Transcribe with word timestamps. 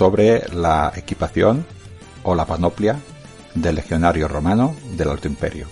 sobre 0.00 0.48
la 0.54 0.94
equipación 0.96 1.66
o 2.22 2.34
la 2.34 2.46
panoplia 2.46 2.98
del 3.54 3.74
legionario 3.74 4.28
romano 4.28 4.74
del 4.96 5.10
Alto 5.10 5.28
Imperio. 5.28 5.66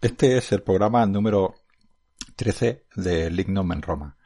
Este 0.00 0.38
es 0.38 0.50
el 0.50 0.64
programa 0.64 1.06
número 1.06 1.54
13 2.34 2.86
de 2.96 3.30
Lignum 3.30 3.70
en 3.70 3.82
Roma. 3.82 4.16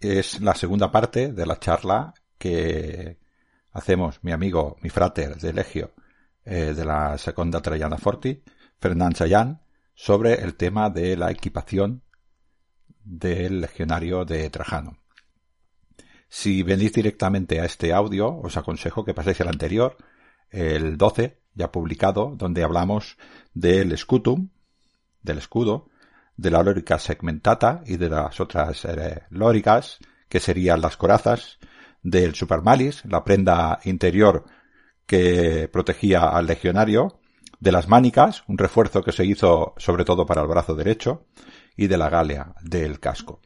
Es 0.00 0.40
la 0.40 0.54
segunda 0.54 0.90
parte 0.90 1.30
de 1.30 1.44
la 1.44 1.58
charla 1.58 2.14
que 2.38 3.18
hacemos 3.72 4.20
mi 4.22 4.32
amigo, 4.32 4.78
mi 4.80 4.88
frater 4.88 5.36
de 5.36 5.52
Legio, 5.52 5.92
eh, 6.46 6.72
de 6.74 6.84
la 6.86 7.18
Segunda 7.18 7.60
Traiana 7.60 7.98
Forti, 7.98 8.42
Fernand 8.78 9.14
Sayan, 9.14 9.60
sobre 10.00 10.32
el 10.42 10.54
tema 10.54 10.88
de 10.88 11.14
la 11.14 11.30
equipación 11.30 12.02
del 13.04 13.60
legionario 13.60 14.24
de 14.24 14.48
Trajano. 14.48 14.96
Si 16.26 16.62
venís 16.62 16.94
directamente 16.94 17.60
a 17.60 17.66
este 17.66 17.92
audio, 17.92 18.34
os 18.34 18.56
aconsejo 18.56 19.04
que 19.04 19.12
paséis 19.12 19.42
al 19.42 19.48
anterior, 19.48 19.98
el 20.48 20.96
12, 20.96 21.42
ya 21.52 21.70
publicado, 21.70 22.32
donde 22.34 22.64
hablamos 22.64 23.18
del 23.52 23.96
scutum, 23.98 24.48
del 25.20 25.36
escudo, 25.36 25.90
de 26.34 26.50
la 26.50 26.62
lórica 26.62 26.98
segmentata 26.98 27.82
y 27.84 27.98
de 27.98 28.08
las 28.08 28.40
otras 28.40 28.86
eh, 28.86 29.24
lóricas, 29.28 29.98
que 30.30 30.40
serían 30.40 30.80
las 30.80 30.96
corazas, 30.96 31.58
del 32.02 32.34
supermalis, 32.34 33.04
la 33.04 33.22
prenda 33.22 33.80
interior 33.84 34.46
que 35.04 35.68
protegía 35.70 36.22
al 36.30 36.46
legionario, 36.46 37.19
de 37.60 37.72
las 37.72 37.88
mánicas, 37.88 38.42
un 38.48 38.58
refuerzo 38.58 39.02
que 39.02 39.12
se 39.12 39.24
hizo 39.24 39.74
sobre 39.76 40.04
todo 40.04 40.26
para 40.26 40.42
el 40.42 40.48
brazo 40.48 40.74
derecho, 40.74 41.26
y 41.76 41.86
de 41.86 41.98
la 41.98 42.10
galea 42.10 42.54
del 42.62 43.00
casco. 43.00 43.40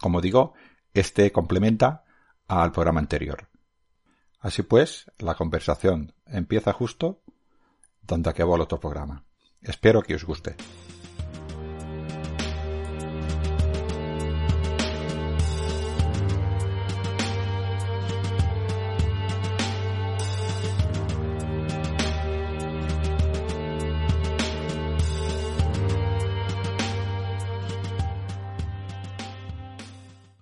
Como 0.00 0.20
digo, 0.20 0.54
este 0.94 1.32
complementa 1.32 2.04
al 2.46 2.72
programa 2.72 3.00
anterior. 3.00 3.48
Así 4.40 4.62
pues, 4.62 5.10
la 5.18 5.34
conversación 5.34 6.14
empieza 6.26 6.72
justo 6.72 7.22
donde 8.02 8.30
acabó 8.30 8.56
el 8.56 8.62
otro 8.62 8.80
programa. 8.80 9.24
Espero 9.62 10.02
que 10.02 10.14
os 10.14 10.24
guste. 10.24 10.56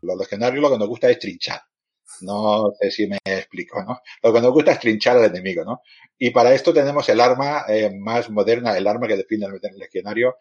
Los 0.08 0.18
legionarios 0.18 0.62
lo 0.62 0.70
que 0.70 0.78
nos 0.78 0.88
gusta 0.88 1.10
es 1.10 1.18
trinchar. 1.18 1.60
No 2.22 2.72
sé 2.80 2.90
si 2.90 3.06
me 3.06 3.18
explico, 3.24 3.82
¿no? 3.84 4.00
Lo 4.22 4.32
que 4.32 4.40
nos 4.40 4.52
gusta 4.52 4.72
es 4.72 4.80
trinchar 4.80 5.18
al 5.18 5.26
enemigo, 5.26 5.64
¿no? 5.64 5.82
Y 6.18 6.30
para 6.30 6.54
esto 6.54 6.72
tenemos 6.72 7.08
el 7.08 7.20
arma 7.20 7.64
eh, 7.68 7.90
más 7.96 8.30
moderna, 8.30 8.76
el 8.76 8.86
arma 8.86 9.06
que 9.06 9.16
define 9.16 9.46
al 9.46 9.60
legionario, 9.76 10.36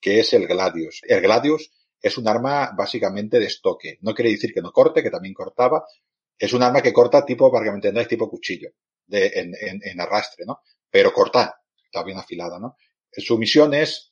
que 0.00 0.20
es 0.20 0.32
el 0.32 0.46
gladius. 0.46 1.02
El 1.06 1.20
gladius 1.20 1.70
es 2.00 2.16
un 2.16 2.28
arma 2.28 2.72
básicamente 2.76 3.38
de 3.38 3.46
estoque. 3.46 3.98
No 4.02 4.14
quiere 4.14 4.30
decir 4.30 4.52
que 4.54 4.62
no 4.62 4.72
corte, 4.72 5.02
que 5.02 5.10
también 5.10 5.34
cortaba. 5.34 5.84
Es 6.38 6.52
un 6.52 6.62
arma 6.62 6.80
que 6.80 6.92
corta 6.92 7.24
tipo, 7.24 7.50
para 7.50 7.64
que 7.64 7.70
me 7.72 7.76
entendáis, 7.76 8.08
tipo 8.08 8.30
cuchillo, 8.30 8.70
de, 9.06 9.26
en, 9.34 9.52
en, 9.60 9.80
en 9.82 10.00
arrastre, 10.00 10.44
¿no? 10.46 10.60
Pero 10.90 11.12
corta, 11.12 11.60
está 11.84 12.04
bien 12.04 12.18
afilada, 12.18 12.58
¿no? 12.58 12.76
Su 13.10 13.36
misión 13.38 13.74
es, 13.74 14.07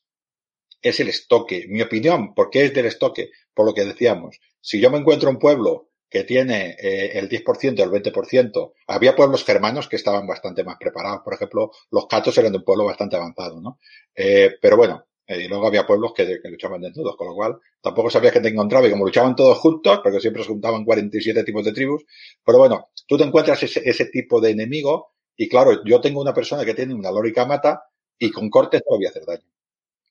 es 0.83 1.01
el 1.01 1.09
estoque. 1.09 1.67
Mi 1.69 1.83
opinión, 1.83 2.35
¿por 2.35 2.51
qué 2.51 2.65
es 2.65 2.75
del 2.75 2.87
estoque? 2.87 3.31
Por 3.55 3.67
lo 3.67 3.75
que 3.75 3.85
decíamos. 3.85 4.39
Si 4.61 4.81
yo 4.81 4.91
me 4.91 4.99
encuentro 4.99 5.31
un 5.31 5.39
pueblo 5.39 5.91
que 6.09 6.25
tiene 6.25 6.77
eh, 6.81 7.19
el 7.19 7.29
10%, 7.29 7.83
el 7.83 7.91
20%, 7.91 8.73
había 8.87 9.17
pueblos 9.17 9.45
germanos 9.45 9.89
que 9.89 9.97
estaban 9.97 10.27
bastante 10.27 10.65
más 10.65 10.77
preparados. 10.79 11.21
Por 11.25 11.35
ejemplo, 11.35 11.73
los 11.91 12.07
catos 12.07 12.37
eran 12.39 12.53
de 12.53 12.59
un 12.59 12.65
pueblo 12.65 12.85
bastante 12.85 13.17
avanzado, 13.17 13.61
¿no? 13.61 13.79
Eh, 14.15 14.53
pero 14.61 14.77
bueno, 14.77 15.07
eh, 15.27 15.43
y 15.43 15.49
luego 15.49 15.67
había 15.67 15.87
pueblos 15.87 16.13
que, 16.15 16.39
luchaban 16.45 16.81
de 16.81 16.93
todos, 16.93 17.17
con 17.17 17.27
lo 17.29 17.35
cual 17.35 17.59
tampoco 17.81 18.11
sabías 18.11 18.33
que 18.33 18.41
te 18.41 18.49
encontraba 18.49 18.87
y 18.87 18.91
como 18.91 19.05
luchaban 19.05 19.35
todos 19.35 19.59
juntos, 19.59 20.01
porque 20.03 20.21
siempre 20.21 20.43
se 20.43 20.49
juntaban 20.51 20.85
47 20.85 21.43
tipos 21.43 21.65
de 21.65 21.73
tribus, 21.73 22.05
pero 22.45 22.59
bueno, 22.59 22.91
tú 23.07 23.17
te 23.19 23.25
encuentras 23.25 23.63
ese, 23.63 23.83
ese 23.85 24.07
tipo 24.07 24.41
de 24.41 24.51
enemigo 24.51 25.15
y 25.37 25.49
claro, 25.49 25.85
yo 25.85 26.01
tengo 26.01 26.21
una 26.21 26.33
persona 26.33 26.65
que 26.65 26.75
tiene 26.75 26.95
una 26.95 27.11
lórica 27.11 27.45
mata 27.45 27.83
y 28.19 28.31
con 28.31 28.49
cortes 28.51 28.83
no 28.89 28.97
voy 28.97 29.07
a 29.07 29.11
hacer 29.11 29.25
daño. 29.27 29.56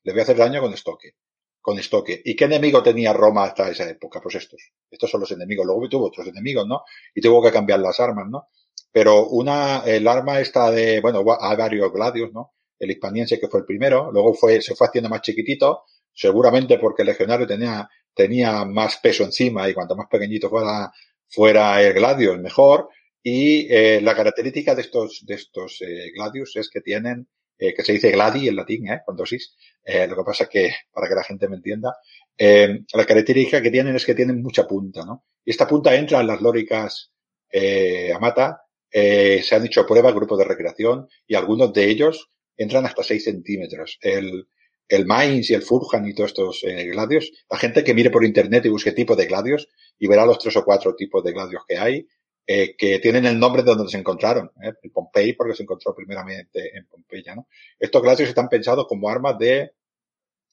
Le 0.06 0.12
voy 0.12 0.20
a 0.20 0.22
hacer 0.22 0.36
daño 0.36 0.60
con 0.60 0.72
estoque. 0.72 1.16
Con 1.60 1.80
estoque. 1.80 2.22
¿Y 2.24 2.36
qué 2.36 2.44
enemigo 2.44 2.80
tenía 2.80 3.12
Roma 3.12 3.42
hasta 3.42 3.68
esa 3.68 3.90
época? 3.90 4.20
Pues 4.20 4.36
estos. 4.36 4.62
Estos 4.88 5.10
son 5.10 5.20
los 5.20 5.32
enemigos. 5.32 5.66
Luego 5.66 5.88
tuvo 5.88 6.06
otros 6.06 6.28
enemigos, 6.28 6.64
¿no? 6.64 6.82
Y 7.12 7.20
tuvo 7.20 7.42
que 7.42 7.50
cambiar 7.50 7.80
las 7.80 7.98
armas, 7.98 8.28
¿no? 8.30 8.46
Pero 8.92 9.26
una, 9.26 9.82
el 9.84 10.06
arma 10.06 10.38
esta 10.38 10.70
de, 10.70 11.00
bueno, 11.00 11.24
hay 11.40 11.56
varios 11.56 11.92
gladios, 11.92 12.32
¿no? 12.32 12.54
El 12.78 12.92
hispaniense 12.92 13.40
que 13.40 13.48
fue 13.48 13.60
el 13.60 13.66
primero, 13.66 14.12
luego 14.12 14.32
fue, 14.32 14.62
se 14.62 14.76
fue 14.76 14.86
haciendo 14.86 15.10
más 15.10 15.22
chiquitito, 15.22 15.86
seguramente 16.12 16.78
porque 16.78 17.02
el 17.02 17.08
legionario 17.08 17.46
tenía, 17.48 17.88
tenía 18.14 18.64
más 18.64 18.98
peso 18.98 19.24
encima 19.24 19.68
y 19.68 19.74
cuanto 19.74 19.96
más 19.96 20.06
pequeñito 20.08 20.48
fuera, 20.48 20.92
fuera 21.28 21.82
el 21.82 21.94
gladius, 21.94 22.38
mejor. 22.38 22.90
Y 23.24 23.66
eh, 23.74 24.00
la 24.00 24.14
característica 24.14 24.76
de 24.76 24.82
estos, 24.82 25.24
de 25.26 25.34
estos 25.34 25.82
eh, 25.82 26.12
gladius 26.14 26.54
es 26.54 26.70
que 26.70 26.80
tienen, 26.80 27.26
eh, 27.58 27.74
que 27.74 27.82
se 27.82 27.92
dice 27.92 28.10
gladi 28.10 28.48
en 28.48 28.56
latín, 28.56 28.88
¿eh? 28.88 29.00
con 29.04 29.16
dosis. 29.16 29.54
Eh, 29.84 30.06
lo 30.06 30.16
que 30.16 30.24
pasa 30.24 30.44
es 30.44 30.50
que, 30.50 30.74
para 30.92 31.08
que 31.08 31.14
la 31.14 31.24
gente 31.24 31.48
me 31.48 31.56
entienda, 31.56 31.96
eh, 32.36 32.80
la 32.92 33.04
característica 33.04 33.62
que 33.62 33.70
tienen 33.70 33.96
es 33.96 34.04
que 34.04 34.14
tienen 34.14 34.42
mucha 34.42 34.66
punta, 34.66 35.04
¿no? 35.04 35.24
Y 35.44 35.50
esta 35.50 35.66
punta 35.66 35.94
entra 35.94 36.20
en 36.20 36.26
las 36.26 36.40
lóricas 36.40 37.12
eh, 37.50 38.12
Amata, 38.12 38.62
eh, 38.90 39.42
se 39.42 39.54
han 39.54 39.64
hecho 39.64 39.86
pruebas, 39.86 40.14
grupos 40.14 40.38
de 40.38 40.44
recreación, 40.44 41.08
y 41.26 41.34
algunos 41.34 41.72
de 41.72 41.88
ellos 41.88 42.30
entran 42.56 42.84
hasta 42.86 43.02
6 43.02 43.24
centímetros. 43.24 43.98
El, 44.00 44.48
el 44.88 45.06
Mainz 45.06 45.50
y 45.50 45.54
el 45.54 45.62
Furhan 45.62 46.06
y 46.06 46.14
todos 46.14 46.30
estos 46.30 46.64
eh, 46.64 46.84
gladios, 46.86 47.30
la 47.50 47.58
gente 47.58 47.82
que 47.84 47.94
mire 47.94 48.10
por 48.10 48.24
internet 48.24 48.64
y 48.66 48.68
busque 48.68 48.92
tipo 48.92 49.16
de 49.16 49.26
gladios 49.26 49.68
y 49.98 50.06
verá 50.06 50.26
los 50.26 50.38
tres 50.38 50.56
o 50.56 50.64
cuatro 50.64 50.94
tipos 50.94 51.24
de 51.24 51.32
gladios 51.32 51.62
que 51.66 51.78
hay, 51.78 52.06
eh, 52.46 52.76
que 52.76 52.98
tienen 53.00 53.26
el 53.26 53.38
nombre 53.38 53.62
de 53.62 53.74
donde 53.74 53.90
se 53.90 53.98
encontraron, 53.98 54.50
¿eh? 54.62 54.72
el 54.82 54.90
Pompey 54.90 55.32
porque 55.34 55.54
se 55.54 55.64
encontró 55.64 55.94
primeramente 55.94 56.76
en 56.76 56.86
Pompeya, 56.86 57.34
¿no? 57.34 57.48
Estos 57.78 58.02
gladios 58.02 58.28
están 58.28 58.48
pensados 58.48 58.86
como 58.88 59.08
armas 59.08 59.38
de, 59.38 59.72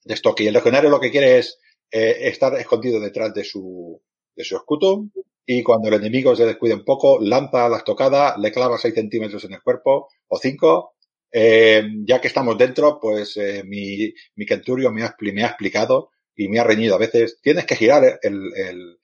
de 0.04 0.14
estoque 0.14 0.44
y 0.44 0.48
el 0.48 0.54
legionario 0.54 0.90
lo 0.90 1.00
que 1.00 1.12
quiere 1.12 1.38
es 1.40 1.60
eh, 1.92 2.30
estar 2.30 2.54
escondido 2.60 3.00
detrás 3.00 3.34
de 3.34 3.44
su, 3.44 4.02
de 4.36 4.44
su 4.44 4.56
escudo 4.56 5.06
y 5.46 5.62
cuando 5.62 5.90
el 5.90 5.96
enemigo 5.96 6.36
se 6.36 6.46
descuide 6.46 6.74
un 6.74 6.86
poco, 6.86 7.20
lanza 7.20 7.70
la 7.70 7.78
estocada, 7.78 8.38
le 8.38 8.52
clava 8.52 8.78
6 8.78 8.94
centímetros 8.94 9.44
en 9.44 9.54
el 9.54 9.62
cuerpo 9.62 10.08
o 10.28 10.38
5 10.38 10.94
eh, 11.36 11.84
ya 12.06 12.22
que 12.22 12.28
estamos 12.28 12.56
dentro, 12.60 13.00
pues 13.02 13.36
eh, 13.38 13.64
mi, 13.66 14.14
mi 14.36 14.46
me 14.46 15.04
ha, 15.04 15.16
me 15.34 15.44
ha, 15.44 15.48
explicado 15.48 16.12
y 16.36 16.48
me 16.48 16.60
ha 16.60 16.64
reñido 16.64 16.94
a 16.94 17.00
veces, 17.00 17.40
tienes 17.42 17.66
que 17.66 17.76
girar 17.76 18.20
el, 18.22 18.52
el, 18.56 19.00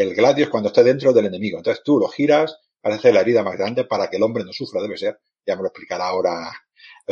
el 0.00 0.14
gladius 0.14 0.48
cuando 0.48 0.68
esté 0.68 0.82
dentro 0.82 1.12
del 1.12 1.26
enemigo. 1.26 1.58
Entonces 1.58 1.82
tú 1.84 1.98
lo 1.98 2.08
giras 2.08 2.56
para 2.80 2.96
hacer 2.96 3.14
la 3.14 3.20
herida 3.20 3.42
más 3.42 3.56
grande 3.56 3.84
para 3.84 4.08
que 4.08 4.16
el 4.16 4.22
hombre 4.22 4.44
no 4.44 4.52
sufra, 4.52 4.82
debe 4.82 4.96
ser, 4.96 5.20
ya 5.46 5.56
me 5.56 5.62
lo 5.62 5.68
explicará 5.68 6.06
ahora 6.06 6.52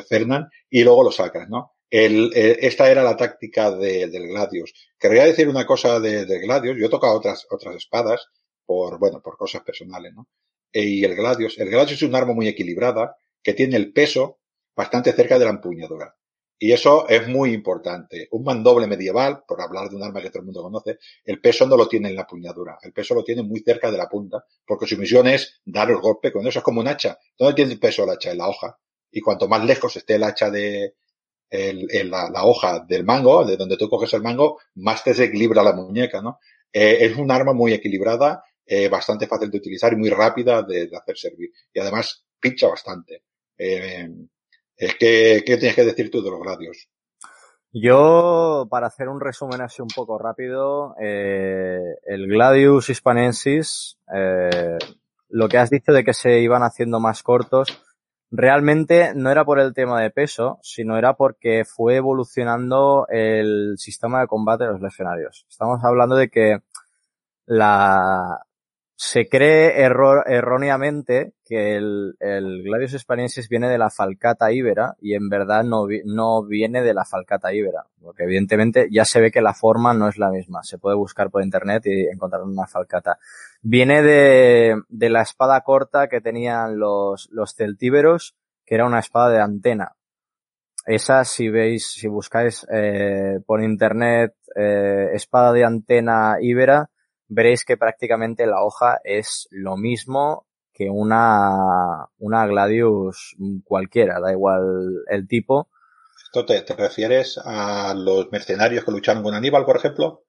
Fernand, 0.08 0.48
y 0.68 0.82
luego 0.84 1.04
lo 1.04 1.12
sacas, 1.12 1.48
¿no? 1.48 1.72
El, 1.88 2.32
eh, 2.34 2.58
esta 2.60 2.90
era 2.90 3.02
la 3.02 3.16
táctica 3.16 3.70
de, 3.72 4.06
del 4.08 4.28
gladius. 4.28 4.72
Querría 4.98 5.24
decir 5.24 5.48
una 5.48 5.66
cosa 5.66 5.98
de, 5.98 6.24
del 6.24 6.40
gladius, 6.40 6.76
yo 6.78 6.86
he 6.86 6.90
tocado 6.90 7.16
otras, 7.16 7.46
otras 7.50 7.76
espadas 7.76 8.28
por, 8.64 8.98
bueno, 8.98 9.20
por 9.20 9.36
cosas 9.36 9.62
personales, 9.62 10.12
¿no? 10.14 10.28
Y 10.72 11.04
el 11.04 11.16
gladius, 11.16 11.58
el 11.58 11.68
gladius 11.68 12.02
es 12.02 12.08
un 12.08 12.14
arma 12.14 12.32
muy 12.32 12.46
equilibrada 12.46 13.16
que 13.42 13.54
tiene 13.54 13.76
el 13.76 13.92
peso 13.92 14.38
bastante 14.76 15.12
cerca 15.12 15.38
de 15.38 15.44
la 15.44 15.50
empuñadura. 15.50 16.14
Y 16.62 16.72
eso 16.72 17.08
es 17.08 17.26
muy 17.26 17.54
importante. 17.54 18.28
Un 18.32 18.44
mandoble 18.44 18.86
medieval, 18.86 19.44
por 19.48 19.62
hablar 19.62 19.88
de 19.88 19.96
un 19.96 20.02
arma 20.02 20.20
que 20.20 20.28
todo 20.28 20.40
el 20.40 20.44
mundo 20.44 20.62
conoce, 20.62 20.98
el 21.24 21.40
peso 21.40 21.66
no 21.66 21.74
lo 21.74 21.88
tiene 21.88 22.10
en 22.10 22.14
la 22.14 22.20
empuñadura. 22.20 22.78
El 22.82 22.92
peso 22.92 23.14
lo 23.14 23.24
tiene 23.24 23.42
muy 23.42 23.60
cerca 23.60 23.90
de 23.90 23.96
la 23.96 24.06
punta, 24.06 24.44
porque 24.66 24.86
su 24.86 24.98
misión 24.98 25.26
es 25.26 25.62
dar 25.64 25.90
el 25.90 25.96
golpe 25.96 26.30
con 26.30 26.46
eso. 26.46 26.58
Es 26.58 26.62
como 26.62 26.82
un 26.82 26.88
hacha. 26.88 27.18
¿Dónde 27.38 27.54
tiene 27.54 27.72
el 27.72 27.80
peso 27.80 28.04
el 28.04 28.10
hacha? 28.10 28.32
En 28.32 28.36
la 28.36 28.48
hoja. 28.48 28.78
Y 29.10 29.22
cuanto 29.22 29.48
más 29.48 29.64
lejos 29.64 29.96
esté 29.96 30.16
el 30.16 30.22
hacha 30.22 30.50
de, 30.50 30.96
el, 31.48 32.10
la, 32.10 32.44
hoja 32.44 32.84
del 32.86 33.04
mango, 33.04 33.46
de 33.46 33.56
donde 33.56 33.78
tú 33.78 33.88
coges 33.88 34.12
el 34.12 34.22
mango, 34.22 34.58
más 34.74 35.02
te 35.02 35.10
desequilibra 35.10 35.62
la 35.62 35.72
muñeca, 35.72 36.20
¿no? 36.20 36.40
Eh, 36.70 36.98
es 37.00 37.16
un 37.16 37.30
arma 37.30 37.54
muy 37.54 37.72
equilibrada, 37.72 38.44
eh, 38.66 38.90
bastante 38.90 39.26
fácil 39.26 39.50
de 39.50 39.56
utilizar 39.56 39.94
y 39.94 39.96
muy 39.96 40.10
rápida 40.10 40.62
de, 40.62 40.88
de 40.88 40.96
hacer 40.98 41.16
servir. 41.16 41.50
Y 41.72 41.80
además 41.80 42.22
pincha 42.38 42.68
bastante. 42.68 43.22
Eh, 43.56 44.10
¿qué, 44.98 45.42
¿Qué 45.44 45.56
tienes 45.56 45.74
que 45.74 45.84
decir 45.84 46.10
tú 46.10 46.22
de 46.22 46.30
los 46.30 46.40
gladios? 46.40 46.88
Yo, 47.72 48.66
para 48.68 48.88
hacer 48.88 49.08
un 49.08 49.20
resumen 49.20 49.60
así 49.60 49.80
un 49.80 49.88
poco 49.94 50.18
rápido, 50.18 50.96
eh, 51.00 51.78
el 52.04 52.26
Gladius 52.26 52.90
hispanensis, 52.90 53.96
eh, 54.12 54.76
lo 55.28 55.48
que 55.48 55.58
has 55.58 55.70
dicho 55.70 55.92
de 55.92 56.02
que 56.02 56.12
se 56.12 56.40
iban 56.40 56.64
haciendo 56.64 56.98
más 56.98 57.22
cortos, 57.22 57.80
realmente 58.32 59.12
no 59.14 59.30
era 59.30 59.44
por 59.44 59.60
el 59.60 59.72
tema 59.72 60.00
de 60.02 60.10
peso, 60.10 60.58
sino 60.62 60.98
era 60.98 61.14
porque 61.14 61.64
fue 61.64 61.96
evolucionando 61.96 63.06
el 63.08 63.74
sistema 63.78 64.20
de 64.20 64.26
combate 64.26 64.64
de 64.64 64.72
los 64.72 64.80
legionarios. 64.80 65.46
Estamos 65.48 65.78
hablando 65.84 66.16
de 66.16 66.28
que 66.28 66.58
la, 67.46 68.46
se 69.02 69.30
cree 69.30 69.80
erróneamente 69.80 71.32
que 71.46 71.74
el, 71.74 72.16
el 72.20 72.62
Gladius 72.62 72.92
Hispaniensis 72.92 73.48
viene 73.48 73.70
de 73.70 73.78
la 73.78 73.88
falcata 73.88 74.52
íbera 74.52 74.94
y 75.00 75.14
en 75.14 75.30
verdad 75.30 75.64
no, 75.64 75.86
no 76.04 76.44
viene 76.44 76.82
de 76.82 76.92
la 76.92 77.06
falcata 77.06 77.50
íbera, 77.54 77.86
porque 78.02 78.24
evidentemente 78.24 78.88
ya 78.90 79.06
se 79.06 79.22
ve 79.22 79.30
que 79.30 79.40
la 79.40 79.54
forma 79.54 79.94
no 79.94 80.06
es 80.06 80.18
la 80.18 80.28
misma. 80.28 80.62
Se 80.64 80.76
puede 80.76 80.96
buscar 80.96 81.30
por 81.30 81.42
internet 81.42 81.86
y 81.86 82.08
encontrar 82.08 82.42
una 82.42 82.66
falcata. 82.66 83.18
Viene 83.62 84.02
de, 84.02 84.82
de 84.90 85.08
la 85.08 85.22
espada 85.22 85.62
corta 85.62 86.08
que 86.08 86.20
tenían 86.20 86.78
los, 86.78 87.30
los 87.32 87.54
celtíberos, 87.54 88.36
que 88.66 88.74
era 88.74 88.84
una 88.84 88.98
espada 88.98 89.30
de 89.30 89.40
antena. 89.40 89.96
Esa, 90.84 91.24
si 91.24 91.48
veis, 91.48 91.90
si 91.90 92.06
buscáis 92.06 92.66
eh, 92.70 93.38
por 93.46 93.62
internet 93.62 94.34
eh, 94.54 95.08
espada 95.14 95.54
de 95.54 95.64
antena 95.64 96.36
íbera, 96.38 96.90
veréis 97.30 97.64
que 97.64 97.76
prácticamente 97.76 98.46
la 98.46 98.62
hoja 98.62 99.00
es 99.04 99.48
lo 99.50 99.76
mismo 99.76 100.46
que 100.72 100.90
una, 100.90 102.06
una 102.18 102.46
Gladius 102.46 103.36
cualquiera, 103.64 104.20
da 104.20 104.32
igual 104.32 105.04
el 105.08 105.26
tipo. 105.26 105.68
¿Esto 106.24 106.44
te, 106.44 106.60
te 106.62 106.74
refieres 106.74 107.40
a 107.42 107.94
los 107.94 108.30
mercenarios 108.30 108.84
que 108.84 108.90
lucharon 108.90 109.22
con 109.22 109.34
Aníbal, 109.34 109.64
por 109.64 109.76
ejemplo? 109.76 110.24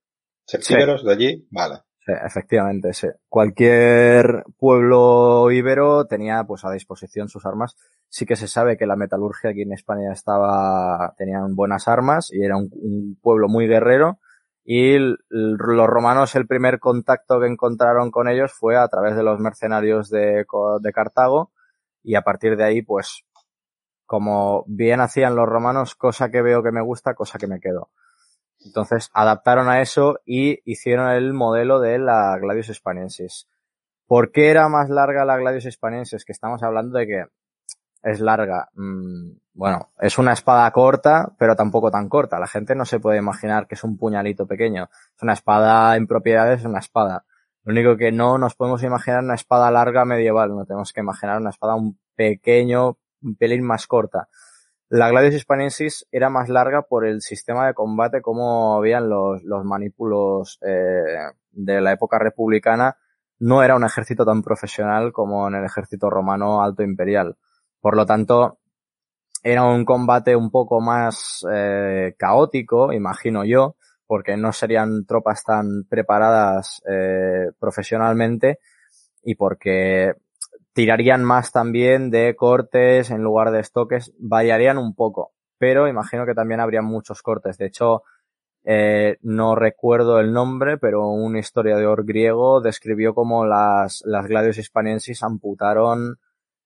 ¿Septíberos 0.45 1.01
sí. 1.01 1.07
de 1.07 1.13
allí? 1.13 1.47
Vale. 1.51 1.75
Sí, 2.05 2.13
efectivamente, 2.25 2.93
sí. 2.93 3.07
Cualquier 3.29 4.43
pueblo 4.57 5.51
íbero 5.51 6.05
tenía 6.05 6.43
pues 6.43 6.65
a 6.65 6.71
disposición 6.71 7.29
sus 7.29 7.45
armas. 7.45 7.75
Sí 8.09 8.25
que 8.25 8.35
se 8.35 8.47
sabe 8.47 8.77
que 8.77 8.87
la 8.87 8.95
metalurgia 8.95 9.51
aquí 9.51 9.61
en 9.61 9.73
España 9.73 10.11
estaba, 10.11 11.13
tenían 11.17 11.55
buenas 11.55 11.87
armas 11.87 12.29
y 12.31 12.43
era 12.43 12.57
un, 12.57 12.69
un 12.73 13.17
pueblo 13.21 13.47
muy 13.47 13.67
guerrero 13.67 14.19
y 14.63 14.97
los 15.29 15.87
romanos 15.87 16.35
el 16.35 16.47
primer 16.47 16.79
contacto 16.79 17.39
que 17.39 17.47
encontraron 17.47 18.11
con 18.11 18.29
ellos 18.29 18.51
fue 18.53 18.77
a 18.77 18.87
través 18.87 19.15
de 19.15 19.23
los 19.23 19.39
mercenarios 19.39 20.09
de, 20.09 20.45
Cartago 20.93 21.51
y 22.03 22.15
a 22.15 22.21
partir 22.21 22.55
de 22.57 22.63
ahí 22.63 22.81
pues 22.81 23.25
como 24.05 24.65
bien 24.67 24.99
hacían 24.99 25.35
los 25.35 25.47
romanos, 25.47 25.95
cosa 25.95 26.29
que 26.29 26.41
veo 26.41 26.61
que 26.61 26.71
me 26.71 26.81
gusta, 26.81 27.13
cosa 27.15 27.39
que 27.39 27.47
me 27.47 27.61
quedo. 27.61 27.89
Entonces 28.59 29.09
adaptaron 29.13 29.69
a 29.69 29.81
eso 29.81 30.19
y 30.25 30.59
hicieron 30.69 31.09
el 31.11 31.33
modelo 31.33 31.79
de 31.79 31.97
la 31.97 32.37
Gladius 32.37 32.69
Hispaniensis. 32.69 33.47
¿Por 34.05 34.33
qué 34.33 34.49
era 34.49 34.67
más 34.67 34.89
larga 34.89 35.23
la 35.23 35.37
Gladius 35.37 35.65
Hispaniensis? 35.65 36.25
Que 36.25 36.33
estamos 36.33 36.61
hablando 36.61 36.99
de 36.99 37.07
que 37.07 37.25
es 38.03 38.19
larga. 38.19 38.69
Mm, 38.75 39.31
bueno, 39.53 39.91
es 39.99 40.17
una 40.17 40.33
espada 40.33 40.69
corta, 40.71 41.33
pero 41.37 41.55
tampoco 41.55 41.91
tan 41.91 42.09
corta. 42.09 42.39
La 42.39 42.47
gente 42.47 42.75
no 42.75 42.85
se 42.85 42.99
puede 42.99 43.19
imaginar 43.19 43.67
que 43.67 43.75
es 43.75 43.83
un 43.83 43.97
puñalito 43.97 44.47
pequeño. 44.47 44.89
Es 45.15 45.23
una 45.23 45.33
espada 45.33 45.95
en 45.95 46.07
propiedades, 46.07 46.61
es 46.61 46.65
una 46.65 46.79
espada. 46.79 47.25
Lo 47.63 47.73
único 47.73 47.97
que 47.97 48.11
no 48.11 48.37
nos 48.37 48.55
podemos 48.55 48.81
imaginar 48.83 49.23
una 49.23 49.35
espada 49.35 49.69
larga 49.69 50.05
medieval. 50.05 50.55
No 50.55 50.65
tenemos 50.65 50.93
que 50.93 51.01
imaginar 51.01 51.39
una 51.39 51.51
espada 51.51 51.75
un 51.75 51.99
pequeño, 52.15 52.97
un 53.21 53.35
pelín 53.35 53.63
más 53.63 53.87
corta. 53.87 54.29
La 54.89 55.09
Gladius 55.09 55.35
Hispanensis 55.35 56.05
era 56.11 56.29
más 56.29 56.49
larga 56.49 56.81
por 56.81 57.05
el 57.05 57.21
sistema 57.21 57.65
de 57.65 57.73
combate 57.73 58.21
como 58.21 58.75
habían 58.75 59.09
los, 59.09 59.41
los 59.43 59.63
manípulos 59.63 60.59
eh, 60.61 61.29
de 61.51 61.81
la 61.81 61.93
época 61.93 62.19
republicana. 62.19 62.97
No 63.39 63.63
era 63.63 63.75
un 63.75 63.85
ejército 63.85 64.25
tan 64.25 64.41
profesional 64.41 65.13
como 65.13 65.47
en 65.47 65.55
el 65.55 65.65
ejército 65.65 66.09
romano 66.09 66.61
alto 66.61 66.83
imperial. 66.83 67.37
Por 67.81 67.95
lo 67.97 68.05
tanto, 68.05 68.59
era 69.43 69.63
un 69.63 69.85
combate 69.85 70.35
un 70.35 70.51
poco 70.51 70.79
más 70.79 71.45
eh, 71.51 72.13
caótico, 72.17 72.93
imagino 72.93 73.43
yo, 73.43 73.75
porque 74.05 74.37
no 74.37 74.53
serían 74.53 75.05
tropas 75.05 75.43
tan 75.43 75.85
preparadas 75.89 76.81
eh, 76.87 77.47
profesionalmente 77.59 78.59
y 79.23 79.35
porque 79.35 80.13
tirarían 80.73 81.23
más 81.23 81.51
también 81.51 82.11
de 82.11 82.35
cortes 82.35 83.09
en 83.09 83.23
lugar 83.23 83.51
de 83.51 83.61
estoques, 83.61 84.13
variarían 84.19 84.77
un 84.77 84.93
poco, 84.95 85.33
pero 85.57 85.87
imagino 85.87 86.25
que 86.25 86.35
también 86.35 86.59
habría 86.59 86.81
muchos 86.81 87.21
cortes. 87.21 87.57
De 87.57 87.65
hecho, 87.65 88.03
eh, 88.63 89.17
no 89.21 89.55
recuerdo 89.55 90.19
el 90.19 90.31
nombre, 90.33 90.77
pero 90.77 91.07
un 91.07 91.35
historiador 91.35 92.05
griego 92.05 92.61
describió 92.61 93.15
como 93.15 93.45
las, 93.45 94.03
las 94.05 94.27
gladios 94.27 94.57
hispanensis 94.57 95.23
amputaron 95.23 96.19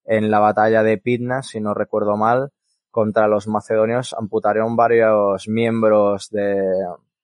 en 0.05 0.31
la 0.31 0.39
batalla 0.39 0.83
de 0.83 0.97
Pidna, 0.97 1.41
si 1.43 1.59
no 1.59 1.73
recuerdo 1.73 2.17
mal, 2.17 2.51
contra 2.91 3.27
los 3.27 3.47
macedonios 3.47 4.13
amputaron 4.17 4.75
varios 4.75 5.47
miembros 5.47 6.29
de, 6.29 6.63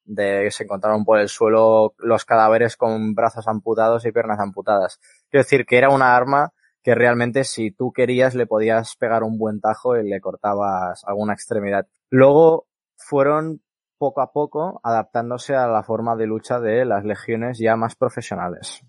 de 0.04 0.52
se 0.52 0.64
encontraron 0.64 1.06
por 1.06 1.20
el 1.20 1.30
suelo 1.30 1.94
los 1.98 2.26
cadáveres 2.26 2.76
con 2.76 3.16
brazos 3.16 3.48
amputados 3.48 4.06
y 4.06 4.12
piernas 4.12 4.40
amputadas. 4.40 5.00
Quiero 5.30 5.44
decir 5.44 5.66
que 5.66 5.78
era 5.78 5.90
una 5.90 6.16
arma 6.16 6.52
que 6.84 6.96
realmente 6.96 7.44
si 7.44 7.72
tú 7.72 7.94
querías 7.94 8.36
le 8.36 8.48
podías 8.48 8.96
pegar 8.96 9.24
un 9.24 9.38
buen 9.38 9.62
tajo 9.62 9.96
y 9.96 10.10
le 10.10 10.20
cortabas 10.20 11.04
alguna 11.06 11.34
extremidad. 11.34 11.88
Luego 12.10 12.68
fueron 12.98 13.62
poco 13.98 14.22
a 14.22 14.32
poco 14.32 14.82
adaptándose 14.84 15.56
a 15.56 15.68
la 15.68 15.84
forma 15.84 16.16
de 16.16 16.26
lucha 16.26 16.60
de 16.60 16.86
las 16.86 17.06
legiones 17.06 17.60
ya 17.60 17.76
más 17.76 17.96
profesionales. 17.96 18.84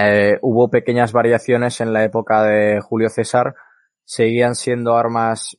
Eh, 0.00 0.38
hubo 0.42 0.70
pequeñas 0.70 1.12
variaciones 1.12 1.80
en 1.80 1.92
la 1.92 2.04
época 2.04 2.44
de 2.44 2.80
Julio 2.80 3.08
César, 3.08 3.56
seguían 4.04 4.54
siendo 4.54 4.96
armas 4.96 5.58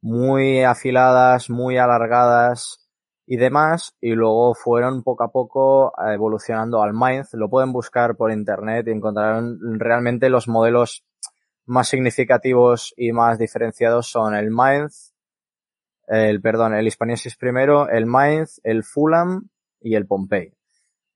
muy 0.00 0.64
afiladas, 0.64 1.50
muy 1.50 1.78
alargadas 1.78 2.90
y 3.26 3.36
demás, 3.36 3.94
y 4.00 4.14
luego 4.14 4.54
fueron 4.54 5.04
poco 5.04 5.22
a 5.22 5.30
poco 5.30 5.92
evolucionando 6.04 6.82
al 6.82 6.94
Mainz. 6.94 7.32
Lo 7.34 7.48
pueden 7.48 7.72
buscar 7.72 8.16
por 8.16 8.32
internet 8.32 8.88
y 8.88 8.90
encontrarán 8.90 9.58
realmente 9.78 10.30
los 10.30 10.48
modelos 10.48 11.04
más 11.64 11.86
significativos 11.86 12.92
y 12.96 13.12
más 13.12 13.38
diferenciados 13.38 14.08
son 14.08 14.34
el 14.34 14.50
Mainz, 14.50 15.14
el, 16.08 16.40
perdón, 16.40 16.74
el 16.74 16.88
Hispaniensis 16.88 17.36
primero, 17.36 17.88
el 17.88 18.06
Mainz, 18.06 18.60
el 18.64 18.82
Fulham 18.82 19.48
y 19.80 19.94
el 19.94 20.08
Pompey. 20.08 20.59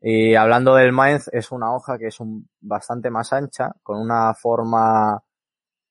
Y 0.07 0.35
hablando 0.35 0.75
del 0.75 0.93
Mainz, 0.93 1.29
es 1.33 1.51
una 1.51 1.75
hoja 1.75 1.97
que 1.97 2.09
es 2.09 2.21
un, 2.21 2.47
bastante 2.61 3.09
más 3.09 3.33
ancha, 3.33 3.73
con 3.83 3.99
una 3.99 4.35
forma 4.35 5.25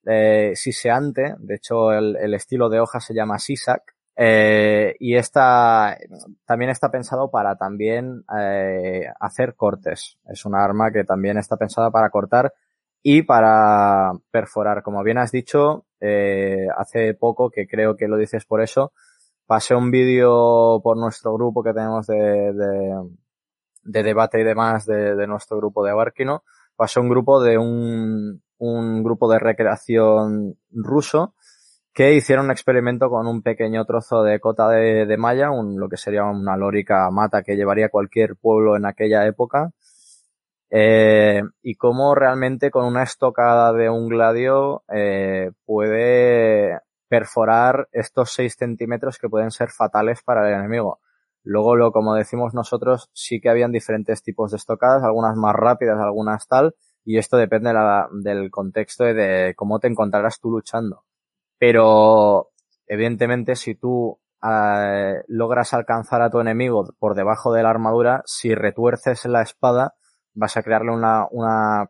eh, 0.06 0.52
siseante. 0.54 1.34
De 1.40 1.56
hecho, 1.56 1.92
el, 1.92 2.16
el, 2.18 2.36
estilo 2.36 2.70
de 2.70 2.80
hoja 2.80 3.00
se 3.00 3.16
llama 3.16 3.40
sisac. 3.40 3.82
Eh, 4.16 4.96
y 5.00 5.16
esta 5.16 5.98
también 6.46 6.70
está 6.70 6.92
pensado 6.92 7.32
para 7.32 7.56
también 7.56 8.24
eh, 8.40 9.08
hacer 9.20 9.56
cortes. 9.56 10.20
Es 10.30 10.46
una 10.46 10.64
arma 10.64 10.92
que 10.92 11.04
también 11.06 11.40
está 11.40 11.58
pensada 11.58 11.90
para 11.90 12.12
cortar 12.12 12.54
y 13.02 13.24
para 13.24 14.12
perforar. 14.30 14.84
Como 14.84 15.02
bien 15.02 15.18
has 15.18 15.32
dicho, 15.32 15.88
eh, 16.00 16.68
hace 16.78 17.16
poco, 17.16 17.50
que 17.50 17.66
creo 17.66 17.98
que 17.98 18.08
lo 18.08 18.18
dices 18.18 18.46
por 18.46 18.62
eso, 18.62 18.94
pasé 19.48 19.74
un 19.74 19.90
vídeo 19.90 20.82
por 20.84 20.98
nuestro 20.98 21.34
grupo 21.34 21.64
que 21.64 21.74
tenemos 21.74 22.06
de, 22.06 22.54
de 22.54 23.23
de 23.84 24.04
debate 24.04 24.40
y 24.40 24.44
demás 24.44 24.86
de, 24.86 25.16
de 25.16 25.28
nuestro 25.28 25.58
grupo 25.58 25.84
de 25.84 25.92
Abarquino, 25.92 26.44
pasó 26.76 27.02
un 27.02 27.10
grupo 27.10 27.42
de 27.42 27.58
un, 27.58 28.42
un 28.58 29.04
grupo 29.04 29.32
de 29.32 29.40
recreación 29.40 30.58
ruso 30.72 31.36
que 31.94 32.16
hicieron 32.16 32.46
un 32.46 32.52
experimento 32.52 33.10
con 33.10 33.28
un 33.28 33.44
pequeño 33.44 33.86
trozo 33.86 34.24
de 34.24 34.40
cota 34.40 34.68
de, 34.70 35.06
de 35.06 35.18
malla, 35.18 35.52
un, 35.52 35.80
lo 35.80 35.88
que 35.88 35.98
sería 35.98 36.24
una 36.24 36.58
lórica 36.58 37.10
mata 37.12 37.44
que 37.44 37.56
llevaría 37.56 37.90
cualquier 37.90 38.36
pueblo 38.36 38.76
en 38.76 38.86
aquella 38.86 39.26
época, 39.28 39.72
eh, 40.72 41.44
y 41.62 41.76
cómo 41.76 42.16
realmente 42.16 42.72
con 42.72 42.86
una 42.86 43.04
estocada 43.04 43.72
de 43.74 43.92
un 43.92 44.10
gladio 44.10 44.84
eh, 44.92 45.52
puede 45.66 46.80
perforar 47.08 47.90
estos 47.92 48.32
6 48.32 48.56
centímetros 48.58 49.20
que 49.20 49.30
pueden 49.30 49.52
ser 49.52 49.70
fatales 49.70 50.24
para 50.24 50.48
el 50.48 50.56
enemigo. 50.56 51.00
Luego, 51.44 51.76
lo, 51.76 51.92
como 51.92 52.16
decimos 52.16 52.54
nosotros, 52.54 53.10
sí 53.14 53.42
que 53.42 53.50
habían 53.50 53.72
diferentes 53.72 54.24
tipos 54.24 54.52
de 54.52 54.58
estocadas, 54.58 55.04
algunas 55.04 55.36
más 55.36 55.54
rápidas, 55.54 56.00
algunas 56.00 56.48
tal, 56.48 56.76
y 57.04 57.18
esto 57.18 57.38
depende 57.38 57.70
de 57.70 57.74
la, 57.76 58.08
del 58.12 58.50
contexto 58.50 59.08
y 59.08 59.14
de 59.14 59.54
cómo 59.56 59.80
te 59.80 59.88
encontrarás 59.88 60.40
tú 60.40 60.52
luchando. 60.52 61.04
Pero, 61.58 62.52
evidentemente, 62.88 63.56
si 63.56 63.76
tú 63.76 64.20
eh, 64.42 65.24
logras 65.28 65.74
alcanzar 65.74 66.22
a 66.22 66.30
tu 66.30 66.40
enemigo 66.40 66.86
por 66.98 67.16
debajo 67.16 67.52
de 67.54 67.64
la 67.64 67.70
armadura, 67.70 68.24
si 68.26 68.56
retuerces 68.56 69.26
la 69.26 69.42
espada, 69.42 69.96
vas 70.34 70.56
a 70.58 70.64
crearle 70.64 70.92
una, 70.92 71.28
una 71.32 71.90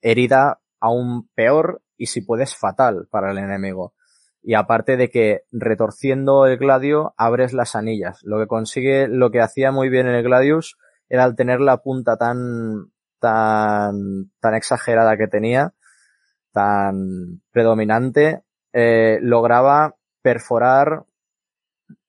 herida 0.00 0.60
aún 0.80 1.28
peor 1.34 1.82
y 1.96 2.06
si 2.06 2.22
puedes 2.22 2.56
fatal 2.56 3.08
para 3.10 3.32
el 3.32 3.38
enemigo. 3.38 3.94
Y 4.42 4.54
aparte 4.54 4.96
de 4.96 5.10
que 5.10 5.42
retorciendo 5.52 6.46
el 6.46 6.56
gladio 6.56 7.14
abres 7.16 7.52
las 7.52 7.76
anillas. 7.76 8.20
Lo 8.22 8.38
que 8.38 8.46
consigue, 8.46 9.06
lo 9.08 9.30
que 9.30 9.40
hacía 9.40 9.70
muy 9.70 9.88
bien 9.88 10.06
el 10.06 10.22
gladius 10.22 10.78
era 11.08 11.24
al 11.24 11.36
tener 11.36 11.60
la 11.60 11.78
punta 11.78 12.16
tan, 12.16 12.90
tan, 13.18 14.30
tan 14.40 14.54
exagerada 14.54 15.16
que 15.16 15.26
tenía, 15.28 15.74
tan 16.52 17.42
predominante, 17.50 18.42
eh, 18.72 19.18
lograba 19.20 19.96
perforar 20.22 21.04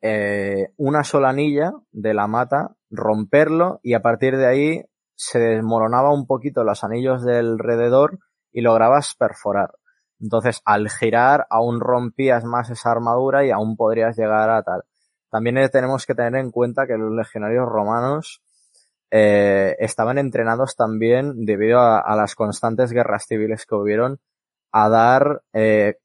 eh, 0.02 0.70
una 0.78 1.04
sola 1.04 1.30
anilla 1.30 1.74
de 1.92 2.14
la 2.14 2.28
mata, 2.28 2.76
romperlo 2.90 3.80
y 3.84 3.94
a 3.94 4.02
partir 4.02 4.38
de 4.38 4.48
ahí 4.48 4.86
se 5.16 5.40
desmoronaba 5.40 6.14
un 6.14 6.26
poquito 6.26 6.64
los 6.64 6.84
anillos 6.84 7.24
del 7.24 7.58
y 8.52 8.62
lograbas 8.62 9.16
perforar. 9.18 9.72
Entonces, 10.22 10.62
al 10.66 10.90
girar, 10.90 11.48
aún 11.50 11.80
rompías 11.80 12.44
más 12.46 12.70
esa 12.70 12.92
armadura 12.92 13.46
y 13.46 13.52
aún 13.52 13.76
podrías 13.76 14.16
llegar 14.18 14.50
a 14.50 14.62
tal. 14.64 14.84
También 15.30 15.56
tenemos 15.72 16.06
que 16.06 16.14
tener 16.14 16.36
en 16.36 16.52
cuenta 16.52 16.86
que 16.86 16.98
los 16.98 17.12
legionarios 17.12 17.68
romanos 17.68 18.42
eh, 19.10 19.76
estaban 19.80 20.18
entrenados 20.18 20.76
también 20.76 21.46
debido 21.46 21.80
a, 21.80 22.16
las 22.16 22.36
constantes 22.36 22.92
guerras 22.92 23.26
civiles 23.28 23.66
que 23.66 23.76
hubieron 23.76 24.20
a 24.72 24.90
dar 24.90 25.42
eh, 25.54 25.98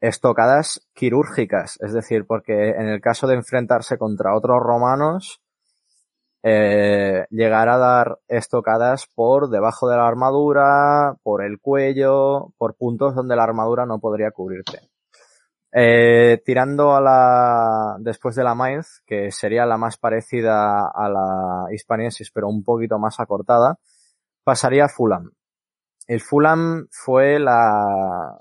estocadas 0.00 0.86
quirúrgicas, 0.94 1.78
es 1.80 1.92
decir, 1.92 2.26
porque 2.26 2.70
en 2.70 2.88
el 2.88 3.00
caso 3.00 3.26
de 3.26 3.34
enfrentarse 3.34 3.98
contra 3.98 4.36
otros 4.36 4.60
romanos, 4.60 5.40
eh, 6.46 7.24
llegar 7.30 7.70
a 7.70 7.78
dar 7.78 8.18
estocadas 8.28 9.06
por 9.14 9.48
debajo 9.48 9.88
de 9.88 9.96
la 9.96 10.06
armadura, 10.06 11.16
por 11.22 11.42
el 11.42 11.58
cuello, 11.58 12.52
por 12.58 12.76
puntos 12.76 13.14
donde 13.14 13.34
la 13.34 13.44
armadura 13.44 13.86
no 13.86 13.98
podría 13.98 14.30
cubrirte. 14.30 14.80
Eh, 15.72 16.42
tirando 16.44 16.94
a 16.94 17.00
la, 17.00 17.96
después 17.98 18.36
de 18.36 18.44
la 18.44 18.54
Mainz, 18.54 19.00
que 19.06 19.30
sería 19.32 19.64
la 19.64 19.78
más 19.78 19.96
parecida 19.96 20.86
a 20.86 21.08
la 21.08 21.64
Hispaniensis, 21.72 22.30
pero 22.30 22.48
un 22.48 22.62
poquito 22.62 22.98
más 22.98 23.20
acortada, 23.20 23.78
pasaría 24.44 24.84
a 24.84 24.88
Fulham. 24.90 25.30
El 26.06 26.20
Fulham 26.20 26.88
fue 26.90 27.38
la, 27.38 28.36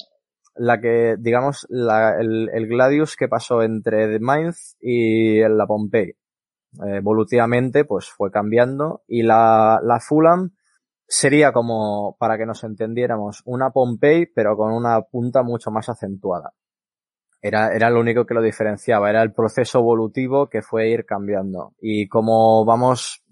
la 0.56 0.82
que, 0.82 1.16
digamos, 1.18 1.66
la, 1.70 2.20
el, 2.20 2.50
el, 2.54 2.68
Gladius 2.68 3.16
que 3.16 3.30
pasó 3.30 3.64
entre 3.64 4.20
Mainz 4.20 4.76
y 4.82 5.40
la 5.40 5.66
Pompey. 5.66 6.18
Eh, 6.82 6.98
evolutivamente, 6.98 7.86
pues 7.86 8.10
fue 8.10 8.32
cambiando 8.32 9.04
y 9.08 9.22
la, 9.24 9.80
la 9.84 10.00
Fulham 10.00 10.52
sería 11.08 11.52
como, 11.52 12.16
para 12.18 12.38
que 12.38 12.46
nos 12.46 12.64
entendiéramos, 12.64 13.44
una 13.46 13.70
Pompey, 13.70 14.26
pero 14.26 14.58
con 14.58 14.74
una 14.74 15.02
punta 15.02 15.44
mucho 15.44 15.70
más 15.70 15.90
acentuada. 15.90 16.54
Era, 17.42 17.76
era 17.76 17.90
lo 17.90 18.00
único 18.00 18.26
que 18.26 18.34
lo 18.34 18.42
diferenciaba, 18.42 19.10
era 19.10 19.22
el 19.22 19.34
proceso 19.34 19.80
evolutivo 19.80 20.48
que 20.48 20.62
fue 20.62 20.90
ir 20.90 21.06
cambiando. 21.06 21.74
Y 21.80 22.08
como 22.08 22.66
vamos, 22.66 23.24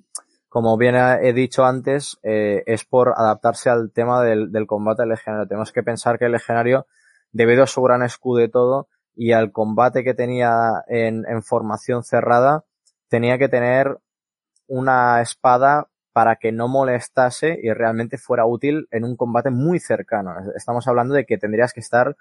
como 0.49 0.77
bien 0.77 0.95
he 0.95 1.33
dicho 1.33 1.63
antes, 1.63 2.19
eh, 2.21 2.61
es 2.67 2.85
por 2.85 3.13
adaptarse 3.15 3.69
al 3.69 3.91
tema 3.93 4.21
del, 4.21 4.51
del 4.51 4.67
combate 4.67 5.05
legionario. 5.05 5.47
Tenemos 5.47 5.71
que 5.71 5.81
pensar 5.81 6.19
que 6.19 6.25
el 6.25 6.33
legionario 6.33 6.85
debido 7.31 7.63
a 7.63 7.67
su 7.67 7.81
gran 7.81 8.03
escudo 8.03 8.43
y 8.43 8.51
todo, 8.51 8.89
y 9.15 9.31
al 9.31 9.51
combate 9.51 10.03
que 10.03 10.13
tenía 10.13 10.83
en, 10.87 11.23
en 11.27 11.41
formación 11.41 12.03
cerrada, 12.03 12.65
tenía 13.11 13.37
que 13.37 13.49
tener 13.49 13.99
una 14.67 15.21
espada 15.21 15.89
para 16.13 16.37
que 16.37 16.53
no 16.53 16.69
molestase 16.69 17.59
y 17.61 17.71
realmente 17.73 18.17
fuera 18.17 18.45
útil 18.45 18.87
en 18.89 19.03
un 19.03 19.17
combate 19.17 19.49
muy 19.51 19.79
cercano. 19.79 20.33
Estamos 20.55 20.87
hablando 20.87 21.13
de 21.13 21.25
que 21.25 21.37
tendrías 21.37 21.73
que 21.73 21.81
estar 21.81 22.15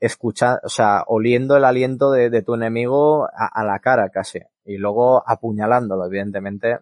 escuchando, 0.00 0.60
o 0.64 0.70
sea, 0.70 1.04
oliendo 1.06 1.58
el 1.58 1.64
aliento 1.64 2.10
de, 2.10 2.42
tu 2.42 2.54
enemigo 2.54 3.28
a, 3.30 3.64
la 3.64 3.78
cara 3.80 4.08
casi 4.08 4.40
y 4.64 4.78
luego 4.78 5.22
apuñalándolo, 5.28 6.06
evidentemente, 6.06 6.78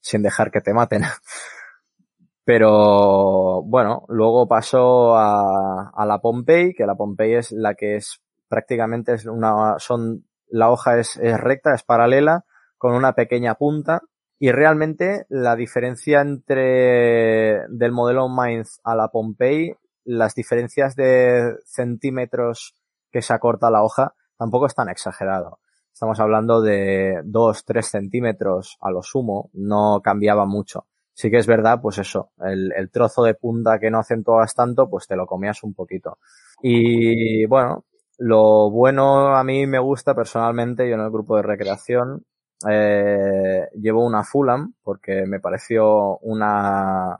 sin 0.00 0.22
dejar 0.22 0.50
que 0.50 0.62
te 0.62 0.72
maten. 0.72 1.02
Pero 2.44 3.62
bueno, 3.62 4.06
luego 4.08 4.48
pasó 4.48 5.16
a, 5.16 5.90
a 5.90 6.06
la 6.06 6.18
Pompey, 6.18 6.72
que 6.72 6.86
la 6.86 6.94
Pompey 6.94 7.34
es 7.34 7.52
la 7.52 7.74
que 7.74 7.96
es 7.96 8.22
prácticamente 8.48 9.12
es 9.12 9.26
una, 9.26 9.78
son, 9.78 10.24
la 10.48 10.70
hoja 10.70 10.98
es 10.98 11.18
recta, 11.18 11.74
es 11.74 11.82
paralela, 11.82 12.46
con 12.84 12.96
una 12.96 13.14
pequeña 13.14 13.54
punta. 13.54 14.02
Y 14.38 14.52
realmente 14.52 15.24
la 15.30 15.56
diferencia 15.56 16.20
entre 16.20 17.66
del 17.70 17.92
modelo 17.92 18.28
Mainz 18.28 18.78
a 18.84 18.94
la 18.94 19.08
Pompey, 19.08 19.74
las 20.04 20.34
diferencias 20.34 20.94
de 20.94 21.54
centímetros 21.64 22.74
que 23.10 23.22
se 23.22 23.32
acorta 23.32 23.70
la 23.70 23.82
hoja, 23.82 24.12
tampoco 24.36 24.66
es 24.66 24.74
tan 24.74 24.90
exagerado. 24.90 25.60
Estamos 25.94 26.20
hablando 26.20 26.60
de 26.60 27.22
2, 27.24 27.64
3 27.64 27.86
centímetros 27.86 28.76
a 28.82 28.90
lo 28.90 29.02
sumo, 29.02 29.48
no 29.54 30.02
cambiaba 30.02 30.44
mucho 30.44 30.84
sí 31.16 31.30
que 31.30 31.36
es 31.36 31.46
verdad, 31.46 31.78
pues 31.80 31.98
eso, 31.98 32.32
el, 32.40 32.72
el 32.76 32.90
trozo 32.90 33.22
de 33.22 33.34
punta 33.34 33.78
que 33.78 33.88
no 33.88 34.00
acentuabas 34.00 34.52
tanto, 34.52 34.90
pues 34.90 35.06
te 35.06 35.14
lo 35.14 35.26
comías 35.26 35.62
un 35.62 35.72
poquito. 35.72 36.18
Y 36.60 37.46
bueno, 37.46 37.84
lo 38.18 38.68
bueno 38.68 39.36
a 39.36 39.44
mí 39.44 39.64
me 39.68 39.78
gusta 39.78 40.12
personalmente, 40.12 40.88
yo 40.88 40.96
en 40.96 41.02
el 41.02 41.10
grupo 41.12 41.36
de 41.36 41.42
recreación, 41.42 42.24
eh, 42.68 43.68
llevo 43.74 44.04
una 44.04 44.24
Fulham 44.24 44.74
porque 44.82 45.26
me 45.26 45.40
pareció 45.40 46.18
una, 46.18 47.16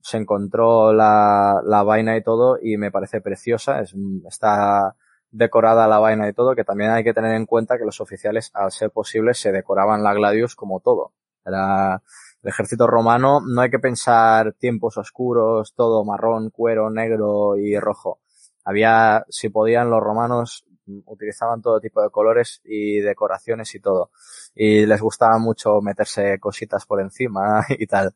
se 0.00 0.16
encontró 0.16 0.92
la, 0.92 1.60
la 1.64 1.82
vaina 1.82 2.16
y 2.16 2.22
todo 2.22 2.58
y 2.60 2.76
me 2.76 2.90
parece 2.90 3.20
preciosa, 3.20 3.80
es, 3.80 3.94
está 4.26 4.94
decorada 5.30 5.86
la 5.86 5.98
vaina 5.98 6.28
y 6.28 6.32
todo, 6.32 6.54
que 6.54 6.64
también 6.64 6.90
hay 6.90 7.04
que 7.04 7.14
tener 7.14 7.34
en 7.34 7.46
cuenta 7.46 7.78
que 7.78 7.84
los 7.84 8.00
oficiales, 8.00 8.50
al 8.54 8.72
ser 8.72 8.90
posible, 8.90 9.34
se 9.34 9.52
decoraban 9.52 10.02
la 10.02 10.14
Gladius 10.14 10.56
como 10.56 10.80
todo. 10.80 11.12
Era, 11.44 12.02
el 12.42 12.48
ejército 12.48 12.86
romano 12.86 13.40
no 13.40 13.60
hay 13.60 13.70
que 13.70 13.78
pensar 13.78 14.52
tiempos 14.54 14.96
oscuros, 14.96 15.74
todo 15.74 16.04
marrón, 16.04 16.50
cuero, 16.50 16.90
negro 16.90 17.56
y 17.56 17.78
rojo. 17.78 18.20
Había, 18.64 19.24
si 19.28 19.48
podían, 19.48 19.90
los 19.90 20.00
romanos 20.00 20.64
utilizaban 21.06 21.62
todo 21.62 21.80
tipo 21.80 22.02
de 22.02 22.10
colores 22.10 22.60
y 22.64 23.00
decoraciones 23.00 23.74
y 23.74 23.80
todo. 23.80 24.10
Y 24.54 24.86
les 24.86 25.00
gustaba 25.00 25.38
mucho 25.38 25.80
meterse 25.80 26.38
cositas 26.38 26.86
por 26.86 27.00
encima 27.00 27.64
y 27.68 27.86
tal. 27.86 28.14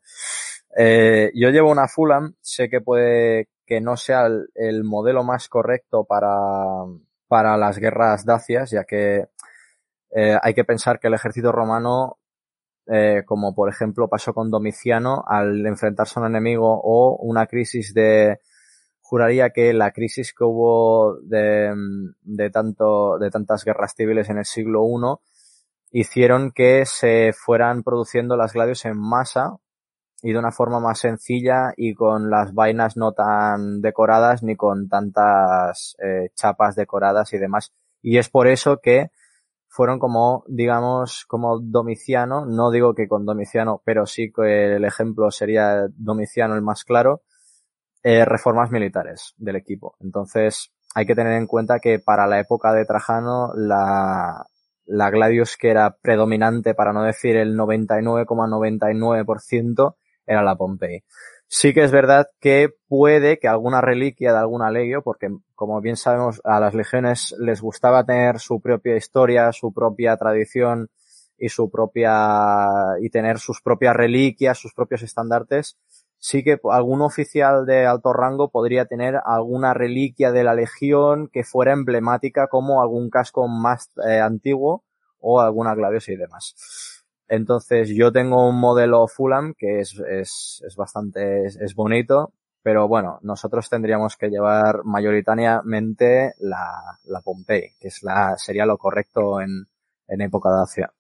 Eh, 0.76 1.30
yo 1.34 1.50
llevo 1.50 1.70
una 1.70 1.88
Fulham, 1.88 2.34
sé 2.40 2.68
que 2.68 2.80
puede 2.80 3.48
que 3.66 3.80
no 3.80 3.96
sea 3.96 4.26
el, 4.26 4.48
el, 4.54 4.84
modelo 4.84 5.22
más 5.22 5.48
correcto 5.48 6.04
para, 6.04 6.30
para 7.28 7.56
las 7.56 7.78
guerras 7.78 8.24
dacias, 8.24 8.70
ya 8.70 8.84
que 8.84 9.28
eh, 10.14 10.38
hay 10.42 10.54
que 10.54 10.64
pensar 10.64 10.98
que 10.98 11.08
el 11.08 11.14
ejército 11.14 11.52
romano 11.52 12.18
eh, 12.86 13.22
como 13.24 13.54
por 13.54 13.68
ejemplo 13.68 14.08
pasó 14.08 14.34
con 14.34 14.50
Domiciano 14.50 15.22
al 15.26 15.64
enfrentarse 15.66 16.18
a 16.18 16.22
un 16.22 16.28
enemigo 16.28 16.80
o 16.82 17.16
una 17.20 17.46
crisis 17.46 17.94
de 17.94 18.40
juraría 19.12 19.50
que 19.50 19.74
la 19.74 19.90
crisis 19.90 20.32
que 20.32 20.42
hubo 20.42 21.18
de, 21.20 21.70
de 22.22 22.48
tanto 22.48 23.18
de 23.18 23.30
tantas 23.30 23.62
guerras 23.62 23.92
civiles 23.94 24.30
en 24.30 24.38
el 24.38 24.46
siglo 24.46 24.86
I 24.86 26.00
hicieron 26.00 26.50
que 26.50 26.86
se 26.86 27.34
fueran 27.34 27.82
produciendo 27.82 28.38
las 28.38 28.54
gladios 28.54 28.86
en 28.86 28.96
masa 28.96 29.58
y 30.22 30.32
de 30.32 30.38
una 30.38 30.50
forma 30.50 30.80
más 30.80 31.00
sencilla 31.00 31.74
y 31.76 31.92
con 31.92 32.30
las 32.30 32.54
vainas 32.54 32.96
no 32.96 33.12
tan 33.12 33.82
decoradas 33.82 34.42
ni 34.42 34.56
con 34.56 34.88
tantas 34.88 35.94
eh, 36.02 36.30
chapas 36.34 36.74
decoradas 36.74 37.34
y 37.34 37.38
demás. 37.38 37.70
Y 38.00 38.16
es 38.16 38.30
por 38.30 38.48
eso 38.48 38.80
que 38.82 39.10
fueron 39.68 39.98
como, 39.98 40.42
digamos, 40.48 41.26
como 41.26 41.58
Domiciano, 41.60 42.46
no 42.46 42.70
digo 42.70 42.94
que 42.94 43.08
con 43.08 43.26
Domiciano, 43.26 43.82
pero 43.84 44.06
sí 44.06 44.32
que 44.32 44.76
el 44.76 44.86
ejemplo 44.86 45.30
sería 45.30 45.86
Domiciano 45.98 46.54
el 46.54 46.62
más 46.62 46.84
claro, 46.84 47.20
eh, 48.02 48.24
reformas 48.24 48.70
militares 48.70 49.34
del 49.36 49.56
equipo. 49.56 49.96
Entonces, 50.00 50.72
hay 50.94 51.06
que 51.06 51.14
tener 51.14 51.32
en 51.34 51.46
cuenta 51.46 51.80
que 51.80 51.98
para 51.98 52.26
la 52.26 52.40
época 52.40 52.72
de 52.72 52.84
Trajano, 52.84 53.52
la, 53.54 54.46
la 54.86 55.10
Gladius 55.10 55.56
que 55.56 55.70
era 55.70 55.96
predominante, 56.00 56.74
para 56.74 56.92
no 56.92 57.02
decir 57.02 57.36
el 57.36 57.56
99,99%, 57.56 59.94
era 60.26 60.42
la 60.42 60.56
Pompey. 60.56 61.04
Sí 61.48 61.72
que 61.74 61.84
es 61.84 61.90
verdad 61.90 62.28
que 62.40 62.70
puede 62.88 63.38
que 63.38 63.46
alguna 63.46 63.82
reliquia 63.82 64.32
de 64.32 64.38
alguna 64.38 64.70
legio, 64.70 65.02
porque 65.02 65.28
como 65.54 65.80
bien 65.80 65.96
sabemos 65.96 66.40
a 66.44 66.60
las 66.60 66.74
legiones 66.74 67.34
les 67.38 67.60
gustaba 67.60 68.04
tener 68.04 68.38
su 68.38 68.60
propia 68.60 68.96
historia, 68.96 69.52
su 69.52 69.72
propia 69.72 70.16
tradición 70.16 70.88
y 71.36 71.50
su 71.50 71.70
propia 71.70 72.96
y 73.00 73.10
tener 73.10 73.38
sus 73.38 73.60
propias 73.60 73.94
reliquias, 73.94 74.58
sus 74.58 74.72
propios 74.72 75.02
estandartes, 75.02 75.76
sí 76.22 76.44
que 76.44 76.60
algún 76.70 77.02
oficial 77.02 77.66
de 77.66 77.84
alto 77.84 78.12
rango 78.12 78.48
podría 78.48 78.84
tener 78.84 79.20
alguna 79.24 79.74
reliquia 79.74 80.30
de 80.30 80.44
la 80.44 80.54
legión 80.54 81.28
que 81.28 81.42
fuera 81.42 81.72
emblemática 81.72 82.46
como 82.46 82.80
algún 82.80 83.10
casco 83.10 83.48
más 83.48 83.90
eh, 84.06 84.20
antiguo 84.20 84.84
o 85.18 85.40
alguna 85.40 85.74
glaviosa 85.74 86.12
y 86.12 86.16
demás. 86.16 87.04
Entonces 87.26 87.88
yo 87.88 88.12
tengo 88.12 88.48
un 88.48 88.60
modelo 88.60 89.08
Fulham 89.08 89.54
que 89.58 89.80
es, 89.80 89.98
es, 89.98 90.62
es 90.64 90.76
bastante, 90.76 91.46
es, 91.46 91.74
bonito, 91.74 92.32
pero 92.62 92.86
bueno, 92.86 93.18
nosotros 93.22 93.68
tendríamos 93.68 94.16
que 94.16 94.28
llevar 94.28 94.84
mayoritariamente 94.84 96.34
la, 96.38 97.00
la 97.04 97.20
Pompey, 97.20 97.72
que 97.80 97.88
es 97.88 98.04
la, 98.04 98.36
sería 98.38 98.64
lo 98.64 98.78
correcto 98.78 99.40
en, 99.40 99.66
en 100.06 100.20
época 100.20 100.50
de 100.50 100.62
acción. 100.62 100.90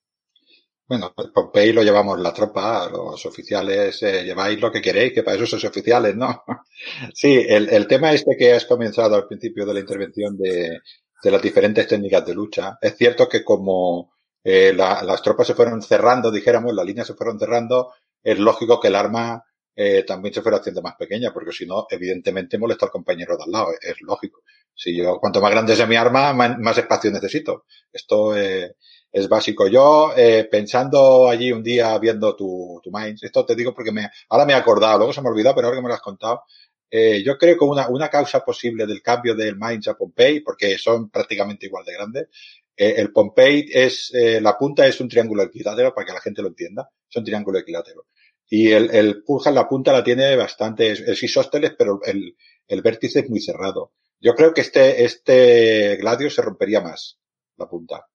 Bueno, 0.92 1.10
pues 1.16 1.28
Pompey 1.28 1.72
lo 1.72 1.82
llevamos 1.82 2.20
la 2.20 2.34
tropa, 2.34 2.86
los 2.90 3.24
oficiales 3.24 4.02
eh, 4.02 4.24
lleváis 4.24 4.60
lo 4.60 4.70
que 4.70 4.82
queréis, 4.82 5.14
que 5.14 5.22
para 5.22 5.36
eso 5.38 5.46
sois 5.46 5.64
oficiales, 5.64 6.14
¿no? 6.14 6.44
sí, 7.14 7.32
el, 7.48 7.70
el, 7.70 7.86
tema 7.86 8.12
este 8.12 8.36
que 8.38 8.52
has 8.52 8.66
comenzado 8.66 9.14
al 9.16 9.26
principio 9.26 9.64
de 9.64 9.72
la 9.72 9.80
intervención 9.80 10.36
de, 10.36 10.80
de 11.22 11.30
las 11.30 11.40
diferentes 11.40 11.86
técnicas 11.88 12.26
de 12.26 12.34
lucha, 12.34 12.76
es 12.78 12.94
cierto 12.94 13.26
que 13.26 13.42
como 13.42 14.12
eh, 14.44 14.74
la, 14.76 15.02
las 15.02 15.22
tropas 15.22 15.46
se 15.46 15.54
fueron 15.54 15.80
cerrando, 15.80 16.30
dijéramos, 16.30 16.74
las 16.74 16.84
líneas 16.84 17.06
se 17.06 17.14
fueron 17.14 17.38
cerrando, 17.38 17.94
es 18.22 18.38
lógico 18.38 18.78
que 18.78 18.88
el 18.88 18.96
arma 18.96 19.42
eh, 19.74 20.04
también 20.06 20.34
se 20.34 20.42
fuera 20.42 20.58
haciendo 20.58 20.82
más 20.82 20.96
pequeña, 20.96 21.32
porque 21.32 21.52
si 21.52 21.64
no, 21.64 21.86
evidentemente 21.88 22.58
molesta 22.58 22.84
al 22.84 22.92
compañero 22.92 23.38
de 23.38 23.44
al 23.44 23.50
lado, 23.50 23.68
es, 23.80 23.98
lógico. 24.02 24.42
Si 24.74 24.94
yo, 24.94 25.18
cuanto 25.18 25.40
más 25.40 25.52
grande 25.52 25.74
sea 25.74 25.86
mi 25.86 25.96
arma, 25.96 26.34
más, 26.34 26.58
más 26.58 26.76
espacio 26.76 27.10
necesito. 27.10 27.64
Esto 27.90 28.36
eh, 28.36 28.74
es 29.12 29.28
básico. 29.28 29.68
Yo, 29.68 30.12
eh, 30.16 30.48
pensando 30.50 31.28
allí 31.28 31.52
un 31.52 31.62
día 31.62 31.96
viendo 31.98 32.34
tu, 32.34 32.80
tu 32.82 32.90
Minds, 32.90 33.22
esto 33.22 33.44
te 33.44 33.54
digo 33.54 33.74
porque 33.74 33.92
me, 33.92 34.08
ahora 34.30 34.46
me 34.46 34.54
he 34.54 34.56
acordado, 34.56 34.98
luego 34.98 35.12
se 35.12 35.20
me 35.20 35.28
ha 35.28 35.32
olvidado, 35.32 35.54
pero 35.54 35.66
ahora 35.68 35.78
que 35.78 35.82
me 35.82 35.88
lo 35.88 35.94
has 35.94 36.00
contado, 36.00 36.44
eh, 36.90 37.22
yo 37.24 37.38
creo 37.38 37.58
que 37.58 37.64
una, 37.64 37.88
una 37.88 38.08
causa 38.08 38.44
posible 38.44 38.86
del 38.86 39.02
cambio 39.02 39.34
del 39.34 39.56
Mainz 39.56 39.88
a 39.88 39.96
Pompey, 39.96 40.40
porque 40.40 40.76
son 40.78 41.10
prácticamente 41.10 41.66
igual 41.66 41.84
de 41.84 41.92
grandes, 41.94 42.28
eh, 42.76 42.94
el 42.96 43.12
Pompey 43.12 43.66
es, 43.70 44.12
eh, 44.14 44.40
la 44.40 44.56
punta 44.58 44.86
es 44.86 45.00
un 45.00 45.08
triángulo 45.08 45.42
equilátero, 45.42 45.94
para 45.94 46.06
que 46.06 46.12
la 46.12 46.20
gente 46.20 46.42
lo 46.42 46.48
entienda, 46.48 46.88
es 47.08 47.16
un 47.16 47.24
triángulo 47.24 47.58
equilátero. 47.58 48.06
Y 48.48 48.70
el, 48.72 48.94
el 48.94 49.22
Puljan, 49.22 49.54
la 49.54 49.66
punta 49.66 49.92
la 49.92 50.04
tiene 50.04 50.36
bastante, 50.36 50.90
es 50.92 51.22
isósteles, 51.22 51.72
pero 51.78 52.00
el, 52.04 52.36
el 52.68 52.82
vértice 52.82 53.20
es 53.20 53.30
muy 53.30 53.40
cerrado. 53.40 53.92
Yo 54.20 54.34
creo 54.34 54.52
que 54.52 54.60
este, 54.60 55.04
este 55.04 55.96
gladio 55.96 56.30
se 56.30 56.42
rompería 56.42 56.80
más, 56.80 57.18
la 57.56 57.66
punta. 57.66 58.06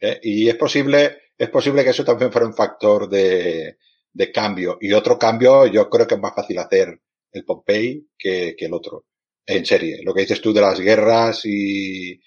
¿Eh? 0.00 0.20
Y 0.22 0.48
es 0.48 0.56
posible, 0.56 1.18
es 1.36 1.48
posible 1.50 1.84
que 1.84 1.90
eso 1.90 2.04
también 2.04 2.32
fuera 2.32 2.46
un 2.46 2.54
factor 2.54 3.08
de, 3.08 3.78
de 4.12 4.32
cambio. 4.32 4.78
Y 4.80 4.92
otro 4.92 5.18
cambio, 5.18 5.66
yo 5.66 5.88
creo 5.88 6.06
que 6.06 6.14
es 6.14 6.20
más 6.20 6.34
fácil 6.34 6.58
hacer 6.58 7.00
el 7.32 7.44
Pompey 7.44 8.06
que, 8.18 8.54
que 8.56 8.66
el 8.66 8.74
otro. 8.74 9.06
En 9.46 9.64
serie. 9.64 10.02
Lo 10.04 10.12
que 10.12 10.22
dices 10.22 10.42
tú 10.42 10.52
de 10.52 10.60
las 10.60 10.78
guerras 10.78 11.40
y 11.46 12.20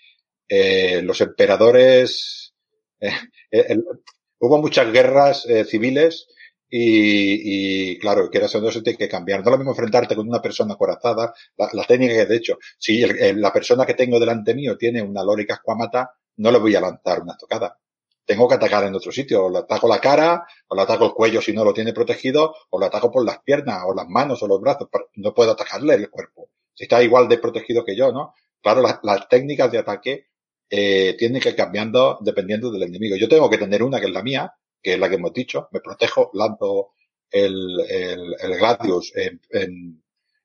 eh, 0.50 1.02
los 1.04 1.22
emperadores, 1.22 2.54
eh, 3.00 3.78
hubo 4.40 4.58
muchas 4.60 4.92
guerras 4.92 5.46
eh, 5.48 5.64
civiles 5.66 6.28
y, 6.70 7.92
y, 7.94 8.00
claro, 8.00 8.30
que 8.30 8.40
eso 8.40 8.60
no 8.60 8.72
se 8.72 8.82
tiene 8.82 8.98
que 8.98 9.08
cambiar. 9.08 9.40
No 9.40 9.46
es 9.46 9.52
lo 9.52 9.58
mismo 9.58 9.72
enfrentarte 9.72 10.16
con 10.16 10.28
una 10.28 10.42
persona 10.42 10.76
corazada, 10.76 11.34
la, 11.58 11.70
la 11.74 11.84
técnica 11.84 12.16
que 12.16 12.26
de 12.26 12.38
hecho, 12.38 12.58
si 12.78 13.04
el, 13.04 13.40
la 13.40 13.54
persona 13.54 13.86
que 13.86 13.94
tengo 13.94 14.20
delante 14.20 14.56
mío 14.56 14.78
tiene 14.78 15.02
una 15.02 15.24
lórica 15.24 15.56
escuamata, 15.56 16.10
no 16.42 16.52
le 16.52 16.58
voy 16.58 16.76
a 16.76 16.82
lanzar 16.82 17.22
una 17.22 17.38
tocada. 17.38 17.78
Tengo 18.26 18.48
que 18.48 18.56
atacar 18.56 18.84
en 18.86 18.96
otro 18.96 19.12
sitio. 19.12 19.46
O 19.46 19.50
le 19.50 19.60
ataco 19.60 19.88
la 19.88 20.00
cara, 20.00 20.44
o 20.68 20.76
le 20.76 20.82
ataco 20.82 21.06
el 21.06 21.14
cuello 21.14 21.42
si 21.42 21.54
no 21.54 21.64
lo 21.64 21.74
tiene 21.74 21.94
protegido, 21.94 22.56
o 22.72 22.80
le 22.80 22.88
ataco 22.88 23.12
por 23.12 23.24
las 23.24 23.40
piernas, 23.44 23.84
o 23.86 23.94
las 23.94 24.08
manos, 24.08 24.42
o 24.42 24.48
los 24.48 24.60
brazos. 24.60 24.88
No 25.16 25.34
puedo 25.34 25.52
atacarle 25.52 25.94
el 25.94 26.10
cuerpo. 26.10 26.50
Si 26.74 26.86
está 26.86 27.04
igual 27.04 27.28
de 27.28 27.38
protegido 27.38 27.86
que 27.86 27.96
yo, 27.96 28.12
¿no? 28.12 28.34
Claro, 28.62 28.82
las, 28.82 29.00
las 29.04 29.28
técnicas 29.30 29.72
de 29.72 29.78
ataque 29.80 30.28
eh, 30.70 31.16
tienen 31.18 31.42
que 31.42 31.50
ir 31.50 31.56
cambiando 31.56 32.18
dependiendo 32.22 32.72
del 32.72 32.84
enemigo. 32.84 33.16
Yo 33.18 33.30
tengo 33.30 33.50
que 33.50 33.58
tener 33.58 33.84
una 33.84 34.00
que 34.00 34.08
es 34.08 34.12
la 34.12 34.24
mía, 34.24 34.54
que 34.82 34.94
es 34.94 35.00
la 35.00 35.10
que 35.10 35.16
hemos 35.16 35.34
dicho. 35.34 35.68
Me 35.72 35.80
protejo, 35.80 36.32
lanzo 36.34 36.94
el, 37.30 37.56
el, 37.88 38.36
el 38.40 38.58
Gladius 38.58 39.14
en, 39.16 39.42
en, 39.52 40.04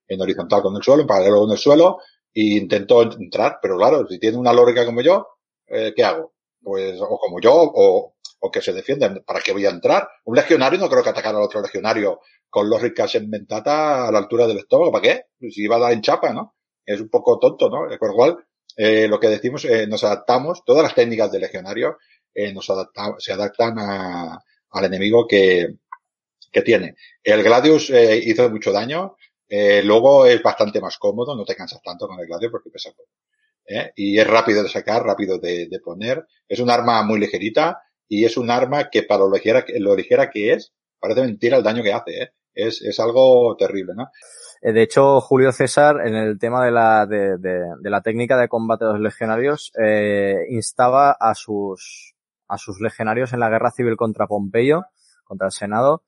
en 0.09 0.21
horizontal 0.21 0.63
con 0.63 0.77
el 0.77 0.83
suelo, 0.83 1.03
en 1.03 1.09
paralelo 1.09 1.41
con 1.41 1.53
el 1.53 1.59
suelo, 1.59 1.99
e 2.35 2.43
intento 2.43 3.03
entrar, 3.03 3.59
pero 3.63 3.79
claro, 3.79 4.07
si 4.07 4.19
tiene 4.19 4.37
una 4.37 4.53
lógica 4.53 4.85
como 4.85 5.01
yo, 5.01 5.27
eh, 5.69 5.93
¿qué 5.95 6.05
hago? 6.05 6.35
Pues, 6.63 6.99
o 7.01 7.19
como 7.19 7.41
yo, 7.41 7.53
o, 7.55 8.15
o 8.41 8.51
que 8.51 8.61
se 8.63 8.73
defienden. 8.73 9.23
¿Para 9.27 9.41
qué 9.41 9.53
voy 9.53 9.67
a 9.67 9.71
entrar? 9.71 10.09
Un 10.25 10.37
legionario 10.37 10.79
no 10.79 10.89
creo 10.89 11.03
que 11.03 11.11
atacar 11.11 11.35
al 11.35 11.43
otro 11.43 11.61
legionario 11.63 12.21
con 12.51 12.69
lógicas 12.69 13.15
en 13.17 13.29
mentata 13.31 14.07
a 14.09 14.13
la 14.13 14.19
altura 14.19 14.47
del 14.47 14.59
estómago. 14.59 14.93
¿Para 14.93 15.03
qué? 15.03 15.25
Si 15.51 15.67
va 15.67 15.77
a 15.77 15.81
dar 15.81 15.93
en 15.93 16.03
chapa, 16.03 16.33
¿no? 16.33 16.55
Es 16.85 17.01
un 17.01 17.09
poco 17.09 17.39
tonto, 17.39 17.69
¿no? 17.69 17.87
Por 17.99 18.11
igual, 18.11 18.37
eh, 18.77 19.09
lo 19.09 19.19
que 19.21 19.29
decimos, 19.29 19.65
eh, 19.65 19.87
nos 19.87 20.05
adaptamos, 20.05 20.65
todas 20.65 20.83
las 20.83 20.95
técnicas 20.95 21.31
de 21.33 21.41
legionario 21.41 21.99
eh, 22.35 22.53
nos 22.53 22.69
adapta, 22.71 23.15
se 23.19 23.33
adaptan 23.33 23.79
a, 23.79 24.39
al 24.71 24.85
enemigo 24.85 25.27
que, 25.27 25.69
que 26.53 26.63
tiene. 26.63 26.97
El 27.23 27.43
Gladius 27.43 27.91
eh, 27.91 28.19
hizo 28.25 28.49
mucho 28.51 28.73
daño, 28.73 29.17
eh, 29.49 29.83
luego 29.85 30.27
es 30.27 30.43
bastante 30.43 30.81
más 30.81 30.99
cómodo, 30.99 31.37
no 31.37 31.45
te 31.45 31.55
cansas 31.57 31.81
tanto 31.83 32.07
con 32.09 32.19
el 32.21 32.27
Gladius 32.27 32.53
porque 32.53 32.71
pesa 32.71 32.91
poco. 32.91 33.11
¿Eh? 33.67 33.93
y 33.97 34.19
es 34.19 34.27
rápido 34.27 34.63
de 34.63 34.69
sacar, 34.69 35.03
rápido 35.03 35.39
de, 35.39 35.69
de, 35.69 35.81
poner. 35.81 36.27
Es 36.49 36.61
un 36.61 36.71
arma 36.71 37.03
muy 37.03 37.19
ligerita 37.19 37.83
y 38.09 38.25
es 38.25 38.37
un 38.37 38.51
arma 38.51 38.91
que 38.91 39.03
para 39.03 39.21
lo 39.21 39.31
ligera, 39.31 39.65
lo 39.79 39.97
ligera 39.97 40.31
que 40.31 40.53
es, 40.53 40.73
parece 40.99 41.23
mentira 41.23 41.57
el 41.57 41.63
daño 41.63 41.83
que 41.83 41.93
hace. 41.93 42.23
¿eh? 42.23 42.31
Es, 42.55 42.81
es 42.83 42.99
algo 43.01 43.55
terrible, 43.57 43.93
¿no? 43.95 44.11
Eh, 44.63 44.73
de 44.73 44.83
hecho, 44.83 45.21
Julio 45.21 45.53
César, 45.53 46.07
en 46.07 46.15
el 46.15 46.39
tema 46.39 46.65
de 46.65 46.71
la, 46.71 47.07
de, 47.07 47.37
de, 47.39 47.61
de 47.79 47.91
la 47.91 48.01
técnica 48.01 48.39
de 48.39 48.49
combate 48.49 48.85
de 48.85 48.93
los 48.93 49.01
legionarios, 49.01 49.73
eh, 49.79 50.47
instaba 50.49 51.13
a 51.13 51.35
sus, 51.35 52.15
a 52.49 52.59
sus 52.59 52.81
legionarios 52.81 53.33
en 53.33 53.41
la 53.41 53.51
guerra 53.51 53.71
civil 53.71 53.97
contra 53.97 54.27
Pompeyo, 54.27 54.85
contra 55.25 55.49
el 55.49 55.53
Senado, 55.53 56.03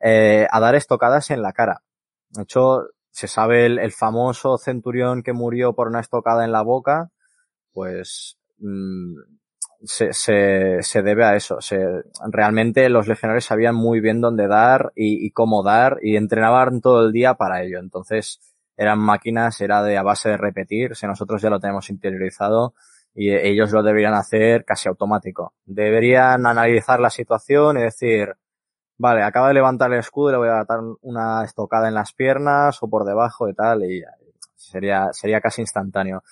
eh, 0.00 0.46
a 0.50 0.60
dar 0.60 0.74
estocadas 0.74 1.30
en 1.30 1.42
la 1.42 1.52
cara. 1.52 1.82
De 2.30 2.42
hecho, 2.42 2.88
se 3.12 3.28
sabe 3.28 3.66
el, 3.66 3.78
el, 3.78 3.92
famoso 3.92 4.58
centurión 4.58 5.22
que 5.22 5.32
murió 5.32 5.74
por 5.74 5.86
una 5.86 6.00
estocada 6.00 6.44
en 6.44 6.52
la 6.52 6.62
boca, 6.62 7.10
pues 7.72 8.38
mmm, 8.58 9.14
se, 9.84 10.12
se, 10.12 10.78
se, 10.82 11.02
debe 11.02 11.24
a 11.24 11.36
eso. 11.36 11.60
Se, 11.60 11.78
realmente 12.30 12.88
los 12.88 13.08
legionarios 13.08 13.44
sabían 13.44 13.74
muy 13.74 14.00
bien 14.00 14.20
dónde 14.20 14.48
dar 14.48 14.92
y, 14.96 15.26
y, 15.26 15.30
cómo 15.30 15.62
dar 15.62 15.98
y 16.02 16.16
entrenaban 16.16 16.80
todo 16.80 17.06
el 17.06 17.12
día 17.12 17.34
para 17.34 17.62
ello. 17.62 17.78
Entonces 17.78 18.40
eran 18.76 18.98
máquinas, 18.98 19.60
era 19.60 19.82
de 19.82 19.98
a 19.98 20.02
base 20.02 20.30
de 20.30 20.36
repetir, 20.38 20.96
si 20.96 21.06
nosotros 21.06 21.42
ya 21.42 21.50
lo 21.50 21.60
tenemos 21.60 21.90
interiorizado 21.90 22.74
y 23.14 23.30
ellos 23.34 23.70
lo 23.72 23.82
deberían 23.82 24.14
hacer 24.14 24.64
casi 24.64 24.88
automático. 24.88 25.54
Deberían 25.66 26.46
analizar 26.46 26.98
la 26.98 27.10
situación 27.10 27.78
y 27.78 27.82
decir, 27.82 28.34
vale, 29.02 29.24
acaba 29.24 29.48
de 29.48 29.54
levantar 29.54 29.92
el 29.92 29.98
escudo 29.98 30.28
y 30.28 30.32
le 30.32 30.38
voy 30.38 30.48
a 30.48 30.64
dar 30.64 30.78
una 31.00 31.44
estocada 31.44 31.88
en 31.88 31.94
las 31.94 32.12
piernas 32.12 32.80
o 32.82 32.88
por 32.88 33.04
debajo 33.04 33.48
y 33.48 33.54
tal, 33.54 33.82
y 33.82 34.04
sería, 34.54 35.08
sería 35.12 35.40
casi 35.40 35.60
instantáneo. 35.60 36.22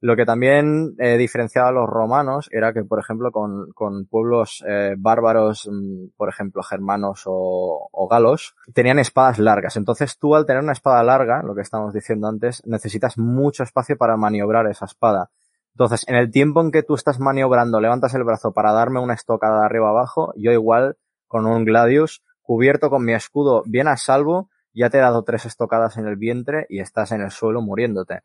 Lo 0.00 0.16
que 0.16 0.24
también 0.24 0.94
eh, 0.98 1.18
diferenciaba 1.18 1.68
a 1.68 1.72
los 1.72 1.86
romanos 1.86 2.48
era 2.50 2.72
que, 2.72 2.82
por 2.82 2.98
ejemplo, 2.98 3.30
con, 3.30 3.72
con 3.72 4.06
pueblos 4.06 4.64
eh, 4.66 4.94
bárbaros, 4.96 5.68
mm, 5.70 6.16
por 6.16 6.30
ejemplo, 6.30 6.62
germanos 6.62 7.24
o, 7.26 7.88
o, 7.92 8.08
galos, 8.08 8.54
tenían 8.72 8.98
espadas 8.98 9.38
largas. 9.38 9.76
Entonces 9.76 10.18
tú 10.18 10.34
al 10.34 10.46
tener 10.46 10.62
una 10.62 10.72
espada 10.72 11.02
larga, 11.02 11.42
lo 11.42 11.54
que 11.54 11.60
estábamos 11.60 11.92
diciendo 11.92 12.26
antes, 12.26 12.62
necesitas 12.64 13.18
mucho 13.18 13.62
espacio 13.62 13.98
para 13.98 14.16
maniobrar 14.16 14.66
esa 14.66 14.86
espada. 14.86 15.30
Entonces, 15.74 16.04
en 16.08 16.14
el 16.14 16.30
tiempo 16.30 16.60
en 16.62 16.70
que 16.70 16.82
tú 16.82 16.94
estás 16.94 17.18
maniobrando, 17.18 17.80
levantas 17.80 18.14
el 18.14 18.24
brazo 18.24 18.52
para 18.52 18.72
darme 18.72 19.00
una 19.00 19.14
estocada 19.14 19.60
de 19.60 19.66
arriba 19.66 19.90
abajo, 19.90 20.32
yo 20.36 20.52
igual 20.52 20.96
con 21.34 21.46
un 21.46 21.64
gladius 21.64 22.22
cubierto 22.42 22.90
con 22.90 23.04
mi 23.04 23.12
escudo 23.12 23.64
bien 23.66 23.88
a 23.88 23.96
salvo, 23.96 24.50
ya 24.72 24.88
te 24.88 24.98
he 24.98 25.00
dado 25.00 25.24
tres 25.24 25.46
estocadas 25.46 25.96
en 25.96 26.06
el 26.06 26.14
vientre 26.14 26.64
y 26.68 26.78
estás 26.78 27.10
en 27.10 27.22
el 27.22 27.32
suelo 27.32 27.60
muriéndote, 27.60 28.20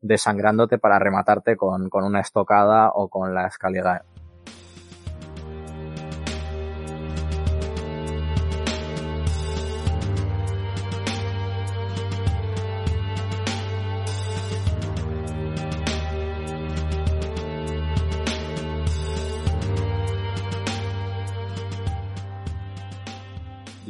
desangrándote 0.00 0.78
para 0.78 0.98
rematarte 0.98 1.58
con, 1.58 1.90
con 1.90 2.04
una 2.04 2.22
estocada 2.22 2.90
o 2.94 3.10
con 3.10 3.34
la 3.34 3.48
escalera. 3.48 4.02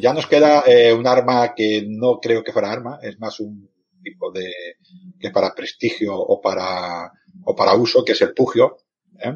Ya 0.05 0.13
nos 0.13 0.27
queda 0.27 0.65
eh, 0.67 0.93
un 0.93 1.07
arma 1.07 1.55
que 1.55 1.83
no 1.89 2.21
creo 2.21 2.45
que 2.45 2.53
fuera 2.53 2.71
arma, 2.71 2.99
es 3.01 3.19
más 3.19 3.41
un 3.41 3.71
tipo 4.03 4.31
de 4.31 4.53
que 5.19 5.31
para 5.31 5.55
prestigio 5.55 6.15
o 6.15 6.43
para 6.43 7.11
o 7.47 7.57
para 7.57 7.75
uso, 7.75 8.05
que 8.05 8.13
es 8.13 8.21
el 8.21 8.35
pugio, 8.35 8.77
¿eh? 9.19 9.33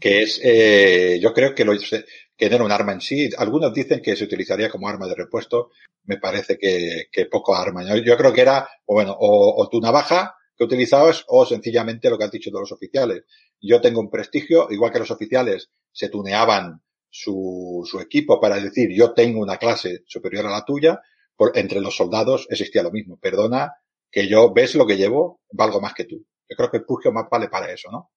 que 0.00 0.22
es 0.22 0.40
eh, 0.42 1.18
yo 1.20 1.34
creo 1.34 1.54
que 1.54 1.66
lo 1.66 1.74
que 1.74 2.48
no 2.48 2.54
era 2.56 2.64
un 2.64 2.72
arma 2.72 2.92
en 2.92 3.02
sí. 3.02 3.28
Algunos 3.36 3.74
dicen 3.74 4.00
que 4.00 4.16
se 4.16 4.24
utilizaría 4.24 4.70
como 4.70 4.88
arma 4.88 5.06
de 5.06 5.14
repuesto. 5.14 5.72
Me 6.04 6.16
parece 6.16 6.56
que, 6.56 7.08
que 7.12 7.26
poco 7.26 7.54
arma. 7.54 7.84
Yo, 7.84 8.16
creo 8.16 8.32
que 8.32 8.40
era, 8.40 8.66
o 8.86 8.94
bueno, 8.94 9.14
o, 9.20 9.68
tu 9.70 9.78
navaja 9.78 10.36
que 10.56 10.64
utilizabas 10.64 11.22
o 11.28 11.44
sencillamente 11.44 12.08
lo 12.08 12.16
que 12.16 12.24
has 12.24 12.30
dicho 12.30 12.50
de 12.50 12.60
los 12.60 12.72
oficiales. 12.72 13.24
Yo 13.60 13.78
tengo 13.82 14.00
un 14.00 14.08
prestigio, 14.08 14.68
igual 14.70 14.90
que 14.90 15.00
los 15.00 15.10
oficiales 15.10 15.68
se 15.92 16.08
tuneaban 16.08 16.80
su, 17.10 17.82
su 17.84 18.00
equipo 18.00 18.40
para 18.40 18.56
decir 18.56 18.90
yo 18.92 19.12
tengo 19.12 19.40
una 19.40 19.56
clase 19.56 20.04
superior 20.06 20.46
a 20.46 20.50
la 20.50 20.64
tuya, 20.64 21.00
por, 21.36 21.56
entre 21.56 21.80
los 21.80 21.96
soldados 21.96 22.46
existía 22.50 22.82
lo 22.82 22.90
mismo. 22.90 23.18
Perdona 23.18 23.74
que 24.10 24.28
yo 24.28 24.52
ves 24.52 24.74
lo 24.74 24.86
que 24.86 24.96
llevo, 24.96 25.40
valgo 25.52 25.80
más 25.80 25.94
que 25.94 26.04
tú. 26.04 26.24
Yo 26.48 26.56
creo 26.56 26.70
que 26.70 26.78
el 26.78 26.84
pugio 26.84 27.12
más 27.12 27.26
vale 27.30 27.48
para 27.48 27.70
eso, 27.70 27.90
¿no? 27.90 28.10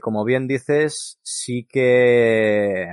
Como 0.00 0.24
bien 0.24 0.46
dices, 0.46 1.18
sí 1.22 1.66
que 1.68 2.88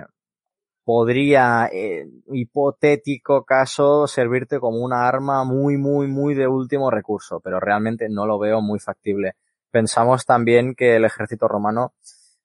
podría, 0.84 1.70
en 1.72 2.22
hipotético 2.34 3.46
caso, 3.46 4.08
servirte 4.08 4.60
como 4.60 4.80
una 4.80 5.08
arma 5.08 5.46
muy, 5.46 5.78
muy, 5.78 6.08
muy 6.08 6.36
de 6.36 6.48
último 6.48 6.92
recurso, 6.92 7.40
pero 7.40 7.60
realmente 7.60 8.10
no 8.10 8.26
lo 8.26 8.38
veo 8.38 8.62
muy 8.62 8.80
factible. 8.80 9.36
Pensamos 9.70 10.26
también 10.26 10.76
que 10.76 10.98
el 10.98 11.06
ejército 11.06 11.48
romano, 11.48 11.94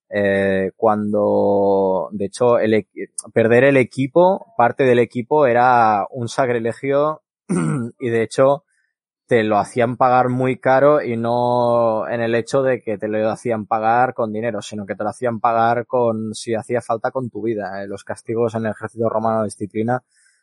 eh, 0.09 0.71
cuando, 0.77 2.09
de 2.13 2.27
hecho, 2.27 2.59
el, 2.59 2.87
perder 3.33 3.65
el 3.65 3.77
equipo, 3.77 4.55
parte 4.57 4.85
del 4.85 4.99
equipo 4.99 5.47
era 5.47 6.07
un 6.11 6.29
sacrilegio 6.29 7.23
y 7.99 8.09
de 8.09 8.23
hecho 8.23 8.65
te 9.27 9.43
lo 9.43 9.59
hacían 9.59 9.97
pagar 9.97 10.29
muy 10.29 10.59
caro 10.59 11.03
y 11.03 11.17
no 11.17 12.09
en 12.09 12.21
el 12.21 12.35
hecho 12.37 12.63
de 12.63 12.81
que 12.81 12.97
te 12.97 13.09
lo 13.09 13.29
hacían 13.29 13.67
pagar 13.67 14.15
con 14.15 14.33
dinero, 14.33 14.63
sino 14.63 14.87
que 14.87 14.95
te 14.95 15.03
lo 15.03 15.11
hacían 15.11 15.41
pagar 15.41 15.87
con, 15.87 16.33
si 16.33 16.55
hacía 16.55 16.81
falta, 16.81 17.11
con 17.11 17.29
tu 17.29 17.43
vida. 17.43 17.83
Eh, 17.83 17.89
los 17.89 18.05
castigos 18.05 18.55
en 18.55 18.67
el 18.67 18.73
ejército 18.73 19.09
romano 19.09 19.41
de 19.41 19.47
disciplina 19.47 20.03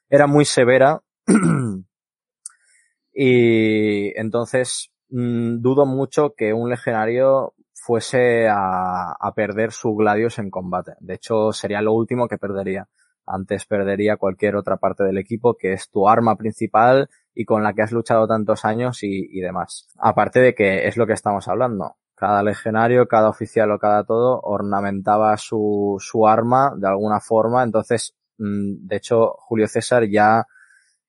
era 0.10 0.28
muy 0.28 0.44
severa 0.44 1.02
y 3.14 4.20
entonces 4.20 4.92
mm, 5.10 5.62
dudo 5.62 5.86
mucho 5.86 6.34
que 6.36 6.52
un 6.52 6.70
legionario 6.70 7.54
fuese 7.86 8.48
a, 8.48 9.12
a 9.12 9.34
perder 9.34 9.72
su 9.72 9.94
gladios 9.94 10.40
en 10.40 10.50
combate. 10.50 10.94
De 11.02 11.16
hecho, 11.16 11.52
sería 11.52 11.82
lo 11.82 11.94
último 11.94 12.28
que 12.30 12.38
perdería. 12.38 12.88
Antes 13.26 13.66
perdería 13.66 14.18
cualquier 14.18 14.56
otra 14.56 14.78
parte 14.78 15.04
del 15.04 15.18
equipo 15.18 15.56
que 15.56 15.74
es 15.74 15.90
tu 15.90 16.08
arma 16.08 16.36
principal 16.38 17.10
y 17.34 17.46
con 17.46 17.62
la 17.64 17.74
que 17.74 17.82
has 17.82 17.92
luchado 17.92 18.28
tantos 18.28 18.64
años 18.64 19.00
y, 19.02 19.40
demás. 19.42 19.88
Aparte 19.98 20.40
de 20.40 20.56
que 20.56 20.88
es 20.88 20.98
lo 20.98 21.08
que 21.08 21.14
estamos 21.14 21.48
hablando. 21.48 21.96
Cada 22.16 22.42
legionario, 22.42 23.08
cada 23.08 23.30
oficial 23.30 23.72
o 23.72 23.80
cada 23.80 24.06
todo 24.06 24.40
ornamentaba 24.44 25.36
su, 25.38 25.98
su 26.00 26.28
arma 26.28 26.74
de 26.78 26.88
alguna 26.88 27.20
forma. 27.20 27.64
Entonces, 27.64 28.16
mm, 28.38 28.88
de 28.88 28.96
hecho, 28.96 29.36
Julio 29.40 29.68
César 29.68 30.06
ya 30.10 30.46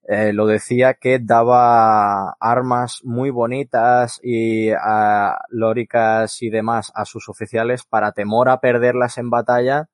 eh, 0.07 0.35
lo 0.35 0.47
decía 0.47 0.95
que 0.95 1.19
daba 1.19 2.33
armas 2.39 3.01
muy 3.05 3.31
bonitas 3.31 4.21
y 4.23 4.71
lóricas 5.49 6.43
y 6.43 6.51
demás 6.51 6.93
a 6.95 7.07
sus 7.07 7.31
oficiales 7.31 7.85
para 7.85 8.13
temor 8.13 8.51
a 8.51 8.61
perderlas 8.61 9.17
en 9.17 9.31
batalla. 9.31 9.89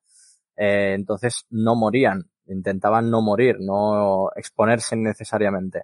Eh, 0.57 0.93
entonces 0.95 1.45
no 1.49 1.75
morían, 1.75 2.29
intentaban 2.45 3.09
no 3.09 3.21
morir, 3.21 3.57
no 3.61 4.29
exponerse 4.35 4.97
necesariamente. 4.97 5.83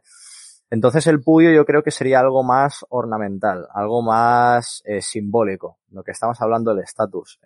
Entonces 0.70 1.08
el 1.08 1.22
puyo 1.22 1.52
yo 1.52 1.66
creo 1.66 1.82
que 1.82 1.92
sería 1.92 2.20
algo 2.20 2.44
más 2.44 2.86
ornamental, 2.90 3.66
algo 3.74 4.02
más 4.02 4.84
eh, 4.86 5.02
simbólico, 5.02 5.78
lo 5.92 6.04
que 6.04 6.12
estamos 6.12 6.42
hablando 6.42 6.76
del 6.76 6.84
estatus. 6.84 7.40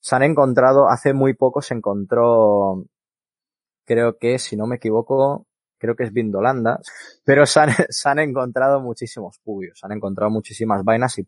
Se 0.00 0.16
han 0.16 0.22
encontrado, 0.24 0.88
hace 0.88 1.12
muy 1.12 1.34
poco 1.34 1.62
se 1.62 1.74
encontró, 1.74 2.84
creo 3.84 4.16
que, 4.18 4.38
si 4.38 4.56
no 4.56 4.66
me 4.66 4.76
equivoco, 4.76 5.47
creo 5.78 5.96
que 5.96 6.04
es 6.04 6.12
Vindolanda, 6.12 6.80
pero 7.24 7.46
se 7.46 7.60
han, 7.60 7.70
han 8.04 8.18
encontrado 8.18 8.80
muchísimos 8.80 9.38
puyos, 9.38 9.78
se 9.78 9.86
han 9.86 9.92
encontrado 9.92 10.30
muchísimas 10.30 10.84
vainas 10.84 11.18
y 11.18 11.22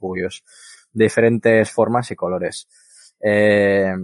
de 0.92 1.04
diferentes 1.04 1.70
formas 1.70 2.10
y 2.10 2.16
colores. 2.16 2.68
Eh, 3.20 3.94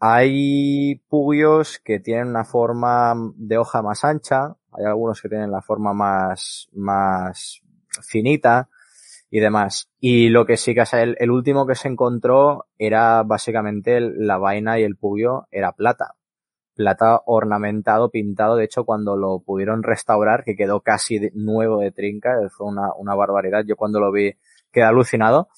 hay 0.00 0.96
puyos 1.08 1.80
que 1.84 2.00
tienen 2.00 2.28
una 2.28 2.44
forma 2.44 3.14
de 3.34 3.58
hoja 3.58 3.82
más 3.82 4.04
ancha, 4.04 4.56
hay 4.72 4.84
algunos 4.84 5.20
que 5.20 5.28
tienen 5.28 5.50
la 5.50 5.62
forma 5.62 5.92
más, 5.92 6.68
más 6.72 7.60
finita 8.02 8.68
y 9.30 9.40
demás. 9.40 9.90
Y 10.00 10.28
lo 10.28 10.46
que 10.46 10.56
sí 10.56 10.74
que 10.74 10.84
el, 11.02 11.16
el 11.18 11.30
último 11.30 11.66
que 11.66 11.74
se 11.74 11.88
encontró 11.88 12.66
era 12.78 13.22
básicamente 13.24 14.00
la 14.00 14.38
vaina 14.38 14.78
y 14.78 14.84
el 14.84 14.96
puyo 14.96 15.46
era 15.50 15.72
plata. 15.72 16.14
Plata 16.78 17.22
ornamentado, 17.26 18.08
pintado. 18.08 18.54
De 18.54 18.64
hecho, 18.64 18.84
cuando 18.84 19.16
lo 19.16 19.40
pudieron 19.40 19.82
restaurar, 19.82 20.44
que 20.44 20.54
quedó 20.54 20.80
casi 20.80 21.18
nuevo 21.34 21.80
de 21.80 21.90
trinca, 21.90 22.36
fue 22.56 22.68
una, 22.68 22.94
una 22.96 23.16
barbaridad. 23.16 23.64
Yo 23.66 23.74
cuando 23.74 23.98
lo 23.98 24.12
vi 24.12 24.32
quedé 24.70 24.84
alucinado 24.84 25.48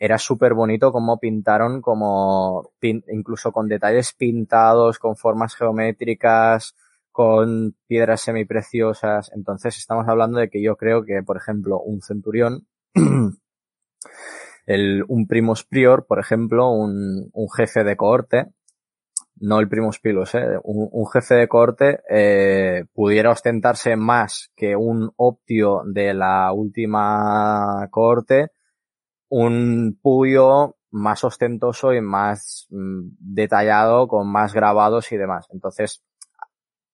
era 0.00 0.18
súper 0.18 0.54
bonito 0.54 0.90
como 0.90 1.20
pintaron 1.20 1.80
como 1.80 2.72
incluso 2.80 3.52
con 3.52 3.68
detalles 3.68 4.12
pintados, 4.14 4.98
con 4.98 5.14
formas 5.14 5.54
geométricas, 5.54 6.74
con 7.12 7.76
piedras 7.86 8.22
semipreciosas. 8.22 9.30
Entonces 9.32 9.78
estamos 9.78 10.08
hablando 10.08 10.40
de 10.40 10.50
que 10.50 10.60
yo 10.60 10.74
creo 10.74 11.04
que, 11.04 11.22
por 11.24 11.36
ejemplo, 11.36 11.80
un 11.80 12.00
centurión, 12.02 12.66
el, 14.66 15.04
un 15.06 15.28
primus 15.28 15.64
prior, 15.64 16.04
por 16.04 16.18
ejemplo, 16.18 16.68
un, 16.70 17.30
un 17.32 17.48
jefe 17.56 17.84
de 17.84 17.96
cohorte, 17.96 18.46
no 19.40 19.60
el 19.60 19.68
primus 19.68 20.00
pilus, 20.00 20.34
eh, 20.34 20.58
un, 20.64 20.88
un, 20.90 21.06
jefe 21.10 21.34
de 21.34 21.48
corte 21.48 22.00
eh, 22.08 22.84
pudiera 22.92 23.30
ostentarse 23.30 23.96
más 23.96 24.50
que 24.56 24.76
un 24.76 25.12
optio 25.16 25.82
de 25.86 26.14
la 26.14 26.52
última 26.52 27.86
corte 27.90 28.50
un 29.28 29.98
puyo 30.02 30.76
más 30.90 31.24
ostentoso 31.24 31.92
y 31.92 32.00
más 32.00 32.66
mm, 32.70 33.08
detallado, 33.18 34.08
con 34.08 34.30
más 34.30 34.54
grabados 34.54 35.12
y 35.12 35.16
demás. 35.16 35.46
Entonces, 35.50 36.02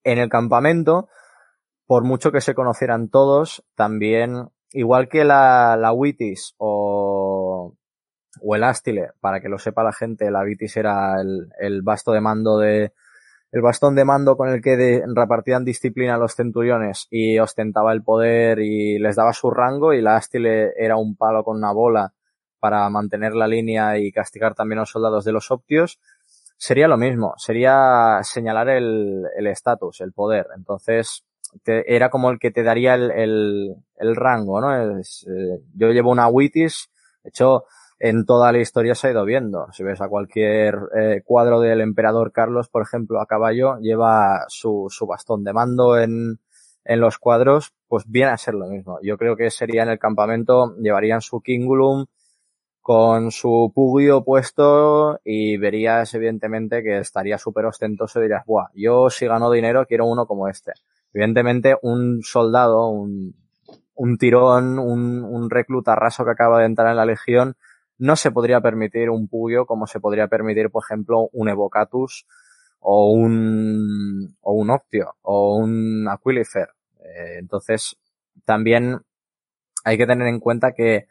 en 0.03 0.19
el 0.19 0.29
campamento, 0.29 1.09
por 1.87 2.05
mucho 2.05 2.33
que 2.33 2.41
se 2.41 2.55
conocieran 2.55 3.09
todos, 3.09 3.65
también, 3.75 4.49
igual 4.73 5.09
que 5.09 5.25
la, 5.25 5.77
la 5.77 5.93
Witis 5.93 6.55
o, 6.59 7.14
o 8.41 8.57
el 8.57 8.65
Astile, 8.65 9.11
para 9.21 9.41
que 9.41 9.49
lo 9.49 9.59
sepa 9.59 9.83
la 9.83 9.93
gente, 9.93 10.31
la 10.31 10.43
Witis 10.43 10.77
era 10.77 11.21
el, 11.21 11.49
el 11.59 11.83
basto 11.83 12.13
de 12.13 12.21
mando 12.21 12.59
de, 12.59 12.93
el 13.53 13.63
bastón 13.63 13.95
de 13.95 14.05
mando 14.05 14.37
con 14.37 14.49
el 14.49 14.61
que 14.61 15.05
repartían 15.07 15.65
disciplina 15.65 16.17
a 16.17 16.19
los 16.19 16.35
centuriones 16.35 17.07
y 17.11 17.39
ostentaba 17.39 17.93
el 17.93 18.03
poder 18.03 18.59
y 18.59 18.99
les 18.99 19.17
daba 19.17 19.33
su 19.33 19.51
rango 19.51 19.93
y 19.93 20.03
la 20.03 20.17
Astile 20.17 20.73
era 20.77 20.97
un 20.97 21.17
palo 21.17 21.45
con 21.45 21.57
una 21.57 21.73
bola 21.73 22.13
para 22.59 22.89
mantener 22.91 23.35
la 23.35 23.47
línea 23.47 23.99
y 23.99 24.11
castigar 24.11 24.55
también 24.55 24.79
a 24.79 24.83
los 24.83 24.91
soldados 24.91 25.25
de 25.25 25.33
los 25.33 25.51
optios, 25.51 26.01
sería 26.57 26.89
lo 26.89 26.97
mismo, 26.97 27.35
sería 27.37 28.19
señalar 28.23 28.71
el 28.71 29.47
estatus, 29.47 30.01
el, 30.01 30.13
poder. 30.13 30.47
Entonces, 30.57 31.25
era 31.65 32.11
como 32.11 32.31
el 32.31 32.39
que 32.39 32.51
te 32.51 32.63
daría 32.63 32.95
el, 32.95 33.11
el, 33.11 33.77
el 33.97 34.17
rango, 34.17 34.61
¿no? 34.61 34.99
Es, 34.99 35.27
eh, 35.29 35.61
yo 35.75 35.89
llevo 35.89 36.11
una 36.11 36.29
Witis, 36.29 36.91
de 37.23 37.29
hecho, 37.29 37.65
en 38.05 38.27
toda 38.27 38.53
la 38.53 38.59
historia 38.59 38.95
se 38.95 39.09
ha 39.09 39.13
ido 39.13 39.25
viendo. 39.25 39.67
Si 39.73 39.83
ves 39.83 40.03
a 40.03 40.09
cualquier 40.09 40.79
eh, 40.95 41.23
cuadro 41.25 41.59
del 41.61 41.81
emperador 41.81 42.33
Carlos, 42.33 42.69
por 42.69 42.83
ejemplo, 42.83 43.19
a 43.19 43.25
caballo, 43.25 43.79
lleva 43.79 44.45
su, 44.49 44.89
su 44.91 45.07
bastón 45.07 45.43
de 45.43 45.55
mando 45.55 45.99
en, 45.99 46.39
en 46.85 47.01
los 47.01 47.17
cuadros, 47.17 47.73
pues 47.89 48.05
viene 48.07 48.33
a 48.33 48.37
ser 48.37 48.53
lo 48.57 48.67
mismo. 48.67 48.99
Yo 49.03 49.17
creo 49.17 49.37
que 49.37 49.51
sería 49.51 49.85
en 49.85 49.89
el 49.89 49.99
campamento, 49.99 50.77
llevarían 50.77 51.23
su 51.23 51.41
kingulum, 51.41 52.05
con 52.83 53.31
su 53.31 53.73
pugio 53.75 54.23
puesto 54.23 55.19
y 55.25 55.57
verías 55.57 56.13
evidentemente 56.13 56.83
que 56.83 56.99
estaría 56.99 57.39
súper 57.39 57.65
ostentoso 57.65 58.19
y 58.19 58.25
dirías, 58.25 58.45
buah, 58.45 58.69
yo 58.75 59.09
si 59.09 59.27
gano 59.27 59.51
dinero 59.51 59.87
quiero 59.87 60.05
uno 60.05 60.27
como 60.27 60.47
este. 60.49 60.73
Evidentemente 61.15 61.75
un 61.81 62.21
soldado, 62.23 62.89
un, 62.89 63.35
un 63.95 64.19
tirón, 64.19 64.79
un, 64.79 65.25
un 65.25 65.49
recluta 65.49 65.95
raso 65.95 66.23
que 66.27 66.33
acaba 66.33 66.59
de 66.59 66.67
entrar 66.67 66.91
en 66.91 66.97
la 66.97 67.07
legión, 67.07 67.57
no 67.99 68.17
se 68.17 68.31
podría 68.31 68.61
permitir 68.61 69.11
un 69.11 69.29
pugio 69.29 69.67
como 69.67 69.87
se 69.87 70.01
podría 70.01 70.29
permitir, 70.29 70.71
por 70.71 70.83
ejemplo, 70.85 71.29
un 71.33 71.49
evocatus 71.49 72.27
o 72.81 73.11
un, 73.13 74.37
o 74.43 74.53
un 74.53 74.71
optio 74.71 75.17
o 75.23 75.57
un 75.57 76.07
aquilifer. 76.09 76.69
Eh, 77.01 77.39
entonces, 77.39 77.97
también 78.45 79.01
hay 79.85 79.99
que 79.99 80.07
tener 80.07 80.29
en 80.29 80.41
cuenta 80.41 80.73
que 80.73 81.07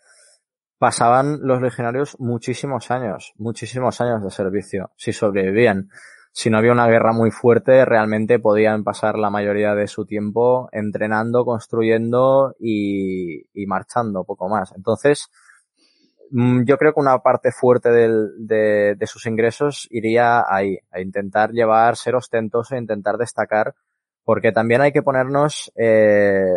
pasaban 0.77 1.39
los 1.41 1.61
legionarios 1.61 2.19
muchísimos 2.19 2.91
años, 2.91 3.33
muchísimos 3.37 4.01
años 4.01 4.23
de 4.23 4.31
servicio, 4.31 4.91
si 4.97 5.13
sobrevivían. 5.13 5.89
Si 6.35 6.49
no 6.49 6.57
había 6.57 6.71
una 6.71 6.87
guerra 6.87 7.13
muy 7.13 7.29
fuerte, 7.29 7.85
realmente 7.85 8.39
podían 8.39 8.83
pasar 8.83 9.19
la 9.19 9.29
mayoría 9.29 9.75
de 9.75 9.87
su 9.87 10.05
tiempo 10.05 10.67
entrenando, 10.71 11.45
construyendo 11.45 12.55
y, 12.59 13.45
y 13.53 13.67
marchando, 13.67 14.23
poco 14.23 14.49
más. 14.49 14.73
Entonces, 14.75 15.29
yo 16.33 16.77
creo 16.77 16.93
que 16.93 16.99
una 16.99 17.19
parte 17.19 17.51
fuerte 17.51 17.89
de, 17.91 18.95
de, 18.95 19.07
sus 19.07 19.27
ingresos 19.27 19.87
iría 19.91 20.43
ahí, 20.47 20.79
a 20.91 20.99
intentar 20.99 21.51
llevar, 21.51 21.95
ser 21.95 22.15
ostentoso 22.15 22.73
e 22.73 22.79
intentar 22.79 23.17
destacar, 23.17 23.75
porque 24.23 24.51
también 24.51 24.81
hay 24.81 24.91
que 24.91 25.03
ponernos, 25.03 25.71
eh, 25.75 26.55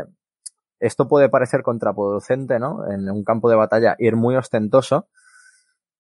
esto 0.81 1.09
puede 1.09 1.29
parecer 1.29 1.63
contraproducente, 1.63 2.59
¿no? 2.59 2.91
En 2.91 3.11
un 3.11 3.23
campo 3.23 3.51
de 3.51 3.57
batalla 3.57 3.97
ir 3.99 4.17
muy 4.17 4.35
ostentoso, 4.37 5.09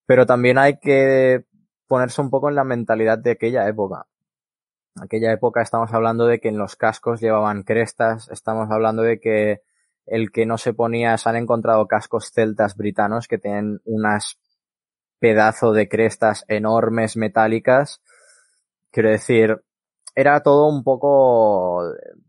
pero 0.06 0.24
también 0.24 0.56
hay 0.56 0.78
que 0.78 1.44
ponerse 1.86 2.22
un 2.22 2.30
poco 2.30 2.48
en 2.48 2.54
la 2.54 2.64
mentalidad 2.64 3.18
de 3.18 3.32
aquella 3.32 3.68
época. 3.68 4.06
Aquella 4.98 5.32
época 5.32 5.60
estamos 5.60 5.92
hablando 5.92 6.26
de 6.26 6.40
que 6.40 6.48
en 6.48 6.56
los 6.56 6.76
cascos 6.76 7.20
llevaban 7.20 7.62
crestas, 7.62 8.30
estamos 8.30 8.70
hablando 8.70 9.02
de 9.02 9.20
que 9.20 9.60
el 10.06 10.30
que 10.30 10.46
no 10.46 10.56
se 10.58 10.72
ponía, 10.72 11.18
se 11.18 11.28
han 11.28 11.36
encontrado 11.36 11.86
cascos 11.86 12.30
celtas 12.32 12.76
britanos 12.76 13.28
que 13.28 13.38
tienen 13.38 13.80
unas 13.84 14.38
pedazo 15.18 15.72
de 15.72 15.88
crestas 15.88 16.44
enormes 16.48 17.16
metálicas. 17.16 18.02
Quiero 18.90 19.10
decir, 19.10 19.62
era 20.14 20.42
todo 20.42 20.68
un 20.68 20.84
poco, 20.84 21.82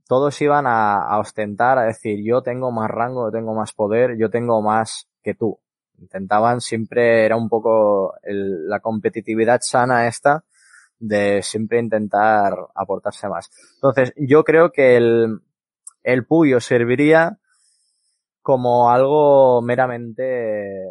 todos 0.08 0.42
iban 0.42 0.66
a, 0.68 1.18
ostentar, 1.20 1.78
a 1.78 1.84
decir, 1.84 2.20
yo 2.24 2.42
tengo 2.42 2.72
más 2.72 2.90
rango, 2.90 3.28
yo 3.28 3.32
tengo 3.32 3.54
más 3.54 3.74
poder, 3.74 4.18
yo 4.18 4.30
tengo 4.30 4.62
más 4.62 5.08
que 5.24 5.36
tú. 5.36 5.60
Intentaban 6.00 6.62
siempre, 6.62 7.26
era 7.26 7.38
un 7.38 7.50
poco 7.50 8.16
la 8.24 8.80
competitividad 8.80 9.62
sana 9.62 10.08
esta 10.08 10.44
de 11.00 11.42
siempre 11.44 11.80
intentar 11.80 12.54
aportarse 12.76 13.28
más. 13.30 13.50
Entonces, 13.76 14.14
yo 14.18 14.44
creo 14.44 14.72
que 14.72 14.98
el, 14.98 15.40
el 16.04 16.26
Puyo 16.26 16.60
serviría 16.60 17.40
como 18.48 18.90
algo 18.90 19.62
meramente 19.62 20.86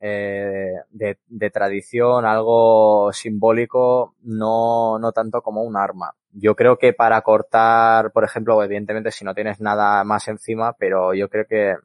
eh, 0.00 0.74
de, 0.90 1.18
de, 1.28 1.50
tradición, 1.50 2.26
algo 2.26 3.12
simbólico, 3.12 4.16
no, 4.22 4.98
no 4.98 5.12
tanto 5.12 5.42
como 5.42 5.62
un 5.62 5.76
arma. 5.76 6.12
Yo 6.32 6.56
creo 6.56 6.78
que 6.78 6.92
para 6.92 7.20
cortar, 7.20 8.10
por 8.10 8.24
ejemplo, 8.24 8.60
evidentemente 8.64 9.12
si 9.12 9.24
no 9.24 9.32
tienes 9.32 9.60
nada 9.60 10.02
más 10.02 10.26
encima, 10.26 10.72
pero 10.72 11.14
yo 11.14 11.28
creo 11.28 11.46
que 11.46 11.76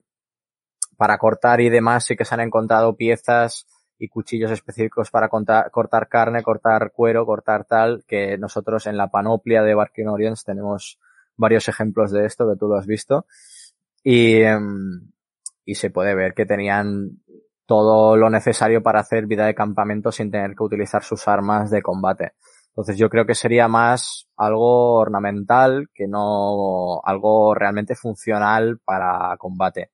para 0.97 1.19
cortar 1.19 1.61
y 1.61 1.69
demás 1.69 2.05
sí 2.05 2.15
que 2.15 2.25
se 2.25 2.33
han 2.33 2.41
encontrado 2.41 2.95
piezas 2.95 3.67
y 3.99 4.07
cuchillos 4.07 4.49
específicos 4.49 5.11
para 5.11 5.29
cortar, 5.29 6.09
carne, 6.09 6.41
cortar 6.41 6.91
cuero, 6.91 7.23
cortar 7.27 7.65
tal, 7.65 8.03
que 8.07 8.39
nosotros 8.39 8.87
en 8.87 8.97
la 8.97 9.11
panoplia 9.11 9.61
de 9.61 9.75
Barking 9.75 10.07
Orients 10.07 10.43
tenemos 10.43 10.97
varios 11.35 11.67
ejemplos 11.67 12.09
de 12.09 12.25
esto 12.25 12.49
que 12.49 12.57
tú 12.57 12.67
lo 12.67 12.77
has 12.77 12.87
visto. 12.87 13.27
Y, 14.09 14.41
em, 14.41 15.11
y 15.65 15.75
se 15.75 15.89
puede 15.89 16.15
ver 16.15 16.33
que 16.33 16.45
tenían 16.45 17.09
todo 17.65 18.15
lo 18.15 18.29
necesario 18.29 18.81
para 18.81 19.01
hacer 19.01 19.25
vida 19.25 19.45
de 19.45 19.53
campamento 19.53 20.13
sin 20.13 20.31
tener 20.31 20.55
que 20.55 20.63
utilizar 20.63 21.03
sus 21.03 21.27
armas 21.27 21.69
de 21.71 21.81
combate. 21.81 22.31
Entonces 22.69 22.97
yo 22.97 23.09
creo 23.09 23.25
que 23.25 23.35
sería 23.35 23.67
más 23.67 24.29
algo 24.37 24.93
ornamental 24.93 25.89
que 25.93 26.07
no 26.07 27.01
algo 27.03 27.53
realmente 27.53 27.95
funcional 27.95 28.79
para 28.85 29.35
combate. 29.37 29.91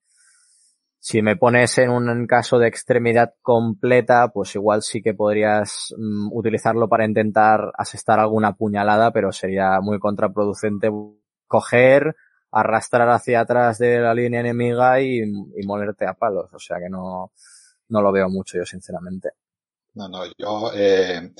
Si 1.00 1.24
me 1.24 1.36
pones 1.36 1.76
en 1.80 1.90
un 1.90 2.28
caso 2.28 2.60
de 2.60 2.68
extremidad 2.68 3.34
completa, 3.42 4.28
pues 4.28 4.54
igual 4.54 4.84
sí 4.84 5.02
que 5.02 5.16
podrías 5.16 5.92
mm, 5.98 6.30
utilizarlo 6.32 6.88
para 6.88 7.06
intentar 7.06 7.72
asestar 7.76 8.20
alguna 8.20 8.54
puñalada, 8.54 9.10
pero 9.12 9.32
sería 9.32 9.82
muy 9.82 9.98
contraproducente 9.98 10.92
coger, 11.48 12.16
arrastrar 12.54 13.10
hacia 13.10 13.42
atrás 13.42 13.80
de 13.80 14.00
la 14.00 14.14
línea 14.14 14.42
enemiga 14.42 15.02
y, 15.02 15.20
y 15.22 15.66
molerte 15.66 16.06
a 16.08 16.14
palos. 16.14 16.50
O 16.54 16.60
sea 16.60 16.78
que 16.80 16.90
no, 16.90 17.32
no 17.90 18.02
lo 18.02 18.12
veo 18.12 18.30
mucho 18.30 18.58
yo, 18.58 18.66
sinceramente. 18.66 19.32
No, 19.96 20.08
no, 20.08 20.24
yo, 20.38 20.72
eh, 20.74 21.34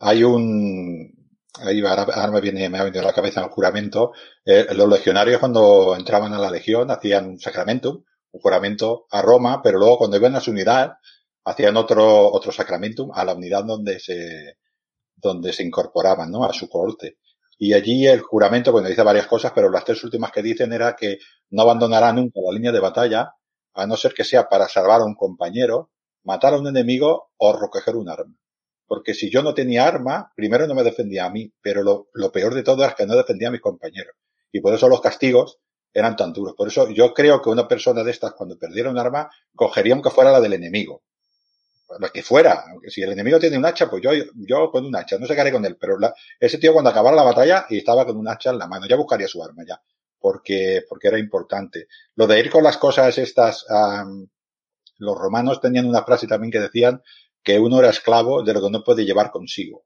hay 0.00 0.24
un, 0.24 1.22
ahí 1.60 1.80
ahora, 1.84 2.30
me 2.32 2.40
viene, 2.40 2.68
me 2.68 2.78
ha 2.78 2.84
venido 2.84 3.02
a 3.02 3.06
la 3.06 3.12
cabeza 3.12 3.44
un 3.44 3.50
juramento. 3.50 4.12
Eh, 4.44 4.66
los 4.74 4.88
legionarios 4.88 5.38
cuando 5.38 5.94
entraban 5.96 6.32
a 6.32 6.38
la 6.38 6.50
legión 6.50 6.90
hacían 6.90 7.28
un 7.28 7.38
sacramentum, 7.38 8.02
un 8.32 8.40
juramento 8.40 9.06
a 9.10 9.22
Roma, 9.22 9.60
pero 9.62 9.78
luego 9.78 9.98
cuando 9.98 10.16
iban 10.16 10.34
a 10.34 10.40
su 10.40 10.50
unidad 10.50 10.94
hacían 11.44 11.76
otro, 11.76 12.32
otro 12.32 12.52
sacramentum 12.52 13.10
a 13.14 13.24
la 13.24 13.34
unidad 13.34 13.64
donde 13.64 14.00
se, 14.00 14.58
donde 15.16 15.52
se 15.52 15.64
incorporaban, 15.64 16.30
¿no? 16.30 16.44
A 16.44 16.52
su 16.52 16.68
corte. 16.68 17.18
Y 17.64 17.74
allí 17.74 18.08
el 18.08 18.22
juramento, 18.22 18.72
bueno, 18.72 18.88
dice 18.88 19.04
varias 19.04 19.28
cosas, 19.28 19.52
pero 19.54 19.70
las 19.70 19.84
tres 19.84 20.02
últimas 20.02 20.32
que 20.32 20.42
dicen 20.42 20.72
era 20.72 20.96
que 20.96 21.18
no 21.50 21.62
abandonará 21.62 22.12
nunca 22.12 22.40
la 22.44 22.50
línea 22.50 22.72
de 22.72 22.80
batalla, 22.80 23.36
a 23.74 23.86
no 23.86 23.96
ser 23.96 24.14
que 24.14 24.24
sea 24.24 24.48
para 24.48 24.66
salvar 24.66 25.00
a 25.00 25.04
un 25.04 25.14
compañero, 25.14 25.92
matar 26.24 26.54
a 26.54 26.58
un 26.58 26.66
enemigo 26.66 27.30
o 27.36 27.52
recoger 27.56 27.94
un 27.94 28.08
arma. 28.08 28.34
Porque 28.84 29.14
si 29.14 29.30
yo 29.30 29.44
no 29.44 29.54
tenía 29.54 29.86
arma, 29.86 30.32
primero 30.34 30.66
no 30.66 30.74
me 30.74 30.82
defendía 30.82 31.26
a 31.26 31.30
mí, 31.30 31.52
pero 31.62 31.84
lo, 31.84 32.08
lo 32.14 32.32
peor 32.32 32.52
de 32.52 32.64
todo 32.64 32.84
es 32.84 32.96
que 32.96 33.06
no 33.06 33.14
defendía 33.14 33.46
a 33.46 33.52
mis 33.52 33.60
compañeros. 33.60 34.16
Y 34.50 34.60
por 34.60 34.74
eso 34.74 34.88
los 34.88 35.00
castigos 35.00 35.60
eran 35.94 36.16
tan 36.16 36.32
duros. 36.32 36.54
Por 36.56 36.66
eso 36.66 36.90
yo 36.90 37.14
creo 37.14 37.40
que 37.40 37.50
una 37.50 37.68
persona 37.68 38.02
de 38.02 38.10
estas, 38.10 38.32
cuando 38.32 38.58
perdiera 38.58 38.90
un 38.90 38.98
arma, 38.98 39.30
cogería 39.54 39.94
aunque 39.94 40.10
fuera 40.10 40.32
la 40.32 40.40
del 40.40 40.54
enemigo 40.54 41.04
lo 41.98 42.10
que 42.10 42.22
fuera, 42.22 42.64
si 42.88 43.02
el 43.02 43.12
enemigo 43.12 43.38
tiene 43.38 43.58
un 43.58 43.64
hacha, 43.64 43.88
pues 43.88 44.02
yo, 44.02 44.10
yo 44.34 44.70
con 44.70 44.84
un 44.84 44.96
hacha, 44.96 45.18
no 45.18 45.26
sé 45.26 45.34
qué 45.34 45.40
haré 45.40 45.52
con 45.52 45.64
él, 45.64 45.76
pero 45.80 45.98
la, 45.98 46.14
ese 46.38 46.58
tío 46.58 46.72
cuando 46.72 46.90
acabara 46.90 47.16
la 47.16 47.22
batalla 47.22 47.66
y 47.68 47.78
estaba 47.78 48.04
con 48.06 48.16
un 48.16 48.28
hacha 48.28 48.50
en 48.50 48.58
la 48.58 48.66
mano, 48.66 48.86
ya 48.86 48.96
buscaría 48.96 49.28
su 49.28 49.42
arma 49.42 49.64
ya, 49.66 49.80
porque, 50.18 50.84
porque 50.88 51.08
era 51.08 51.18
importante. 51.18 51.88
Lo 52.14 52.26
de 52.26 52.40
ir 52.40 52.50
con 52.50 52.64
las 52.64 52.78
cosas 52.78 53.16
estas, 53.18 53.66
um, 53.68 54.26
los 54.98 55.18
romanos 55.18 55.60
tenían 55.60 55.86
una 55.86 56.04
frase 56.04 56.26
también 56.26 56.50
que 56.50 56.60
decían 56.60 57.02
que 57.42 57.58
uno 57.58 57.80
era 57.80 57.90
esclavo 57.90 58.42
de 58.42 58.54
lo 58.54 58.62
que 58.62 58.70
no 58.70 58.84
puede 58.84 59.04
llevar 59.04 59.30
consigo. 59.30 59.84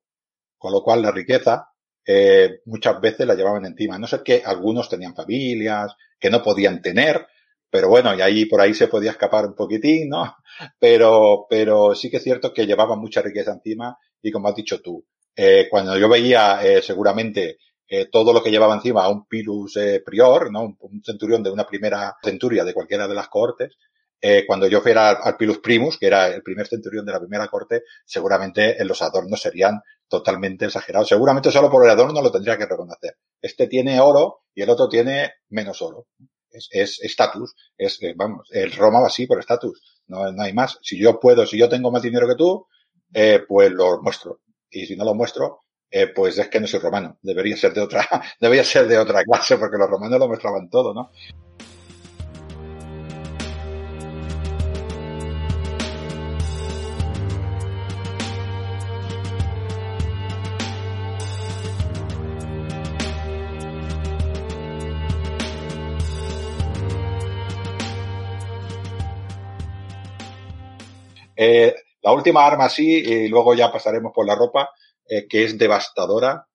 Con 0.58 0.72
lo 0.72 0.82
cual 0.82 1.02
la 1.02 1.10
riqueza, 1.10 1.70
eh, 2.04 2.60
muchas 2.66 3.00
veces 3.00 3.26
la 3.26 3.34
llevaban 3.34 3.64
encima. 3.64 3.98
No 3.98 4.06
sé 4.06 4.22
que 4.22 4.42
algunos 4.44 4.88
tenían 4.88 5.14
familias, 5.14 5.94
que 6.18 6.30
no 6.30 6.42
podían 6.42 6.82
tener, 6.82 7.26
pero 7.70 7.88
bueno, 7.88 8.14
y 8.14 8.20
ahí 8.20 8.46
por 8.46 8.60
ahí 8.60 8.74
se 8.74 8.88
podía 8.88 9.10
escapar 9.10 9.46
un 9.46 9.54
poquitín, 9.54 10.08
¿no? 10.08 10.36
Pero, 10.80 11.46
pero 11.50 11.94
sí 11.94 12.10
que 12.10 12.16
es 12.16 12.22
cierto 12.22 12.54
que 12.54 12.66
llevaba 12.66 12.96
mucha 12.96 13.20
riqueza 13.20 13.52
encima 13.52 13.98
y 14.22 14.32
como 14.32 14.48
has 14.48 14.54
dicho 14.54 14.80
tú, 14.80 15.04
eh, 15.36 15.66
cuando 15.70 15.98
yo 15.98 16.08
veía 16.08 16.64
eh, 16.64 16.80
seguramente 16.80 17.58
eh, 17.86 18.06
todo 18.10 18.32
lo 18.32 18.42
que 18.42 18.50
llevaba 18.50 18.74
encima 18.74 19.04
a 19.04 19.10
un 19.10 19.26
pilus 19.26 19.78
prior, 20.04 20.50
¿no? 20.50 20.76
Un, 20.80 21.02
centurión 21.04 21.42
de 21.42 21.50
una 21.50 21.66
primera 21.66 22.16
centuria 22.22 22.64
de 22.64 22.72
cualquiera 22.72 23.06
de 23.06 23.14
las 23.14 23.28
cohortes, 23.28 23.76
cuando 24.46 24.66
yo 24.66 24.80
fuera 24.80 25.10
al, 25.10 25.18
al, 25.22 25.36
pilus 25.36 25.58
primus, 25.58 25.98
que 25.98 26.06
era 26.06 26.26
el 26.28 26.42
primer 26.42 26.66
centurión 26.66 27.06
de 27.06 27.12
la 27.12 27.20
primera 27.20 27.46
corte, 27.46 27.82
seguramente 28.04 28.80
en 28.80 28.88
los 28.88 29.00
adornos 29.00 29.40
serían 29.40 29.80
totalmente 30.08 30.64
exagerados. 30.64 31.08
Seguramente 31.08 31.52
solo 31.52 31.70
por 31.70 31.84
el 31.84 31.90
adorno 31.90 32.20
lo 32.20 32.32
tendría 32.32 32.58
que 32.58 32.66
reconocer. 32.66 33.18
Este 33.40 33.68
tiene 33.68 34.00
oro 34.00 34.40
y 34.52 34.62
el 34.62 34.70
otro 34.70 34.88
tiene 34.88 35.34
menos 35.50 35.80
oro 35.80 36.06
es 36.70 37.00
estatus, 37.02 37.54
es, 37.76 38.02
es, 38.02 38.16
vamos, 38.16 38.48
el 38.52 38.72
Roma 38.72 39.00
va 39.00 39.06
así 39.08 39.26
por 39.26 39.38
estatus, 39.38 39.80
no, 40.06 40.30
no 40.32 40.42
hay 40.42 40.52
más. 40.52 40.78
Si 40.82 40.98
yo 40.98 41.18
puedo, 41.20 41.46
si 41.46 41.58
yo 41.58 41.68
tengo 41.68 41.90
más 41.90 42.02
dinero 42.02 42.28
que 42.28 42.34
tú, 42.34 42.66
eh, 43.12 43.40
pues 43.46 43.70
lo 43.72 44.02
muestro. 44.02 44.40
Y 44.70 44.86
si 44.86 44.96
no 44.96 45.04
lo 45.04 45.14
muestro, 45.14 45.62
eh, 45.90 46.08
pues 46.08 46.38
es 46.38 46.48
que 46.48 46.60
no 46.60 46.66
soy 46.66 46.80
romano. 46.80 47.18
Debería 47.22 47.56
ser 47.56 47.72
de 47.72 47.80
otra, 47.80 48.06
debería 48.40 48.64
ser 48.64 48.86
de 48.88 48.98
otra 48.98 49.24
clase, 49.24 49.56
porque 49.56 49.78
los 49.78 49.88
romanos 49.88 50.18
lo 50.18 50.28
mostraban 50.28 50.68
todo, 50.68 50.92
¿no? 50.92 51.10
Eh, 71.46 71.74
la 72.02 72.12
última 72.12 72.44
arma 72.44 72.68
sí, 72.68 73.02
y 73.04 73.28
luego 73.28 73.54
ya 73.54 73.70
pasaremos 73.70 74.12
por 74.14 74.26
la 74.26 74.34
ropa, 74.34 74.70
eh, 75.08 75.26
que 75.28 75.44
es 75.44 75.56
devastadora, 75.56 76.46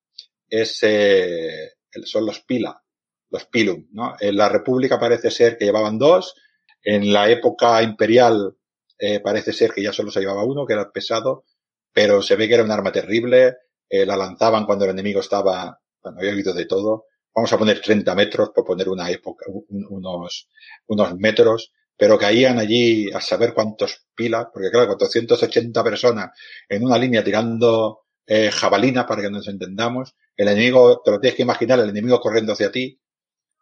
es, 0.48 0.78
eh, 0.82 1.72
son 2.04 2.26
los 2.26 2.40
pila, 2.40 2.82
los 3.30 3.46
pilum, 3.46 3.86
¿no? 3.92 4.14
En 4.20 4.36
la 4.36 4.48
República 4.50 4.98
parece 4.98 5.30
ser 5.30 5.56
que 5.56 5.64
llevaban 5.64 5.98
dos, 5.98 6.34
en 6.82 7.12
la 7.12 7.30
época 7.30 7.82
imperial 7.82 8.56
eh, 8.98 9.20
parece 9.20 9.52
ser 9.52 9.72
que 9.72 9.82
ya 9.82 9.92
solo 9.92 10.10
se 10.10 10.20
llevaba 10.20 10.44
uno, 10.44 10.66
que 10.66 10.74
era 10.74 10.90
pesado, 10.90 11.44
pero 11.92 12.22
se 12.22 12.36
ve 12.36 12.48
que 12.48 12.54
era 12.54 12.64
un 12.64 12.70
arma 12.70 12.92
terrible, 12.92 13.56
la 13.90 14.16
lanzaban 14.16 14.64
cuando 14.64 14.86
el 14.86 14.92
enemigo 14.92 15.20
estaba, 15.20 15.78
bueno, 16.02 16.18
había 16.18 16.32
oído 16.32 16.54
de 16.54 16.64
todo, 16.64 17.04
vamos 17.34 17.52
a 17.52 17.58
poner 17.58 17.78
30 17.82 18.14
metros 18.14 18.50
por 18.54 18.64
poner 18.64 18.88
una 18.88 19.10
época, 19.10 19.44
un, 19.48 19.86
unos, 19.90 20.48
unos 20.86 21.14
metros, 21.16 21.72
pero 22.02 22.18
caían 22.18 22.58
allí 22.58 23.12
a 23.12 23.20
saber 23.20 23.54
cuántos 23.54 24.06
pilas, 24.12 24.48
porque 24.52 24.72
claro, 24.72 24.88
480 24.88 25.84
personas 25.84 26.36
en 26.68 26.84
una 26.84 26.98
línea 26.98 27.22
tirando 27.22 28.06
eh, 28.26 28.50
jabalina 28.50 29.06
para 29.06 29.22
que 29.22 29.30
nos 29.30 29.46
entendamos, 29.46 30.16
el 30.36 30.48
enemigo, 30.48 31.00
te 31.04 31.12
lo 31.12 31.20
tienes 31.20 31.36
que 31.36 31.44
imaginar, 31.44 31.78
el 31.78 31.90
enemigo 31.90 32.18
corriendo 32.18 32.54
hacia 32.54 32.72
ti, 32.72 33.00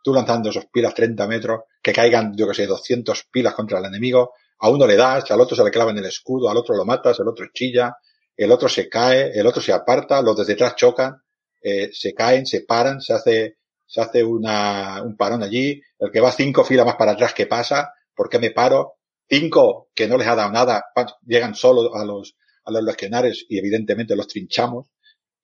tú 0.02 0.14
lanzando 0.14 0.48
esos 0.48 0.64
pilas 0.72 0.94
30 0.94 1.26
metros, 1.26 1.60
que 1.82 1.92
caigan, 1.92 2.34
yo 2.34 2.48
que 2.48 2.54
sé, 2.54 2.66
200 2.66 3.24
pilas 3.30 3.52
contra 3.52 3.78
el 3.78 3.84
enemigo, 3.84 4.32
A 4.60 4.70
uno 4.70 4.86
le 4.86 4.96
das, 4.96 5.30
al 5.30 5.40
otro 5.42 5.54
se 5.54 5.62
le 5.62 5.70
clava 5.70 5.90
en 5.90 5.98
el 5.98 6.06
escudo, 6.06 6.48
al 6.48 6.56
otro 6.56 6.74
lo 6.74 6.86
matas, 6.86 7.20
el 7.20 7.28
otro 7.28 7.44
chilla, 7.52 7.94
el 8.34 8.50
otro 8.50 8.70
se 8.70 8.88
cae, 8.88 9.38
el 9.38 9.46
otro 9.46 9.60
se 9.60 9.74
aparta, 9.74 10.22
los 10.22 10.34
de 10.38 10.46
detrás 10.46 10.76
chocan, 10.76 11.14
eh, 11.60 11.90
se 11.92 12.14
caen, 12.14 12.46
se 12.46 12.62
paran, 12.62 13.02
se 13.02 13.12
hace, 13.12 13.58
se 13.86 14.00
hace 14.00 14.24
una, 14.24 15.02
un 15.02 15.14
parón 15.14 15.42
allí, 15.42 15.78
el 15.98 16.10
que 16.10 16.20
va 16.20 16.32
cinco 16.32 16.64
filas 16.64 16.86
más 16.86 16.96
para 16.96 17.12
atrás, 17.12 17.34
¿qué 17.34 17.44
pasa? 17.44 17.92
¿Por 18.14 18.28
qué 18.28 18.38
me 18.38 18.50
paro? 18.50 18.94
Cinco 19.28 19.90
que 19.94 20.08
no 20.08 20.16
les 20.16 20.26
ha 20.26 20.34
dado 20.34 20.50
nada, 20.50 20.84
llegan 21.24 21.54
solo 21.54 21.94
a 21.94 22.04
los, 22.04 22.36
a 22.64 22.70
legionarios 22.72 23.46
y 23.48 23.58
evidentemente 23.58 24.16
los 24.16 24.26
trinchamos. 24.26 24.88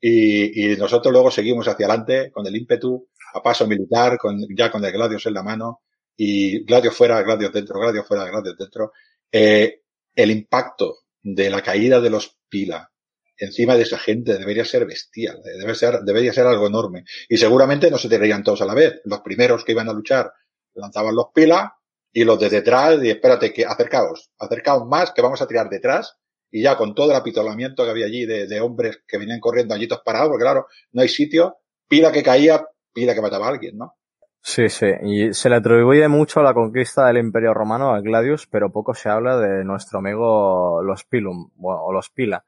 Y, 0.00 0.76
nosotros 0.76 1.12
luego 1.12 1.30
seguimos 1.30 1.66
hacia 1.68 1.86
adelante 1.86 2.30
con 2.30 2.46
el 2.46 2.56
ímpetu, 2.56 3.08
a 3.34 3.42
paso 3.42 3.66
militar, 3.66 4.18
con, 4.18 4.38
ya 4.56 4.70
con 4.70 4.84
el 4.84 4.92
Gladios 4.92 5.26
en 5.26 5.34
la 5.34 5.42
mano, 5.42 5.82
y 6.16 6.64
Gladios 6.64 6.96
fuera, 6.96 7.22
Gladios 7.22 7.52
dentro, 7.52 7.80
Gladios 7.80 8.06
fuera, 8.06 8.24
Gladios 8.24 8.56
dentro. 8.56 8.92
Eh, 9.30 9.82
el 10.14 10.30
impacto 10.30 10.98
de 11.22 11.50
la 11.50 11.62
caída 11.62 12.00
de 12.00 12.10
los 12.10 12.36
Pila 12.48 12.90
encima 13.38 13.76
de 13.76 13.82
esa 13.82 13.98
gente 13.98 14.38
debería 14.38 14.64
ser 14.64 14.86
bestial, 14.86 15.40
debe 15.42 15.74
ser, 15.74 16.00
debería 16.00 16.32
ser 16.32 16.46
algo 16.46 16.66
enorme. 16.66 17.04
Y 17.28 17.36
seguramente 17.36 17.90
no 17.90 17.98
se 17.98 18.08
tirarían 18.08 18.42
todos 18.42 18.62
a 18.62 18.66
la 18.66 18.74
vez. 18.74 19.00
Los 19.04 19.20
primeros 19.20 19.64
que 19.64 19.72
iban 19.72 19.88
a 19.88 19.92
luchar 19.92 20.32
lanzaban 20.74 21.14
los 21.14 21.26
Pila 21.34 21.74
y 22.16 22.24
los 22.24 22.40
de 22.40 22.48
detrás, 22.48 22.98
y 23.02 23.10
espérate 23.10 23.52
que 23.52 23.66
acercaos, 23.66 24.30
acercaos 24.38 24.86
más 24.86 25.12
que 25.12 25.20
vamos 25.20 25.42
a 25.42 25.46
tirar 25.46 25.68
detrás 25.68 26.16
y 26.50 26.62
ya 26.62 26.74
con 26.74 26.94
todo 26.94 27.10
el 27.10 27.16
apitolamiento 27.16 27.84
que 27.84 27.90
había 27.90 28.06
allí 28.06 28.24
de, 28.24 28.46
de 28.46 28.58
hombres 28.58 29.02
que 29.06 29.18
venían 29.18 29.38
corriendo 29.38 29.74
allí 29.74 29.86
todos 29.86 30.00
parados, 30.02 30.30
porque 30.30 30.44
claro, 30.44 30.66
no 30.92 31.02
hay 31.02 31.08
sitio, 31.08 31.58
pila 31.86 32.10
que 32.10 32.22
caía, 32.22 32.64
pila 32.94 33.14
que 33.14 33.20
mataba 33.20 33.44
a 33.44 33.50
alguien, 33.50 33.76
¿no? 33.76 33.96
Sí, 34.40 34.70
sí, 34.70 34.86
y 35.02 35.34
se 35.34 35.50
le 35.50 35.56
atribuye 35.56 36.08
mucho 36.08 36.42
la 36.42 36.54
conquista 36.54 37.06
del 37.06 37.18
Imperio 37.18 37.52
Romano 37.52 37.92
a 37.92 38.00
Gladius, 38.00 38.46
pero 38.46 38.72
poco 38.72 38.94
se 38.94 39.10
habla 39.10 39.36
de 39.36 39.62
nuestro 39.62 39.98
amigo 39.98 40.80
los 40.82 41.04
Pilum, 41.04 41.50
o 41.60 41.92
los 41.92 42.08
Pila, 42.08 42.42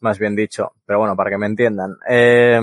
más 0.00 0.18
bien 0.18 0.36
dicho. 0.36 0.72
Pero 0.84 0.98
bueno, 0.98 1.16
para 1.16 1.30
que 1.30 1.38
me 1.38 1.46
entiendan. 1.46 1.96
Eh, 2.06 2.60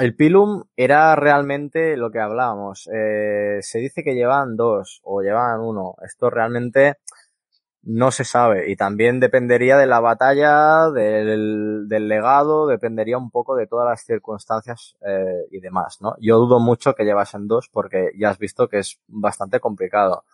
el 0.00 0.16
Pilum 0.16 0.64
era 0.76 1.14
realmente 1.16 1.96
lo 1.96 2.10
que 2.10 2.20
hablábamos. 2.20 2.88
Eh, 2.92 3.58
se 3.60 3.78
dice 3.78 4.02
que 4.02 4.14
llevaban 4.14 4.56
dos 4.56 5.00
o 5.04 5.22
llevaban 5.22 5.60
uno. 5.60 5.96
Esto 6.02 6.30
realmente 6.30 6.96
no 7.86 8.10
se 8.10 8.24
sabe. 8.24 8.70
Y 8.70 8.76
también 8.76 9.20
dependería 9.20 9.76
de 9.76 9.86
la 9.86 10.00
batalla, 10.00 10.90
del, 10.90 11.88
legado, 11.88 12.66
dependería 12.66 13.16
un 13.16 13.30
poco 13.30 13.54
de 13.54 13.66
todas 13.66 13.88
las 13.88 14.04
circunstancias 14.04 14.96
eh, 15.06 15.46
y 15.50 15.60
demás, 15.60 15.98
¿no? 16.00 16.16
Yo 16.20 16.38
dudo 16.38 16.58
mucho 16.58 16.94
que 16.94 17.04
llevasen 17.04 17.46
dos 17.46 17.68
porque 17.72 18.10
ya 18.18 18.30
has 18.30 18.38
visto 18.38 18.68
que 18.68 18.80
es 18.80 18.98
bastante 19.06 19.60
complicado. 19.60 20.24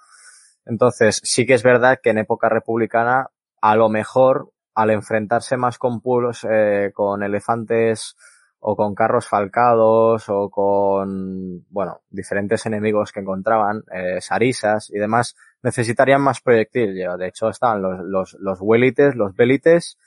Entonces, 0.65 1.21
sí 1.25 1.45
que 1.45 1.55
es 1.55 1.63
verdad 1.63 1.99
que 2.03 2.11
en 2.11 2.19
época 2.19 2.49
republicana, 2.49 3.29
a 3.61 3.77
lo 3.77 3.91
mejor, 3.91 4.51
al 4.75 4.91
enfrentarse 4.91 5.59
más 5.59 5.77
con 5.77 6.01
pueblos, 6.01 6.47
eh, 6.51 6.91
con 6.95 7.23
elefantes 7.23 8.17
o 8.65 8.77
con 8.77 8.95
carros 8.95 9.27
falcados 9.27 10.29
o 10.29 10.49
con, 10.49 11.67
bueno, 11.69 12.03
diferentes 12.11 12.65
enemigos 12.65 13.11
que 13.11 13.19
encontraban, 13.19 13.83
eh, 13.93 14.21
sarisas 14.21 14.89
y 14.91 14.99
demás, 14.99 15.35
necesitarían 15.65 16.23
más 16.23 16.41
proyectil. 16.41 16.95
De 16.95 17.27
hecho, 17.27 17.49
estaban 17.49 17.83
los, 17.83 18.01
los, 18.05 18.37
los 18.39 18.61
huelites, 18.61 19.17
los 19.17 19.35
bélites, 19.35 19.99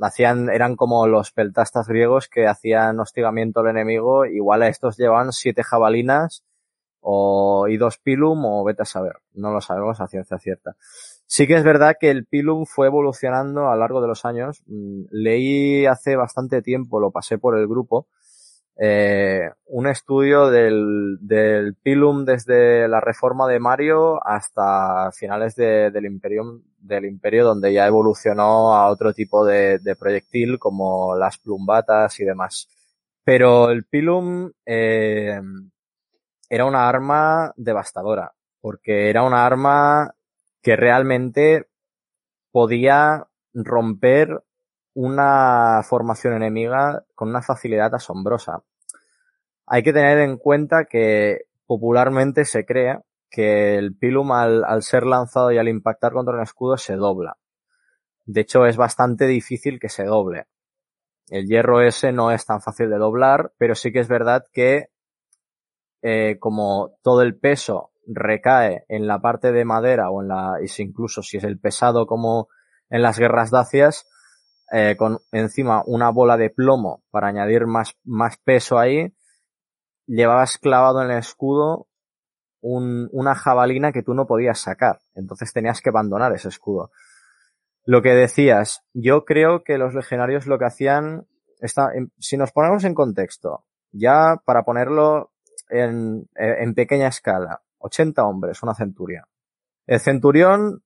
hacían, 0.00 0.50
eran 0.50 0.74
como 0.74 1.06
los 1.06 1.30
peltastas 1.30 1.86
griegos 1.86 2.28
que 2.28 2.48
hacían 2.48 2.98
hostigamiento 2.98 3.60
al 3.60 3.68
enemigo. 3.68 4.24
Igual 4.24 4.62
a 4.62 4.68
estos 4.68 4.96
llevaban 4.96 5.32
siete 5.32 5.62
jabalinas 5.62 6.42
o 7.00 7.68
y 7.68 7.76
dos 7.76 7.98
pilum 7.98 8.44
o 8.44 8.64
vete 8.64 8.82
a 8.82 8.86
saber. 8.86 9.18
No 9.34 9.52
lo 9.52 9.60
sabemos 9.60 10.00
a 10.00 10.08
ciencia 10.08 10.36
cierta. 10.38 10.74
Sí 11.32 11.46
que 11.46 11.54
es 11.54 11.62
verdad 11.62 11.94
que 12.00 12.10
el 12.10 12.26
pilum 12.26 12.66
fue 12.66 12.88
evolucionando 12.88 13.68
a 13.68 13.74
lo 13.74 13.80
largo 13.80 14.00
de 14.02 14.08
los 14.08 14.24
años. 14.24 14.64
Mm, 14.66 15.04
leí 15.12 15.86
hace 15.86 16.16
bastante 16.16 16.60
tiempo, 16.60 16.98
lo 16.98 17.12
pasé 17.12 17.38
por 17.38 17.56
el 17.56 17.68
grupo, 17.68 18.08
eh, 18.76 19.48
un 19.66 19.86
estudio 19.86 20.50
del, 20.50 21.76
Pilum 21.84 22.24
desde 22.24 22.88
la 22.88 23.00
reforma 23.00 23.46
de 23.46 23.60
Mario 23.60 24.26
hasta 24.26 25.12
finales 25.12 25.54
de, 25.54 25.92
del 25.92 26.06
imperio 26.06 26.62
del 26.80 27.04
imperio 27.04 27.44
donde 27.44 27.72
ya 27.72 27.86
evolucionó 27.86 28.74
a 28.74 28.88
otro 28.88 29.12
tipo 29.12 29.44
de, 29.44 29.78
de, 29.78 29.94
proyectil 29.94 30.58
como 30.58 31.14
las 31.14 31.38
plumbatas 31.38 32.18
y 32.18 32.24
demás. 32.24 32.68
Pero 33.22 33.70
el 33.70 33.84
Pilum 33.84 34.50
eh, 34.66 35.40
era 36.48 36.64
una 36.64 36.88
arma 36.88 37.52
devastadora 37.56 38.32
porque 38.60 39.10
era 39.10 39.22
una 39.22 39.46
arma 39.46 40.12
que 40.62 40.76
realmente 40.76 41.68
podía 42.52 43.26
romper 43.54 44.42
una 44.94 45.82
formación 45.82 46.34
enemiga 46.34 47.04
con 47.14 47.28
una 47.28 47.42
facilidad 47.42 47.94
asombrosa. 47.94 48.62
Hay 49.66 49.82
que 49.82 49.92
tener 49.92 50.18
en 50.18 50.36
cuenta 50.36 50.84
que 50.84 51.46
popularmente 51.66 52.44
se 52.44 52.64
cree 52.64 52.98
que 53.30 53.76
el 53.76 53.94
Pilum 53.94 54.32
al, 54.32 54.82
ser 54.82 55.06
lanzado 55.06 55.52
y 55.52 55.58
al 55.58 55.68
impactar 55.68 56.12
contra 56.12 56.34
un 56.34 56.42
escudo 56.42 56.76
se 56.76 56.96
dobla. 56.96 57.38
De 58.26 58.40
hecho, 58.40 58.66
es 58.66 58.76
bastante 58.76 59.26
difícil 59.26 59.78
que 59.78 59.88
se 59.88 60.04
doble. 60.04 60.46
El 61.28 61.46
hierro 61.46 61.80
ese 61.80 62.10
no 62.10 62.32
es 62.32 62.44
tan 62.44 62.60
fácil 62.60 62.90
de 62.90 62.98
doblar, 62.98 63.52
pero 63.56 63.76
sí 63.76 63.92
que 63.92 64.00
es 64.00 64.08
verdad 64.08 64.44
que 64.52 64.88
eh, 66.02 66.38
como 66.40 66.96
todo 67.02 67.22
el 67.22 67.38
peso 67.38 67.89
recae 68.12 68.84
en 68.88 69.06
la 69.06 69.20
parte 69.20 69.52
de 69.52 69.64
madera 69.64 70.10
o 70.10 70.22
en 70.22 70.28
la, 70.28 70.58
incluso 70.78 71.22
si 71.22 71.36
es 71.36 71.44
el 71.44 71.58
pesado 71.58 72.06
como 72.06 72.48
en 72.88 73.02
las 73.02 73.18
guerras 73.18 73.50
dacias, 73.50 74.06
eh, 74.72 74.96
con 74.96 75.18
encima 75.32 75.82
una 75.86 76.10
bola 76.10 76.36
de 76.36 76.50
plomo 76.50 77.02
para 77.10 77.28
añadir 77.28 77.66
más, 77.66 77.96
más 78.04 78.36
peso 78.38 78.78
ahí, 78.78 79.14
llevabas 80.06 80.58
clavado 80.58 81.02
en 81.02 81.10
el 81.10 81.18
escudo 81.18 81.88
un, 82.60 83.08
una 83.12 83.34
jabalina 83.34 83.92
que 83.92 84.02
tú 84.02 84.14
no 84.14 84.26
podías 84.26 84.58
sacar. 84.58 85.00
Entonces 85.14 85.52
tenías 85.52 85.80
que 85.80 85.90
abandonar 85.90 86.32
ese 86.34 86.48
escudo. 86.48 86.90
Lo 87.84 88.02
que 88.02 88.10
decías, 88.10 88.82
yo 88.92 89.24
creo 89.24 89.64
que 89.64 89.78
los 89.78 89.94
legionarios 89.94 90.46
lo 90.46 90.58
que 90.58 90.66
hacían, 90.66 91.26
está, 91.60 91.90
si 92.18 92.36
nos 92.36 92.52
ponemos 92.52 92.84
en 92.84 92.94
contexto, 92.94 93.64
ya 93.92 94.36
para 94.44 94.64
ponerlo 94.64 95.32
en, 95.70 96.28
en 96.36 96.74
pequeña 96.74 97.08
escala, 97.08 97.62
80 97.80 98.24
hombres, 98.24 98.62
una 98.62 98.74
centuria. 98.74 99.26
El 99.86 100.00
centurión 100.00 100.82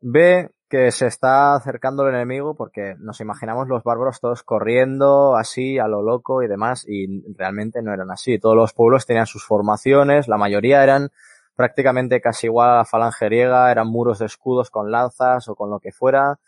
ve 0.00 0.50
que 0.68 0.90
se 0.90 1.06
está 1.06 1.54
acercando 1.54 2.06
el 2.06 2.14
enemigo 2.14 2.54
porque 2.54 2.94
nos 2.98 3.20
imaginamos 3.20 3.68
los 3.68 3.82
bárbaros 3.84 4.20
todos 4.20 4.42
corriendo 4.42 5.36
así 5.36 5.78
a 5.78 5.88
lo 5.88 6.02
loco 6.02 6.42
y 6.42 6.48
demás 6.48 6.84
y 6.88 7.22
realmente 7.34 7.82
no 7.82 7.92
eran 7.92 8.10
así. 8.10 8.38
Todos 8.38 8.56
los 8.56 8.72
pueblos 8.72 9.06
tenían 9.06 9.26
sus 9.26 9.44
formaciones, 9.44 10.28
la 10.28 10.36
mayoría 10.36 10.82
eran 10.82 11.10
prácticamente 11.54 12.20
casi 12.20 12.46
igual 12.46 12.70
a 12.70 12.76
la 12.78 12.84
falange 12.84 13.26
eran 13.26 13.86
muros 13.86 14.18
de 14.18 14.26
escudos 14.26 14.70
con 14.70 14.90
lanzas 14.90 15.48
o 15.48 15.54
con 15.54 15.70
lo 15.70 15.78
que 15.78 15.92
fuera 15.92 16.40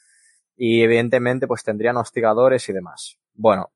y 0.57 0.83
evidentemente 0.83 1.47
pues 1.47 1.63
tendrían 1.63 1.97
hostigadores 1.97 2.69
y 2.69 2.73
demás. 2.73 3.19
Bueno, 3.35 3.71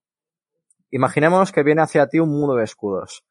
imaginemos 0.90 1.52
que 1.52 1.62
viene 1.62 1.82
hacia 1.82 2.08
ti 2.08 2.18
un 2.18 2.30
muro 2.30 2.54
de 2.54 2.64
escudos 2.64 3.24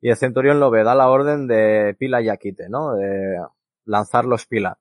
y 0.00 0.10
el 0.10 0.16
centurión 0.16 0.60
lo 0.60 0.70
ve, 0.70 0.84
da 0.84 0.94
la 0.94 1.08
orden 1.08 1.46
de 1.46 1.94
pila 1.98 2.20
y 2.22 2.28
aquite, 2.28 2.68
¿no? 2.68 2.94
De 2.94 3.38
lanzar 3.84 4.24
los 4.24 4.46
pila 4.46 4.78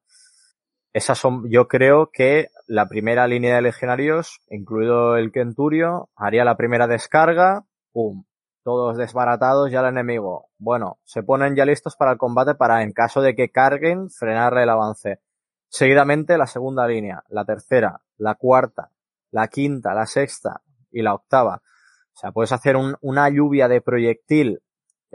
esas 0.96 1.18
son, 1.18 1.50
yo 1.50 1.68
creo 1.68 2.10
que 2.10 2.52
la 2.68 2.88
primera 2.88 3.28
línea 3.28 3.58
de 3.58 3.62
legionarios, 3.62 4.40
incluido 4.50 5.18
el 5.18 5.34
Kenturio, 5.34 6.10
haría 6.16 6.46
la 6.46 6.56
primera 6.56 6.88
descarga, 6.88 7.66
pum, 7.92 8.24
todos 8.64 8.96
desbaratados 8.96 9.70
ya 9.70 9.82
el 9.82 9.88
enemigo. 9.88 10.48
Bueno, 10.58 11.00
se 11.04 11.22
ponen 11.22 11.54
ya 11.54 11.66
listos 11.66 11.98
para 11.98 12.14
el 12.14 12.18
combate 12.18 12.56
para, 12.56 12.82
en 12.82 12.94
caso 12.94 13.22
de 13.22 13.36
que 13.36 13.52
carguen, 13.52 14.10
frenarle 14.10 14.64
el 14.64 14.70
avance. 14.70 15.20
Seguidamente 15.68 16.38
la 16.38 16.48
segunda 16.48 16.88
línea, 16.88 17.26
la 17.28 17.44
tercera, 17.44 18.00
la 18.16 18.36
cuarta, 18.36 18.90
la 19.32 19.50
quinta, 19.50 19.94
la 19.94 20.06
sexta 20.06 20.62
y 20.92 21.02
la 21.02 21.14
octava. 21.14 21.62
O 22.14 22.18
sea, 22.18 22.32
puedes 22.32 22.54
hacer 22.54 22.78
un, 22.78 22.96
una 23.02 23.28
lluvia 23.28 23.68
de 23.68 23.82
proyectil 23.82 24.62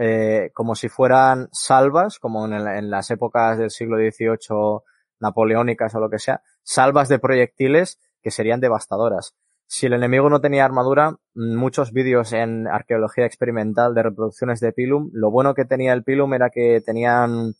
eh, 0.02 0.50
como 0.54 0.74
si 0.74 0.88
fueran 0.88 1.50
salvas, 1.52 2.18
como 2.18 2.46
en, 2.46 2.54
el, 2.54 2.66
en 2.66 2.90
las 2.90 3.10
épocas 3.10 3.58
del 3.58 3.70
siglo 3.70 3.98
XVIII 3.98 4.80
napoleónicas 5.20 5.94
o 5.94 6.00
lo 6.00 6.08
que 6.08 6.18
sea, 6.18 6.40
salvas 6.62 7.10
de 7.10 7.18
proyectiles 7.18 8.00
que 8.22 8.30
serían 8.30 8.60
devastadoras. 8.60 9.34
Si 9.66 9.84
el 9.84 9.92
enemigo 9.92 10.30
no 10.30 10.40
tenía 10.40 10.64
armadura, 10.64 11.18
muchos 11.34 11.92
vídeos 11.92 12.32
en 12.32 12.66
arqueología 12.66 13.26
experimental 13.26 13.94
de 13.94 14.04
reproducciones 14.04 14.60
de 14.60 14.72
Pilum, 14.72 15.10
lo 15.12 15.30
bueno 15.30 15.52
que 15.52 15.66
tenía 15.66 15.92
el 15.92 16.02
Pilum 16.02 16.32
era 16.32 16.48
que 16.48 16.80
tenían 16.80 17.52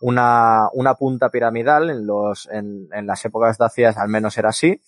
una, 0.00 0.68
una 0.72 0.94
punta 0.94 1.30
piramidal, 1.30 1.90
en, 1.90 2.06
los, 2.06 2.48
en, 2.52 2.88
en 2.92 3.06
las 3.08 3.24
épocas 3.24 3.58
dacias 3.58 3.98
al 3.98 4.08
menos 4.08 4.38
era 4.38 4.50
así, 4.50 4.80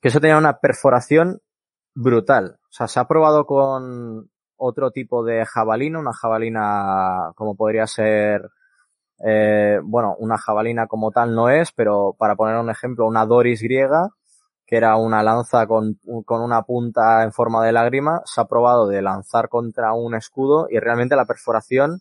que 0.00 0.08
eso 0.08 0.18
tenía 0.18 0.38
una 0.38 0.60
perforación 0.60 1.42
brutal. 1.94 2.58
O 2.62 2.72
sea, 2.72 2.88
se 2.88 3.00
ha 3.00 3.06
probado 3.06 3.44
con 3.44 4.30
otro 4.58 4.90
tipo 4.90 5.24
de 5.24 5.44
jabalina, 5.46 5.98
una 5.98 6.12
jabalina 6.12 7.32
como 7.34 7.56
podría 7.56 7.86
ser 7.86 8.42
eh, 9.24 9.80
bueno, 9.82 10.14
una 10.18 10.38
jabalina 10.38 10.86
como 10.86 11.10
tal 11.10 11.34
no 11.34 11.48
es, 11.48 11.72
pero 11.72 12.14
para 12.18 12.36
poner 12.36 12.56
un 12.56 12.70
ejemplo, 12.70 13.06
una 13.06 13.26
Doris 13.26 13.62
griega, 13.62 14.10
que 14.66 14.76
era 14.76 14.96
una 14.96 15.22
lanza 15.22 15.66
con, 15.66 15.98
con 16.24 16.42
una 16.42 16.62
punta 16.62 17.24
en 17.24 17.32
forma 17.32 17.64
de 17.64 17.72
lágrima, 17.72 18.20
se 18.24 18.40
ha 18.40 18.44
probado 18.44 18.86
de 18.86 19.02
lanzar 19.02 19.48
contra 19.48 19.94
un 19.94 20.14
escudo 20.14 20.68
y 20.70 20.78
realmente 20.78 21.16
la 21.16 21.24
perforación 21.24 22.00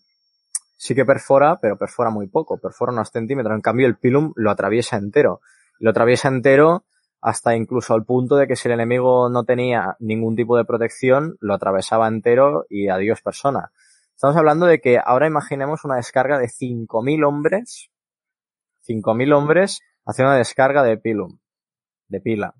sí 0.75 0.93
que 0.93 1.05
perfora, 1.05 1.57
pero 1.61 1.77
perfora 1.77 2.09
muy 2.09 2.27
poco, 2.27 2.59
perfora 2.59 2.91
unos 2.91 3.09
centímetros. 3.09 3.55
En 3.55 3.61
cambio, 3.61 3.87
el 3.87 3.97
pilum 3.97 4.33
lo 4.35 4.51
atraviesa 4.51 4.97
entero. 4.97 5.41
Lo 5.79 5.89
atraviesa 5.89 6.27
entero 6.27 6.83
hasta 7.21 7.55
incluso 7.55 7.93
al 7.93 8.05
punto 8.05 8.35
de 8.35 8.47
que 8.47 8.55
si 8.55 8.67
el 8.67 8.73
enemigo 8.73 9.29
no 9.29 9.43
tenía 9.43 9.95
ningún 9.99 10.35
tipo 10.35 10.57
de 10.57 10.65
protección, 10.65 11.37
lo 11.39 11.53
atravesaba 11.53 12.07
entero 12.07 12.65
y 12.69 12.89
adiós 12.89 13.21
persona. 13.21 13.71
Estamos 14.13 14.35
hablando 14.37 14.65
de 14.65 14.79
que 14.79 14.99
ahora 15.03 15.27
imaginemos 15.27 15.85
una 15.85 15.97
descarga 15.97 16.39
de 16.39 16.47
5.000 16.47 17.27
hombres, 17.27 17.89
5.000 18.87 19.35
hombres 19.35 19.81
haciendo 20.05 20.31
una 20.31 20.37
descarga 20.37 20.83
de 20.83 20.97
pilum, 20.97 21.37
de 22.07 22.21
pila. 22.21 22.55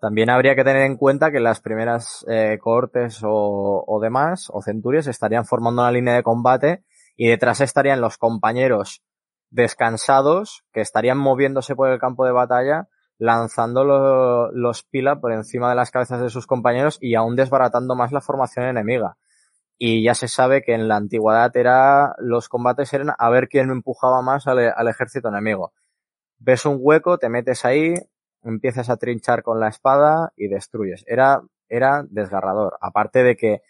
También 0.00 0.30
habría 0.30 0.54
que 0.54 0.62
tener 0.62 0.82
en 0.82 0.96
cuenta 0.96 1.32
que 1.32 1.40
las 1.40 1.60
primeras 1.60 2.24
eh, 2.28 2.58
cohortes 2.60 3.20
o, 3.24 3.84
o, 3.84 4.00
demás, 4.00 4.48
o 4.52 4.62
centurias, 4.62 5.08
estarían 5.08 5.44
formando 5.44 5.82
una 5.82 5.90
línea 5.90 6.14
de 6.14 6.22
combate 6.22 6.84
y 7.16 7.28
detrás 7.28 7.60
estarían 7.60 8.00
los 8.00 8.16
compañeros 8.16 9.02
descansados 9.50 10.62
que 10.72 10.82
estarían 10.82 11.18
moviéndose 11.18 11.74
por 11.74 11.88
el 11.88 11.98
campo 11.98 12.24
de 12.24 12.32
batalla, 12.32 12.86
lanzando 13.18 13.84
lo, 13.84 14.52
los 14.52 14.84
pila 14.84 15.20
por 15.20 15.32
encima 15.32 15.68
de 15.68 15.76
las 15.76 15.90
cabezas 15.90 16.20
de 16.20 16.30
sus 16.30 16.46
compañeros 16.46 16.98
y 17.00 17.14
aún 17.14 17.36
desbaratando 17.36 17.94
más 17.94 18.12
la 18.12 18.20
formación 18.20 18.66
enemiga 18.66 19.16
y 19.78 20.02
ya 20.02 20.14
se 20.14 20.26
sabe 20.26 20.62
que 20.62 20.74
en 20.74 20.88
la 20.88 20.96
antigüedad 20.96 21.56
era 21.56 22.14
los 22.18 22.48
combates 22.48 22.92
eran 22.92 23.12
a 23.16 23.30
ver 23.30 23.48
quién 23.48 23.70
empujaba 23.70 24.20
más 24.22 24.48
al, 24.48 24.72
al, 24.76 24.88
ejército 24.88 25.28
enemigo. 25.28 25.72
Ves 26.38 26.66
un 26.66 26.78
hueco, 26.80 27.18
te 27.18 27.28
metes 27.28 27.64
ahí, 27.64 27.94
empiezas 28.42 28.90
a 28.90 28.96
trinchar 28.96 29.42
con 29.44 29.60
la 29.60 29.68
espada 29.68 30.32
y 30.36 30.48
destruyes. 30.48 31.04
Era, 31.06 31.42
era 31.68 32.04
desgarrador. 32.10 32.76
Aparte 32.80 33.22
de 33.22 33.36
que 33.36 33.62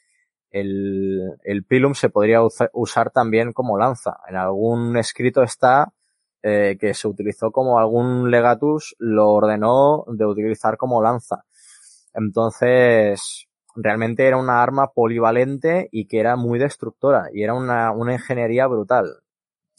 el, 0.51 1.39
el 1.45 1.65
pilum 1.65 1.93
se 1.93 2.09
podría 2.09 2.41
usar 2.73 3.11
también 3.11 3.53
como 3.53 3.79
lanza. 3.79 4.19
En 4.29 4.37
algún 4.37 4.97
escrito 4.97 5.43
está 5.43 5.93
eh, 6.43 6.77
que 6.81 6.95
se 6.95 7.09
utilizó 7.09 7.51
como 7.51 7.79
algún 7.79 8.31
legatus 8.31 8.95
lo 8.99 9.31
ordenó 9.31 10.05
de 10.09 10.25
utilizar 10.25 10.77
como 10.77 11.03
lanza. 11.03 11.45
Entonces, 12.15 13.49
realmente 13.75 14.27
era 14.27 14.37
una 14.37 14.63
arma 14.63 14.93
polivalente 14.93 15.89
y 15.93 16.07
que 16.07 16.21
era 16.21 16.37
muy 16.37 16.59
destructora 16.59 17.29
y 17.33 17.43
era 17.43 17.55
una, 17.55 17.93
una 17.93 18.15
ingeniería 18.15 18.67
brutal. 18.67 19.07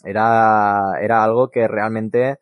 Era, 0.04 0.94
era 1.02 1.24
algo 1.24 1.50
que 1.50 1.68
realmente 1.68 2.40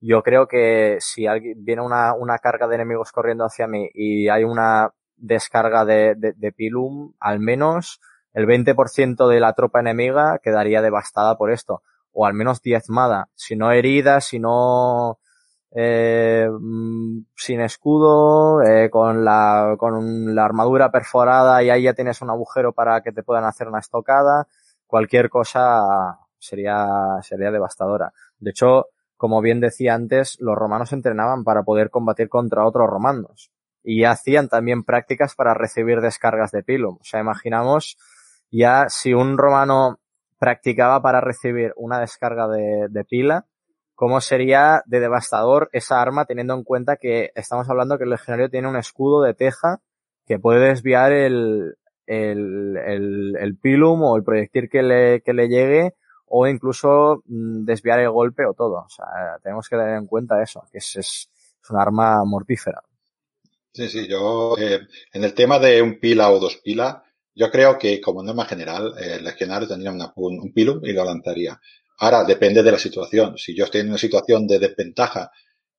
yo 0.00 0.22
creo 0.22 0.46
que 0.48 0.98
si 1.00 1.26
alguien, 1.26 1.64
viene 1.64 1.82
una, 1.82 2.14
una 2.14 2.38
carga 2.38 2.66
de 2.68 2.76
enemigos 2.76 3.12
corriendo 3.12 3.44
hacia 3.44 3.66
mí 3.66 3.88
y 3.94 4.28
hay 4.28 4.44
una 4.44 4.92
descarga 5.16 5.84
de, 5.84 6.14
de, 6.16 6.32
de 6.34 6.52
Pilum, 6.52 7.14
al 7.20 7.40
menos 7.40 8.00
el 8.32 8.46
20% 8.46 9.28
de 9.28 9.40
la 9.40 9.54
tropa 9.54 9.80
enemiga 9.80 10.38
quedaría 10.42 10.82
devastada 10.82 11.36
por 11.36 11.50
esto. 11.50 11.82
O 12.18 12.24
al 12.24 12.32
menos 12.32 12.62
diezmada. 12.62 13.28
Si 13.34 13.56
no 13.56 13.70
herida, 13.70 14.22
si 14.22 14.38
no 14.38 15.18
eh, 15.78 16.48
sin 17.36 17.60
escudo, 17.60 18.62
eh, 18.62 18.88
con 18.88 19.22
la, 19.22 19.76
con 19.78 20.34
la 20.34 20.46
armadura 20.46 20.90
perforada 20.90 21.62
y 21.62 21.68
ahí 21.68 21.82
ya 21.82 21.92
tienes 21.92 22.22
un 22.22 22.30
agujero 22.30 22.72
para 22.72 23.02
que 23.02 23.12
te 23.12 23.22
puedan 23.22 23.44
hacer 23.44 23.68
una 23.68 23.80
estocada, 23.80 24.48
cualquier 24.86 25.28
cosa 25.28 26.18
sería, 26.38 27.18
sería 27.20 27.50
devastadora. 27.50 28.14
De 28.38 28.52
hecho, 28.52 28.86
como 29.18 29.42
bien 29.42 29.60
decía 29.60 29.92
antes, 29.92 30.38
los 30.40 30.56
romanos 30.56 30.94
entrenaban 30.94 31.44
para 31.44 31.64
poder 31.64 31.90
combatir 31.90 32.30
contra 32.30 32.66
otros 32.66 32.88
romanos 32.88 33.50
y 33.84 34.04
hacían 34.04 34.48
también 34.48 34.84
prácticas 34.84 35.34
para 35.34 35.52
recibir 35.52 36.00
descargas 36.00 36.52
de 36.52 36.62
pilum. 36.62 36.96
O 36.98 37.04
sea, 37.04 37.20
imaginamos 37.20 37.98
ya 38.50 38.88
si 38.88 39.12
un 39.12 39.36
romano 39.36 40.00
practicaba 40.38 41.00
para 41.02 41.20
recibir 41.20 41.72
una 41.76 42.00
descarga 42.00 42.48
de, 42.48 42.88
de 42.88 43.04
pila, 43.04 43.46
cómo 43.94 44.20
sería 44.20 44.82
de 44.86 45.00
devastador 45.00 45.70
esa 45.72 46.00
arma 46.00 46.26
teniendo 46.26 46.54
en 46.54 46.64
cuenta 46.64 46.96
que 46.96 47.30
estamos 47.34 47.68
hablando 47.68 47.98
que 47.98 48.04
el 48.04 48.10
legionario 48.10 48.50
tiene 48.50 48.68
un 48.68 48.76
escudo 48.76 49.22
de 49.22 49.34
teja 49.34 49.80
que 50.26 50.38
puede 50.38 50.68
desviar 50.68 51.12
el, 51.12 51.76
el, 52.06 52.76
el, 52.76 53.36
el 53.38 53.56
pilum 53.56 54.02
o 54.02 54.16
el 54.16 54.24
proyectil 54.24 54.68
que 54.68 54.82
le, 54.82 55.22
que 55.22 55.32
le 55.32 55.48
llegue 55.48 55.94
o 56.26 56.46
incluso 56.46 57.22
mm, 57.26 57.64
desviar 57.64 58.00
el 58.00 58.10
golpe 58.10 58.44
o 58.44 58.54
todo. 58.54 58.84
O 58.84 58.88
sea, 58.88 59.38
tenemos 59.42 59.68
que 59.68 59.76
tener 59.76 59.96
en 59.96 60.06
cuenta 60.06 60.42
eso, 60.42 60.64
que 60.70 60.78
es, 60.78 60.96
es, 60.96 61.30
es 61.62 61.70
un 61.70 61.78
arma 61.78 62.22
mortífera. 62.24 62.82
Sí, 63.72 63.88
sí, 63.88 64.08
yo 64.08 64.56
eh, 64.58 64.86
en 65.12 65.24
el 65.24 65.34
tema 65.34 65.58
de 65.58 65.82
un 65.82 65.98
pila 65.98 66.30
o 66.30 66.40
dos 66.40 66.56
pilas, 66.56 66.96
yo 67.36 67.50
creo 67.50 67.78
que 67.78 68.00
como 68.00 68.22
norma 68.22 68.46
general 68.46 68.94
el 68.98 69.22
legionario 69.24 69.68
tendría 69.68 69.92
una, 69.92 70.12
un, 70.16 70.40
un 70.40 70.52
pilum 70.52 70.80
y 70.84 70.92
lo 70.92 71.04
lanzaría. 71.04 71.60
Ahora, 71.98 72.24
depende 72.24 72.62
de 72.62 72.72
la 72.72 72.78
situación. 72.78 73.38
Si 73.38 73.54
yo 73.56 73.64
estoy 73.64 73.82
en 73.82 73.88
una 73.88 73.98
situación 73.98 74.46
de 74.46 74.58
desventaja 74.58 75.30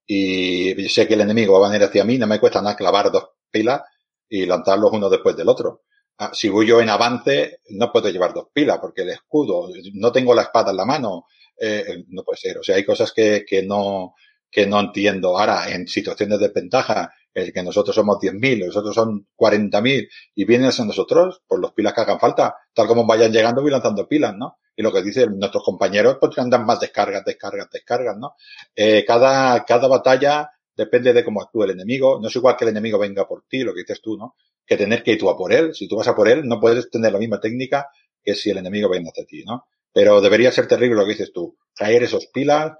y 0.05 0.87
sé 0.89 1.07
que 1.07 1.15
el 1.15 1.21
enemigo 1.21 1.59
va 1.59 1.67
a 1.67 1.71
venir 1.71 1.85
hacia 1.87 2.03
mí, 2.05 2.17
no 2.17 2.27
me 2.27 2.39
cuesta 2.39 2.61
nada 2.61 2.75
clavar 2.75 3.11
dos 3.11 3.29
pilas 3.51 3.81
y 4.29 4.45
lanzarlos 4.45 4.91
uno 4.93 5.09
después 5.09 5.35
del 5.35 5.49
otro. 5.49 5.83
Ah, 6.19 6.31
si 6.33 6.49
voy 6.49 6.65
yo 6.67 6.81
en 6.81 6.89
avance, 6.89 7.59
no 7.71 7.91
puedo 7.91 8.09
llevar 8.09 8.33
dos 8.33 8.47
pilas 8.53 8.79
porque 8.79 9.03
el 9.03 9.09
escudo, 9.09 9.69
no 9.93 10.11
tengo 10.11 10.33
la 10.33 10.43
espada 10.43 10.71
en 10.71 10.77
la 10.77 10.85
mano, 10.85 11.25
eh, 11.59 12.05
no 12.09 12.23
puede 12.23 12.37
ser. 12.37 12.57
O 12.57 12.63
sea, 12.63 12.75
hay 12.75 12.85
cosas 12.85 13.11
que, 13.13 13.45
que 13.47 13.63
no, 13.63 14.15
que 14.49 14.65
no 14.65 14.79
entiendo. 14.79 15.37
Ahora, 15.37 15.69
en 15.69 15.87
situaciones 15.87 16.39
de 16.39 16.47
desventaja, 16.47 17.11
el 17.43 17.53
que 17.53 17.63
nosotros 17.63 17.95
somos 17.95 18.17
10.000, 18.17 18.65
nosotros 18.65 18.95
son 18.95 19.27
40.000 19.35 20.07
y 20.35 20.45
vienen 20.45 20.71
a 20.77 20.85
nosotros, 20.85 21.41
por 21.47 21.59
los 21.59 21.73
pilas 21.73 21.93
que 21.93 22.01
hagan 22.01 22.19
falta, 22.19 22.55
tal 22.73 22.87
como 22.87 23.05
vayan 23.05 23.31
llegando, 23.31 23.61
voy 23.61 23.71
lanzando 23.71 24.07
pilas, 24.07 24.35
¿no? 24.35 24.57
y 24.77 24.83
lo 24.83 24.93
que 24.93 25.01
dicen 25.01 25.39
nuestros 25.39 25.63
compañeros, 25.63 26.17
pues 26.21 26.37
andan 26.37 26.63
más 26.63 26.79
descargas, 26.79 27.25
descargas, 27.25 27.67
descargas, 27.71 28.15
¿no? 28.15 28.35
Eh, 28.75 29.03
cada, 29.05 29.65
cada 29.65 29.87
batalla 29.87 30.51
depende 30.75 31.13
de 31.13 31.25
cómo 31.25 31.41
actúe 31.41 31.63
el 31.63 31.71
enemigo. 31.71 32.19
No 32.21 32.27
es 32.27 32.35
igual 32.35 32.55
que 32.55 32.65
el 32.65 32.69
enemigo 32.69 32.99
venga 32.99 33.27
por 33.27 33.43
ti, 33.49 33.63
lo 33.63 33.73
que 33.73 33.81
dices 33.81 33.99
tú, 34.01 34.15
¿no? 34.15 34.35
Que 34.67 34.77
tener 34.77 35.01
que 35.01 35.13
ir 35.13 35.17
tú 35.17 35.31
a 35.31 35.35
por 35.35 35.51
él. 35.51 35.73
Si 35.73 35.87
tú 35.87 35.95
vas 35.95 36.07
a 36.07 36.15
por 36.15 36.29
él, 36.29 36.47
no 36.47 36.59
puedes 36.59 36.91
tener 36.91 37.11
la 37.11 37.17
misma 37.17 37.39
técnica 37.39 37.87
que 38.23 38.35
si 38.35 38.51
el 38.51 38.59
enemigo 38.59 38.87
viene 38.87 39.09
hacia 39.09 39.25
ti, 39.25 39.43
¿no? 39.43 39.65
Pero 39.91 40.21
debería 40.21 40.51
ser 40.51 40.67
terrible 40.67 40.95
lo 40.95 41.05
que 41.05 41.13
dices 41.13 41.33
tú. 41.33 41.57
Caer 41.75 42.03
esos 42.03 42.27
pilas, 42.27 42.73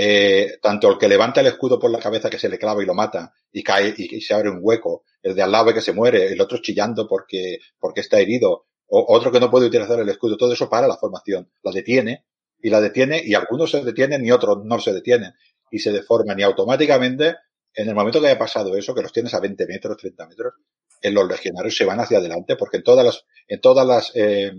eh, 0.00 0.60
tanto 0.62 0.88
el 0.92 0.96
que 0.96 1.08
levanta 1.08 1.40
el 1.40 1.48
escudo 1.48 1.76
por 1.76 1.90
la 1.90 1.98
cabeza 1.98 2.30
que 2.30 2.38
se 2.38 2.48
le 2.48 2.56
clava 2.56 2.80
y 2.80 2.86
lo 2.86 2.94
mata 2.94 3.32
y 3.50 3.64
cae 3.64 3.92
y, 3.98 4.20
se 4.20 4.32
abre 4.32 4.48
un 4.48 4.60
hueco, 4.62 5.02
el 5.20 5.34
de 5.34 5.42
al 5.42 5.50
lado 5.50 5.74
que 5.74 5.80
se 5.80 5.92
muere, 5.92 6.32
el 6.32 6.40
otro 6.40 6.58
chillando 6.58 7.08
porque, 7.08 7.58
porque 7.80 8.02
está 8.02 8.20
herido, 8.20 8.66
o 8.86 9.04
otro 9.08 9.32
que 9.32 9.40
no 9.40 9.50
puede 9.50 9.66
utilizar 9.66 9.98
el 9.98 10.08
escudo, 10.08 10.36
todo 10.36 10.52
eso 10.52 10.70
para 10.70 10.86
la 10.86 10.96
formación, 10.96 11.50
la 11.64 11.72
detiene 11.72 12.26
y 12.62 12.70
la 12.70 12.80
detiene 12.80 13.20
y 13.24 13.34
algunos 13.34 13.72
se 13.72 13.82
detienen 13.82 14.24
y 14.24 14.30
otros 14.30 14.58
no 14.64 14.78
se 14.78 14.92
detienen 14.92 15.32
y 15.68 15.80
se 15.80 15.90
deforman 15.90 16.38
y 16.38 16.44
automáticamente 16.44 17.34
en 17.74 17.88
el 17.88 17.96
momento 17.96 18.20
que 18.20 18.28
haya 18.28 18.38
pasado 18.38 18.76
eso, 18.76 18.94
que 18.94 19.02
los 19.02 19.12
tienes 19.12 19.34
a 19.34 19.40
20 19.40 19.66
metros, 19.66 19.96
30 19.96 20.28
metros, 20.28 20.54
en 21.02 21.12
los 21.12 21.26
legionarios 21.26 21.76
se 21.76 21.84
van 21.84 21.98
hacia 21.98 22.18
adelante 22.18 22.54
porque 22.54 22.76
en 22.76 22.84
todas 22.84 23.04
las, 23.04 23.24
en 23.48 23.60
todas 23.60 23.84
las, 23.84 24.12
eh, 24.14 24.52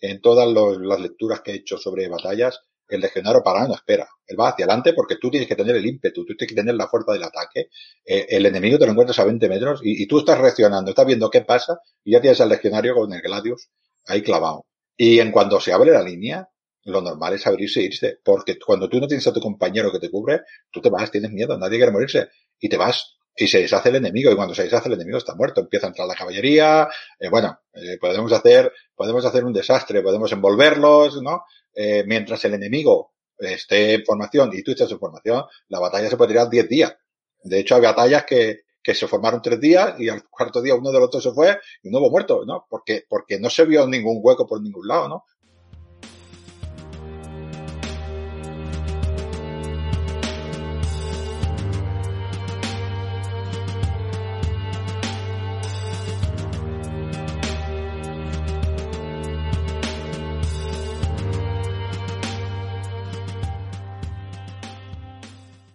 en 0.00 0.20
todas 0.20 0.48
los, 0.48 0.78
las 0.80 1.00
lecturas 1.00 1.40
que 1.40 1.50
he 1.50 1.56
hecho 1.56 1.76
sobre 1.76 2.06
batallas, 2.06 2.60
el 2.96 3.02
legionario 3.02 3.42
para 3.42 3.66
no 3.66 3.74
espera. 3.74 4.08
Él 4.26 4.38
va 4.38 4.50
hacia 4.50 4.64
adelante 4.64 4.92
porque 4.92 5.16
tú 5.16 5.30
tienes 5.30 5.48
que 5.48 5.56
tener 5.56 5.76
el 5.76 5.86
ímpetu, 5.86 6.24
tú 6.24 6.36
tienes 6.36 6.48
que 6.48 6.54
tener 6.54 6.74
la 6.74 6.88
fuerza 6.88 7.12
del 7.12 7.22
ataque. 7.24 7.68
Eh, 8.04 8.26
el 8.30 8.46
enemigo 8.46 8.78
te 8.78 8.86
lo 8.86 8.92
encuentras 8.92 9.18
a 9.18 9.24
20 9.24 9.48
metros 9.48 9.80
y, 9.82 10.02
y, 10.02 10.06
tú 10.06 10.20
estás 10.20 10.38
reaccionando, 10.38 10.90
estás 10.90 11.06
viendo 11.06 11.30
qué 11.30 11.42
pasa 11.42 11.78
y 12.04 12.12
ya 12.12 12.20
tienes 12.20 12.40
al 12.40 12.48
legionario 12.48 12.94
con 12.94 13.12
el 13.12 13.20
Gladius 13.20 13.68
ahí 14.06 14.22
clavado. 14.22 14.66
Y 14.96 15.18
en 15.18 15.30
cuanto 15.32 15.60
se 15.60 15.72
abre 15.72 15.92
la 15.92 16.02
línea, 16.02 16.48
lo 16.84 17.00
normal 17.00 17.34
es 17.34 17.46
abrirse 17.46 17.80
e 17.80 17.84
irse, 17.84 18.18
porque 18.24 18.58
cuando 18.58 18.88
tú 18.88 19.00
no 19.00 19.06
tienes 19.06 19.26
a 19.26 19.32
tu 19.32 19.40
compañero 19.40 19.92
que 19.92 19.98
te 19.98 20.10
cubre, 20.10 20.42
tú 20.70 20.80
te 20.80 20.90
vas, 20.90 21.10
tienes 21.10 21.30
miedo, 21.30 21.56
nadie 21.58 21.78
quiere 21.78 21.92
morirse 21.92 22.28
y 22.58 22.68
te 22.68 22.76
vas 22.76 23.16
y 23.36 23.46
se 23.46 23.60
deshace 23.60 23.88
el 23.88 23.96
enemigo 23.96 24.30
y 24.30 24.36
cuando 24.36 24.54
se 24.54 24.64
deshace 24.64 24.88
el 24.88 24.94
enemigo 24.94 25.18
está 25.18 25.34
muerto, 25.34 25.60
empieza 25.60 25.86
a 25.86 25.88
entrar 25.88 26.06
la 26.06 26.14
caballería, 26.14 26.88
eh, 27.18 27.28
bueno, 27.28 27.60
eh, 27.72 27.96
podemos 27.98 28.32
hacer, 28.32 28.72
podemos 28.94 29.24
hacer 29.24 29.44
un 29.44 29.52
desastre, 29.52 30.02
podemos 30.02 30.30
envolverlos, 30.32 31.22
¿no? 31.22 31.44
Eh, 31.74 32.04
mientras 32.06 32.44
el 32.44 32.54
enemigo 32.54 33.12
esté 33.38 33.94
en 33.94 34.04
formación 34.04 34.50
y 34.52 34.62
tú 34.62 34.72
estés 34.72 34.90
en 34.90 34.98
formación, 34.98 35.44
la 35.68 35.80
batalla 35.80 36.10
se 36.10 36.16
puede 36.16 36.32
tirar 36.32 36.50
10 36.50 36.68
días. 36.68 36.94
De 37.42 37.60
hecho, 37.60 37.76
hay 37.76 37.80
batallas 37.80 38.24
que, 38.24 38.60
que 38.82 38.94
se 38.94 39.06
formaron 39.06 39.42
tres 39.42 39.60
días 39.60 39.98
y 39.98 40.08
al 40.08 40.28
cuarto 40.28 40.62
día 40.62 40.74
uno 40.74 40.90
de 40.90 40.98
los 40.98 41.08
otros 41.08 41.22
se 41.22 41.32
fue 41.32 41.58
y 41.82 41.90
no 41.90 41.98
hubo 41.98 42.10
muerto, 42.10 42.44
¿no? 42.46 42.66
Porque, 42.68 43.04
porque 43.08 43.38
no 43.38 43.50
se 43.50 43.64
vio 43.64 43.86
ningún 43.86 44.20
hueco 44.22 44.46
por 44.46 44.60
ningún 44.62 44.86
lado, 44.86 45.08
¿no? 45.08 45.24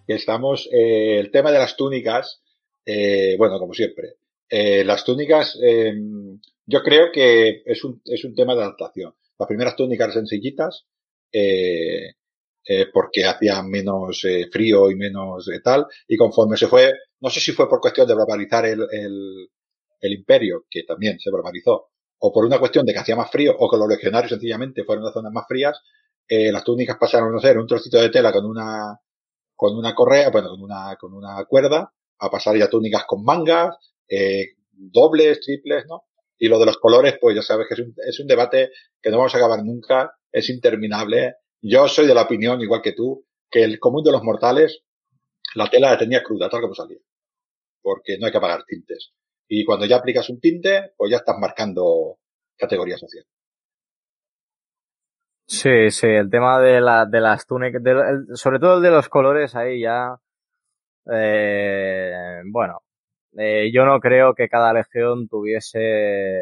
Estamos, 0.08 0.68
eh, 0.72 1.18
el 1.20 1.32
tema 1.32 1.52
de 1.52 1.60
las 1.60 1.76
túnicas, 1.76 2.42
eh, 2.86 3.36
bueno, 3.38 3.60
como 3.60 3.74
siempre, 3.74 4.16
eh, 4.50 4.84
las 4.84 5.04
túnicas, 5.04 5.58
em, 5.62 6.40
yo 6.66 6.84
creo 6.84 7.12
que 7.12 7.64
es 7.66 7.84
un, 7.84 8.02
es 8.06 8.24
un 8.26 8.36
tema 8.36 8.56
de 8.56 8.62
adaptación. 8.62 9.14
Las 9.40 9.48
primeras 9.48 9.76
túnicas 9.76 10.14
sencillitas, 10.14 10.86
eh, 11.32 12.14
eh, 12.68 12.86
porque 12.94 13.26
hacían 13.26 13.70
menos 13.70 14.24
eh, 14.26 14.48
frío 14.52 14.90
y 14.90 14.96
menos 14.96 15.50
tal, 15.64 15.86
y 16.08 16.18
conforme 16.18 16.58
se 16.58 16.68
fue, 16.68 16.94
no 17.22 17.30
sé 17.30 17.40
si 17.40 17.52
fue 17.52 17.70
por 17.70 17.80
cuestión 17.82 18.08
de 18.08 18.16
barbarizar 18.16 18.66
el, 18.66 18.82
el, 18.92 19.50
el 20.02 20.14
imperio, 20.14 20.66
que 20.70 20.84
también 20.84 21.20
se 21.20 21.32
barbarizó, 21.32 21.90
o 22.20 22.32
por 22.34 22.46
una 22.46 22.60
cuestión 22.60 22.86
de 22.86 22.94
que 22.94 23.00
hacía 23.00 23.16
más 23.16 23.30
frío, 23.32 23.56
o 23.58 23.70
que 23.70 23.78
los 23.78 23.88
legionarios 23.88 24.32
sencillamente 24.32 24.84
fueron 24.84 25.06
a 25.06 25.12
zonas 25.12 25.32
más 25.32 25.46
frías, 25.48 25.80
eh, 26.28 26.52
las 26.52 26.64
túnicas 26.64 26.98
pasaron 27.00 27.36
a 27.36 27.40
ser 27.40 27.58
un 27.58 27.68
trocito 27.68 28.02
de 28.02 28.10
tela 28.10 28.32
con 28.32 28.46
una, 28.46 29.00
con 29.56 29.78
una 29.78 29.94
correa, 29.94 30.30
bueno, 30.30 30.50
con 30.50 30.62
una, 30.62 30.96
con 31.00 31.14
una 31.14 31.44
cuerda, 31.46 31.92
a 32.20 32.30
pasar 32.30 32.58
ya 32.58 32.70
túnicas 32.70 33.06
con 33.06 33.24
mangas, 33.24 33.76
eh, 34.08 34.56
dobles, 34.72 35.40
triples, 35.42 35.86
¿no? 35.88 36.04
Y 36.38 36.48
lo 36.48 36.60
de 36.60 36.66
los 36.66 36.78
colores, 36.78 37.16
pues 37.20 37.36
ya 37.36 37.42
sabes 37.42 37.68
que 37.68 37.76
es 37.76 37.80
un, 37.80 37.96
es 38.06 38.20
un 38.20 38.28
debate 38.28 38.72
que 39.02 39.10
no 39.10 39.18
vamos 39.18 39.34
a 39.36 39.38
acabar 39.38 39.64
nunca, 39.64 40.18
es 40.32 40.50
interminable. 40.50 41.36
Yo 41.62 41.88
soy 41.88 42.08
de 42.08 42.14
la 42.14 42.24
opinión, 42.24 42.62
igual 42.62 42.82
que 42.82 42.92
tú, 42.92 43.26
que 43.50 43.64
el 43.64 43.80
común 43.80 44.04
de 44.04 44.12
los 44.12 44.24
mortales, 44.24 44.84
la 45.56 45.70
tela 45.70 45.92
la 45.92 45.98
tenía 45.98 46.24
cruda, 46.24 46.50
tal 46.50 46.62
como 46.62 46.76
salía. 46.76 47.00
Porque 47.82 48.18
no 48.18 48.26
hay 48.26 48.32
que 48.34 48.42
pagar 48.42 48.66
tintes. 48.66 49.14
Y 49.48 49.64
cuando 49.64 49.86
ya 49.86 49.98
aplicas 49.98 50.30
un 50.30 50.40
tinte, 50.40 50.94
pues 50.98 51.12
ya 51.12 51.18
estás 51.18 51.38
marcando 51.40 52.18
categoría 52.58 52.98
social. 52.98 53.26
Sí, 55.48 55.92
sí, 55.92 56.08
el 56.08 56.30
tema 56.30 56.60
de, 56.60 56.82
la, 56.82 57.06
de 57.06 57.22
las 57.22 57.46
túnicas, 57.46 57.82
de, 57.84 57.92
el, 57.92 58.26
sobre 58.36 58.60
todo 58.60 58.78
el 58.78 58.84
de 58.84 58.90
los 58.90 59.10
colores, 59.10 59.56
ahí 59.56 59.82
ya, 59.82 60.16
eh, 61.12 62.42
bueno, 62.52 62.82
eh, 63.38 63.72
yo 63.74 63.86
no 63.86 64.00
creo 64.00 64.34
que 64.34 64.50
cada 64.50 64.74
legión 64.74 65.28
tuviese 65.28 66.42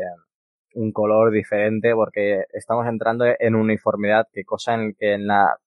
un 0.76 0.92
color 0.92 1.32
diferente 1.32 1.94
porque 1.94 2.46
estamos 2.54 2.88
entrando 2.88 3.26
en 3.40 3.56
uniformidad, 3.56 4.28
que 4.32 4.46
cosa 4.46 4.76
en 4.76 4.94
que 4.96 5.14
en 5.14 5.28
la, 5.28 5.58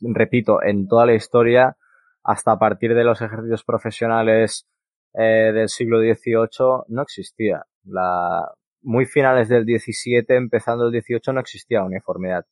repito, 0.00 0.62
en 0.62 0.86
toda 0.88 1.06
la 1.06 1.14
historia, 1.14 1.76
hasta 2.24 2.52
a 2.52 2.58
partir 2.58 2.94
de 2.94 3.04
los 3.04 3.20
ejércitos 3.22 3.64
profesionales 3.64 4.66
eh, 5.14 5.52
del 5.54 5.68
siglo 5.68 6.00
XVIII, 6.00 6.84
no 6.88 7.02
existía. 7.02 7.64
La, 7.84 8.52
muy 8.82 9.06
finales 9.06 9.48
del 9.48 9.64
XVII, 9.64 10.24
empezando 10.28 10.88
el 10.88 11.02
XVIII, 11.02 11.34
no 11.34 11.40
existía 11.40 11.82
uniformidad. 11.82 12.44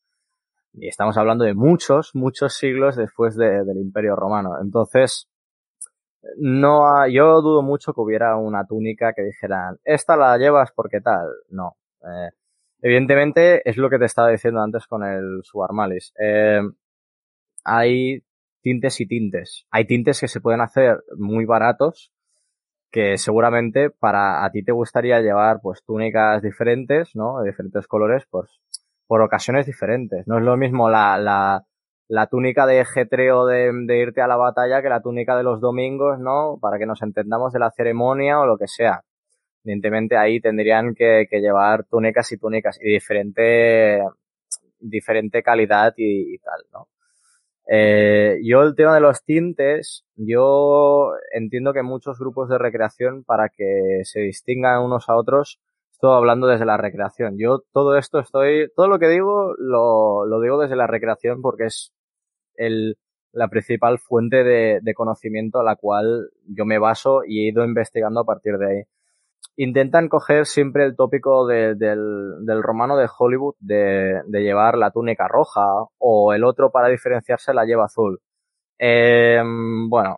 Y 0.76 0.88
estamos 0.88 1.16
hablando 1.16 1.44
de 1.44 1.54
muchos, 1.54 2.14
muchos 2.14 2.54
siglos 2.56 2.96
después 2.96 3.36
de, 3.36 3.64
del 3.64 3.78
Imperio 3.78 4.16
Romano. 4.16 4.60
Entonces, 4.60 5.28
no, 6.36 7.06
yo 7.08 7.40
dudo 7.42 7.62
mucho 7.62 7.92
que 7.92 8.00
hubiera 8.00 8.36
una 8.36 8.66
túnica 8.66 9.12
que 9.12 9.22
dijeran, 9.22 9.78
esta 9.84 10.16
la 10.16 10.36
llevas 10.38 10.72
porque 10.72 11.00
tal. 11.00 11.28
No. 11.48 11.76
Eh, 12.02 12.30
evidentemente, 12.82 13.68
es 13.68 13.76
lo 13.76 13.88
que 13.90 13.98
te 13.98 14.06
estaba 14.06 14.30
diciendo 14.30 14.60
antes 14.60 14.86
con 14.86 15.04
el 15.04 15.40
Subarmalis. 15.44 16.12
Eh, 16.18 16.60
hay 17.64 18.22
tintes 18.62 19.00
y 19.00 19.06
tintes. 19.06 19.66
Hay 19.70 19.86
tintes 19.86 20.20
que 20.20 20.28
se 20.28 20.40
pueden 20.40 20.60
hacer 20.60 21.04
muy 21.16 21.44
baratos, 21.44 22.12
que 22.90 23.18
seguramente 23.18 23.90
para 23.90 24.44
a 24.44 24.50
ti 24.50 24.64
te 24.64 24.72
gustaría 24.72 25.20
llevar 25.20 25.60
pues 25.62 25.84
túnicas 25.84 26.42
diferentes, 26.42 27.14
¿no? 27.14 27.40
De 27.40 27.50
diferentes 27.50 27.86
colores, 27.86 28.24
pues 28.30 28.60
por 29.06 29.22
ocasiones 29.22 29.66
diferentes. 29.66 30.26
No 30.26 30.38
es 30.38 30.44
lo 30.44 30.56
mismo 30.56 30.88
la, 30.88 31.18
la, 31.18 31.64
la 32.08 32.26
túnica 32.26 32.66
de 32.66 32.84
jetreo 32.84 33.46
de, 33.46 33.72
irte 33.98 34.20
a 34.20 34.26
la 34.26 34.36
batalla 34.36 34.82
que 34.82 34.88
la 34.88 35.02
túnica 35.02 35.36
de 35.36 35.42
los 35.42 35.60
domingos, 35.60 36.18
¿no? 36.18 36.58
Para 36.60 36.78
que 36.78 36.86
nos 36.86 37.02
entendamos 37.02 37.52
de 37.52 37.60
la 37.60 37.70
ceremonia 37.70 38.40
o 38.40 38.46
lo 38.46 38.58
que 38.58 38.68
sea. 38.68 39.02
Evidentemente 39.64 40.16
ahí 40.16 40.40
tendrían 40.40 40.94
que, 40.94 41.26
que 41.30 41.40
llevar 41.40 41.84
túnicas 41.84 42.30
y 42.32 42.38
túnicas 42.38 42.78
y 42.80 42.92
diferente, 42.92 44.02
diferente 44.78 45.42
calidad 45.42 45.94
y, 45.96 46.34
y 46.34 46.38
tal, 46.38 46.60
¿no? 46.72 46.88
Eh, 47.66 48.40
yo 48.44 48.60
el 48.62 48.74
tema 48.74 48.94
de 48.94 49.00
los 49.00 49.24
tintes, 49.24 50.04
yo 50.16 51.12
entiendo 51.32 51.72
que 51.72 51.82
muchos 51.82 52.18
grupos 52.18 52.50
de 52.50 52.58
recreación 52.58 53.24
para 53.24 53.48
que 53.48 54.00
se 54.04 54.20
distingan 54.20 54.82
unos 54.82 55.08
a 55.08 55.16
otros, 55.16 55.60
estoy 55.94 56.16
hablando 56.16 56.46
desde 56.46 56.66
la 56.66 56.76
recreación. 56.76 57.36
Yo 57.38 57.60
todo 57.72 57.96
esto 57.96 58.18
estoy, 58.18 58.70
todo 58.76 58.88
lo 58.88 58.98
que 58.98 59.08
digo 59.08 59.54
lo, 59.58 60.26
lo 60.26 60.40
digo 60.40 60.58
desde 60.58 60.76
la 60.76 60.86
recreación 60.86 61.40
porque 61.40 61.66
es 61.66 61.92
el, 62.56 62.98
la 63.32 63.48
principal 63.48 63.98
fuente 63.98 64.44
de, 64.44 64.80
de 64.82 64.94
conocimiento 64.94 65.60
a 65.60 65.64
la 65.64 65.76
cual 65.76 66.30
yo 66.46 66.64
me 66.64 66.78
baso 66.78 67.22
y 67.26 67.44
he 67.44 67.48
ido 67.50 67.64
investigando 67.64 68.20
a 68.20 68.24
partir 68.24 68.58
de 68.58 68.66
ahí 68.66 68.82
intentan 69.56 70.08
coger 70.08 70.46
siempre 70.46 70.84
el 70.84 70.96
tópico 70.96 71.46
de, 71.46 71.76
del, 71.76 72.44
del, 72.44 72.62
romano 72.62 72.96
de 72.96 73.08
Hollywood 73.16 73.54
de, 73.60 74.20
de, 74.26 74.42
llevar 74.42 74.76
la 74.76 74.90
túnica 74.90 75.28
roja 75.28 75.64
o 75.98 76.32
el 76.32 76.42
otro 76.42 76.72
para 76.72 76.88
diferenciarse 76.88 77.54
la 77.54 77.64
lleva 77.64 77.84
azul. 77.84 78.20
Eh, 78.80 79.40
bueno, 79.88 80.16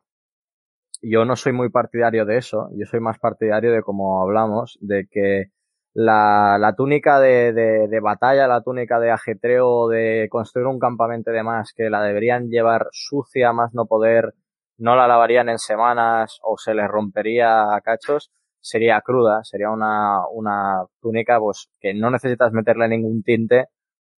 yo 1.02 1.26
no 1.26 1.36
soy 1.36 1.52
muy 1.52 1.68
partidario 1.68 2.24
de 2.24 2.38
eso, 2.38 2.70
yo 2.72 2.86
soy 2.86 3.00
más 3.00 3.18
partidario 3.18 3.72
de 3.72 3.82
como 3.82 4.22
hablamos, 4.22 4.78
de 4.80 5.06
que 5.10 5.50
la, 5.96 6.58
la 6.60 6.74
túnica 6.74 7.18
de, 7.20 7.54
de, 7.54 7.88
de, 7.88 8.00
batalla, 8.00 8.46
la 8.46 8.60
túnica 8.60 9.00
de 9.00 9.10
ajetreo, 9.10 9.88
de 9.88 10.28
construir 10.30 10.66
un 10.66 10.78
campamento 10.78 11.30
y 11.30 11.34
demás, 11.34 11.72
que 11.74 11.88
la 11.88 12.02
deberían 12.02 12.50
llevar 12.50 12.88
sucia 12.92 13.54
más 13.54 13.72
no 13.72 13.86
poder, 13.86 14.34
no 14.76 14.94
la 14.94 15.08
lavarían 15.08 15.48
en 15.48 15.58
semanas 15.58 16.38
o 16.42 16.58
se 16.58 16.74
les 16.74 16.86
rompería 16.86 17.74
a 17.74 17.80
cachos, 17.80 18.30
sería 18.60 19.00
cruda, 19.00 19.42
sería 19.42 19.70
una, 19.70 20.28
una 20.30 20.84
túnica 21.00 21.40
pues 21.40 21.70
que 21.80 21.94
no 21.94 22.10
necesitas 22.10 22.52
meterle 22.52 22.88
ningún 22.88 23.22
tinte 23.22 23.68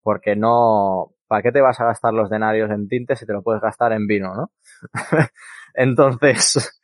porque 0.03 0.35
no, 0.35 1.13
¿para 1.29 1.43
qué 1.43 1.53
te 1.53 1.61
vas 1.61 1.79
a 1.79 1.85
gastar 1.85 2.13
los 2.13 2.29
denarios 2.29 2.73
en 2.73 2.89
tinte 2.89 3.15
si 3.15 3.25
te 3.25 3.33
lo 3.33 3.43
puedes 3.43 3.63
gastar 3.63 3.93
en 3.93 4.09
vino, 4.09 4.35
no? 4.35 4.51
Entonces, 5.75 6.81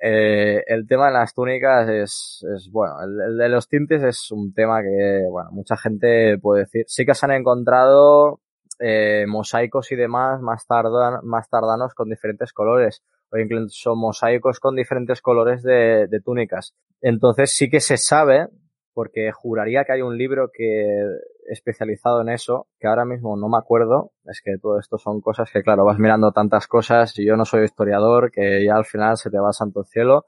eh, 0.00 0.62
el 0.66 0.86
tema 0.86 1.06
de 1.06 1.14
las 1.14 1.34
túnicas 1.34 1.88
es, 1.88 2.46
es 2.54 2.70
bueno, 2.70 2.94
el, 3.02 3.36
de 3.36 3.48
los 3.48 3.68
tintes 3.68 4.02
es 4.02 4.30
un 4.30 4.52
tema 4.52 4.80
que, 4.82 5.24
bueno, 5.28 5.50
mucha 5.52 5.76
gente 5.76 6.38
puede 6.38 6.62
decir. 6.62 6.84
Sí 6.86 7.04
que 7.04 7.14
se 7.14 7.26
han 7.26 7.32
encontrado 7.32 8.40
eh, 8.78 9.24
mosaicos 9.26 9.90
y 9.90 9.96
demás 9.96 10.40
más, 10.40 10.66
tardan, 10.66 11.20
más 11.24 11.48
tardanos 11.48 11.94
con 11.94 12.08
diferentes 12.08 12.52
colores 12.52 13.02
o 13.30 13.38
incluso 13.38 13.96
mosaicos 13.96 14.60
con 14.60 14.76
diferentes 14.76 15.20
colores 15.20 15.62
de, 15.62 16.06
de, 16.08 16.20
túnicas. 16.20 16.74
Entonces 17.00 17.52
sí 17.52 17.68
que 17.68 17.80
se 17.80 17.96
sabe, 17.96 18.48
porque 18.94 19.32
juraría 19.32 19.84
que 19.84 19.92
hay 19.92 20.02
un 20.02 20.16
libro 20.16 20.50
que 20.52 21.04
especializado 21.48 22.20
en 22.22 22.28
eso, 22.28 22.66
que 22.78 22.86
ahora 22.86 23.04
mismo 23.04 23.36
no 23.36 23.48
me 23.48 23.58
acuerdo, 23.58 24.12
es 24.24 24.40
que 24.42 24.58
todo 24.58 24.78
esto 24.78 24.98
son 24.98 25.20
cosas 25.20 25.50
que 25.52 25.62
claro, 25.62 25.84
vas 25.84 25.98
mirando 25.98 26.32
tantas 26.32 26.66
cosas 26.66 27.18
y 27.18 27.26
yo 27.26 27.36
no 27.36 27.44
soy 27.44 27.64
historiador, 27.64 28.30
que 28.30 28.64
ya 28.64 28.76
al 28.76 28.84
final 28.84 29.16
se 29.16 29.30
te 29.30 29.38
va 29.38 29.52
santo 29.52 29.84
cielo, 29.84 30.26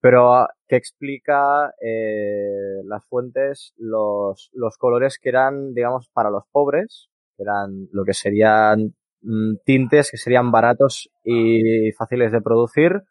pero 0.00 0.46
que 0.68 0.76
explica 0.76 1.72
eh, 1.80 2.82
las 2.84 3.04
fuentes, 3.06 3.72
los, 3.76 4.50
los 4.52 4.76
colores 4.78 5.18
que 5.18 5.30
eran, 5.30 5.74
digamos, 5.74 6.08
para 6.12 6.30
los 6.30 6.44
pobres, 6.52 7.08
eran 7.38 7.88
lo 7.92 8.04
que 8.04 8.14
serían 8.14 8.94
Mm, 9.24 9.56
tintes 9.64 10.10
que 10.10 10.18
serían 10.18 10.50
baratos 10.50 11.10
y 11.24 11.90
fáciles 11.92 12.30
de 12.30 12.42
producir 12.42 13.04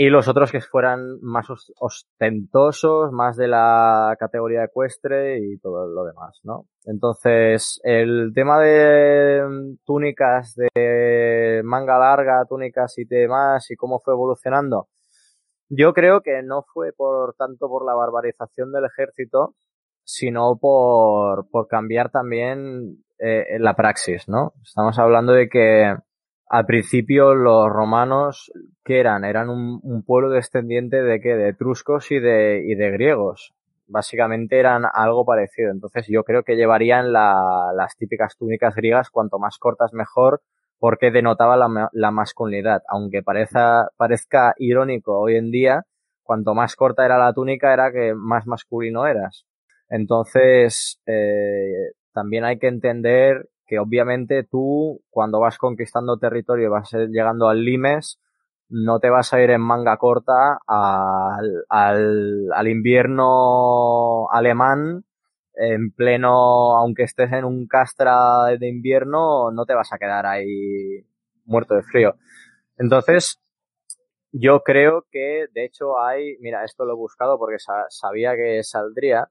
y 0.00 0.10
los 0.10 0.28
otros 0.28 0.52
que 0.52 0.60
fueran 0.60 1.18
más 1.22 1.48
ostentosos, 1.80 3.10
más 3.10 3.36
de 3.36 3.48
la 3.48 4.14
categoría 4.16 4.62
ecuestre 4.62 5.40
y 5.40 5.58
todo 5.58 5.88
lo 5.88 6.04
demás, 6.04 6.38
¿no? 6.44 6.66
Entonces, 6.84 7.80
el 7.82 8.30
tema 8.32 8.60
de 8.60 9.42
mm, 9.42 9.78
túnicas 9.84 10.54
de 10.54 11.62
manga 11.64 11.98
larga, 11.98 12.44
túnicas 12.48 12.96
y 12.98 13.06
demás 13.06 13.68
y 13.72 13.74
cómo 13.74 13.98
fue 13.98 14.14
evolucionando, 14.14 14.86
yo 15.68 15.92
creo 15.92 16.20
que 16.20 16.44
no 16.44 16.62
fue 16.72 16.92
por 16.92 17.34
tanto 17.34 17.68
por 17.68 17.84
la 17.84 17.94
barbarización 17.94 18.70
del 18.70 18.84
ejército, 18.84 19.56
sino 20.04 20.58
por, 20.60 21.50
por 21.50 21.66
cambiar 21.66 22.12
también 22.12 23.04
eh, 23.18 23.58
la 23.58 23.74
praxis, 23.74 24.28
¿no? 24.28 24.52
Estamos 24.62 24.96
hablando 25.00 25.32
de 25.32 25.48
que 25.48 25.96
al 26.48 26.66
principio 26.66 27.34
los 27.34 27.68
romanos, 27.68 28.50
¿qué 28.84 29.00
eran? 29.00 29.24
Eran 29.24 29.50
un, 29.50 30.02
pueblo 30.04 30.30
descendiente 30.30 31.02
de 31.02 31.20
qué? 31.20 31.34
De 31.34 31.50
etruscos 31.50 32.10
y 32.10 32.18
de, 32.18 32.62
y 32.66 32.74
de 32.74 32.90
griegos. 32.90 33.54
Básicamente 33.86 34.58
eran 34.58 34.84
algo 34.92 35.24
parecido. 35.24 35.70
Entonces 35.70 36.06
yo 36.08 36.24
creo 36.24 36.42
que 36.42 36.56
llevarían 36.56 37.12
la, 37.12 37.72
las 37.74 37.96
típicas 37.96 38.36
túnicas 38.38 38.74
griegas, 38.74 39.10
cuanto 39.10 39.38
más 39.38 39.58
cortas 39.58 39.92
mejor, 39.92 40.40
porque 40.78 41.10
denotaba 41.10 41.56
la, 41.56 41.90
la 41.92 42.10
masculinidad. 42.10 42.82
Aunque 42.88 43.22
parezca, 43.22 43.88
parezca 43.96 44.54
irónico 44.58 45.18
hoy 45.18 45.36
en 45.36 45.50
día, 45.50 45.84
cuanto 46.22 46.54
más 46.54 46.76
corta 46.76 47.04
era 47.04 47.18
la 47.18 47.32
túnica 47.32 47.72
era 47.72 47.92
que 47.92 48.14
más 48.14 48.46
masculino 48.46 49.06
eras. 49.06 49.46
Entonces, 49.90 51.00
eh, 51.06 51.92
también 52.12 52.44
hay 52.44 52.58
que 52.58 52.68
entender 52.68 53.48
que 53.68 53.78
obviamente 53.78 54.42
tú 54.42 55.02
cuando 55.10 55.38
vas 55.38 55.58
conquistando 55.58 56.18
territorio 56.18 56.66
y 56.66 56.70
vas 56.70 56.90
llegando 56.92 57.48
al 57.48 57.62
limes, 57.62 58.18
no 58.70 58.98
te 58.98 59.10
vas 59.10 59.32
a 59.32 59.40
ir 59.40 59.50
en 59.50 59.60
manga 59.60 59.96
corta 59.98 60.58
al, 60.66 61.64
al, 61.68 62.48
al 62.52 62.68
invierno 62.68 64.28
alemán 64.30 65.04
en 65.54 65.90
pleno, 65.90 66.76
aunque 66.76 67.02
estés 67.02 67.32
en 67.32 67.44
un 67.44 67.66
castra 67.66 68.46
de 68.58 68.68
invierno, 68.68 69.50
no 69.50 69.66
te 69.66 69.74
vas 69.74 69.92
a 69.92 69.98
quedar 69.98 70.24
ahí 70.24 71.04
muerto 71.44 71.74
de 71.74 71.82
frío. 71.82 72.14
Entonces, 72.76 73.40
yo 74.30 74.62
creo 74.62 75.06
que, 75.10 75.46
de 75.52 75.64
hecho, 75.64 75.98
hay, 76.00 76.36
mira, 76.40 76.64
esto 76.64 76.84
lo 76.84 76.92
he 76.92 76.96
buscado 76.96 77.38
porque 77.38 77.56
sabía 77.88 78.36
que 78.36 78.62
saldría. 78.62 79.30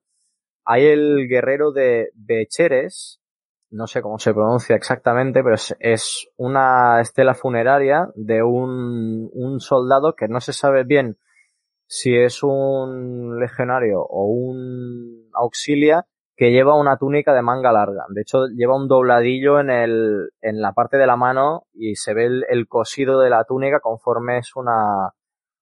Hay 0.66 0.86
el 0.86 1.28
guerrero 1.30 1.72
de 1.72 2.12
Becheres, 2.14 3.22
no 3.70 3.88
sé 3.88 4.01
cómo 4.01 4.18
se 4.20 4.34
pronuncia 4.34 4.76
exactamente, 4.76 5.43
pero 5.43 5.55
es, 5.55 6.30
una 6.38 7.01
estela 7.01 7.34
funeraria 7.34 8.09
de 8.15 8.41
un, 8.43 9.30
un 9.34 9.59
soldado 9.59 10.15
que 10.15 10.28
no 10.28 10.39
se 10.39 10.53
sabe 10.53 10.84
bien 10.84 11.18
si 11.86 12.15
es 12.15 12.43
un 12.43 13.39
legionario 13.39 14.01
o 14.01 14.26
un 14.26 15.30
auxilia 15.34 16.05
que 16.36 16.51
lleva 16.51 16.80
una 16.80 16.97
túnica 16.97 17.34
de 17.34 17.41
manga 17.41 17.72
larga. 17.72 18.05
De 18.09 18.22
hecho, 18.22 18.45
lleva 18.47 18.76
un 18.76 18.88
dobladillo 18.88 19.59
en, 19.59 19.72
el, 19.72 20.30
en 20.41 20.61
la 20.61 20.74
parte 20.74 20.97
de 20.97 21.07
la 21.07 21.15
mano 21.15 21.63
y 21.74 21.95
se 21.95 22.13
ve 22.13 22.26
el, 22.26 22.45
el 22.49 22.68
cosido 22.68 23.20
de 23.20 23.32
la 23.32 23.43
túnica 23.45 23.80
conforme 23.80 24.38
es 24.38 24.55
una, 24.55 25.13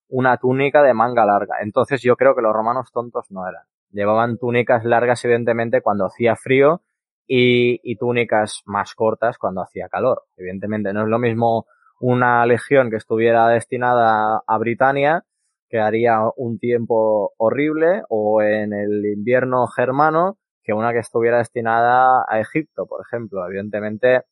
una 0.09 0.37
túnica 0.37 0.83
de 0.83 0.93
manga 0.93 1.25
larga. 1.25 1.57
Entonces 1.61 2.01
yo 2.01 2.17
creo 2.17 2.35
que 2.35 2.41
los 2.41 2.53
romanos 2.53 2.91
tontos 2.91 3.31
no 3.31 3.47
eran. 3.47 3.63
Llevaban 3.91 4.37
túnicas 4.37 4.83
largas, 4.83 5.23
evidentemente, 5.23 5.81
cuando 5.81 6.07
hacía 6.07 6.35
frío 6.35 6.81
y, 7.27 7.79
y 7.83 7.95
túnicas 7.97 8.61
más 8.65 8.93
cortas 8.93 9.37
cuando 9.37 9.61
hacía 9.61 9.89
calor. 9.89 10.23
Evidentemente, 10.37 10.93
no 10.93 11.03
es 11.03 11.07
lo 11.07 11.19
mismo 11.19 11.65
una 11.99 12.45
legión 12.45 12.89
que 12.89 12.97
estuviera 12.97 13.47
destinada 13.47 14.41
a 14.45 14.57
Britania, 14.57 15.23
que 15.69 15.79
haría 15.79 16.19
un 16.35 16.59
tiempo 16.59 17.33
horrible, 17.37 18.03
o 18.09 18.41
en 18.41 18.73
el 18.73 19.05
invierno 19.05 19.67
germano, 19.67 20.37
que 20.63 20.73
una 20.73 20.93
que 20.93 20.99
estuviera 20.99 21.37
destinada 21.37 22.25
a 22.27 22.39
Egipto, 22.39 22.85
por 22.85 23.01
ejemplo. 23.01 23.45
Evidentemente, 23.45 24.23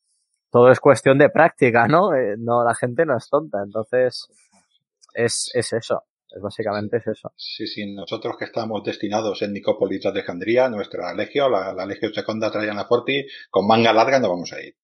todo 0.51 0.69
es 0.69 0.79
cuestión 0.79 1.17
de 1.17 1.29
práctica, 1.29 1.87
¿no? 1.87 2.13
Eh, 2.13 2.35
no, 2.37 2.63
la 2.63 2.75
gente 2.75 3.05
no 3.05 3.17
es 3.17 3.29
tonta, 3.29 3.61
entonces 3.63 4.27
es, 5.13 5.51
es 5.53 5.73
eso. 5.73 6.03
Es 6.33 6.41
básicamente 6.41 6.97
es 6.97 7.07
eso. 7.07 7.31
Sí, 7.35 7.67
sí, 7.67 7.93
nosotros 7.93 8.35
que 8.37 8.45
estamos 8.45 8.83
destinados 8.83 9.41
en 9.41 9.53
Nicópolis 9.53 10.01
de 10.01 10.09
Alejandría, 10.09 10.67
nuestra 10.69 11.13
legio, 11.13 11.47
la, 11.47 11.73
la 11.73 11.85
Legio 11.85 12.11
Secunda 12.13 12.51
Traiana 12.51 12.85
Forti, 12.85 13.25
con 13.49 13.67
manga 13.67 13.93
larga 13.93 14.19
no 14.19 14.29
vamos 14.29 14.51
a 14.53 14.61
ir. 14.61 14.75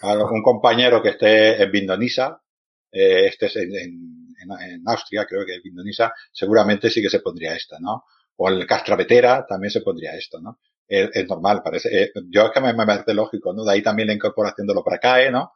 A 0.00 0.14
un 0.14 0.42
compañero 0.42 1.00
que 1.00 1.10
esté 1.10 1.62
en 1.62 1.70
Vindonisa, 1.70 2.42
eh, 2.90 3.26
este 3.26 3.46
es 3.46 3.56
en, 3.56 3.74
en, 3.74 4.50
en, 4.60 4.82
Austria, 4.86 5.24
creo 5.26 5.46
que 5.46 5.54
en 5.54 5.62
Vindonisa, 5.62 6.12
seguramente 6.32 6.90
sí 6.90 7.00
que 7.00 7.08
se 7.08 7.20
pondría 7.20 7.54
esta, 7.54 7.78
¿no? 7.78 8.04
O 8.36 8.48
el 8.48 8.66
Castravetera 8.66 9.46
también 9.46 9.70
se 9.70 9.80
pondría 9.80 10.14
esto, 10.16 10.40
¿no? 10.40 10.58
es, 10.88 11.10
es 11.12 11.28
normal, 11.28 11.62
parece. 11.62 11.88
Eh, 12.02 12.12
yo 12.30 12.46
es 12.46 12.52
que 12.52 12.60
me, 12.60 12.72
me, 12.72 12.86
parece 12.86 13.14
lógico, 13.14 13.52
¿no? 13.52 13.64
De 13.64 13.72
ahí 13.72 13.82
también 13.82 14.08
la 14.08 14.14
incorporación 14.14 14.66
de 14.66 14.74
lo 14.74 14.84
para 14.84 14.98
cae, 14.98 15.30
¿no? 15.30 15.52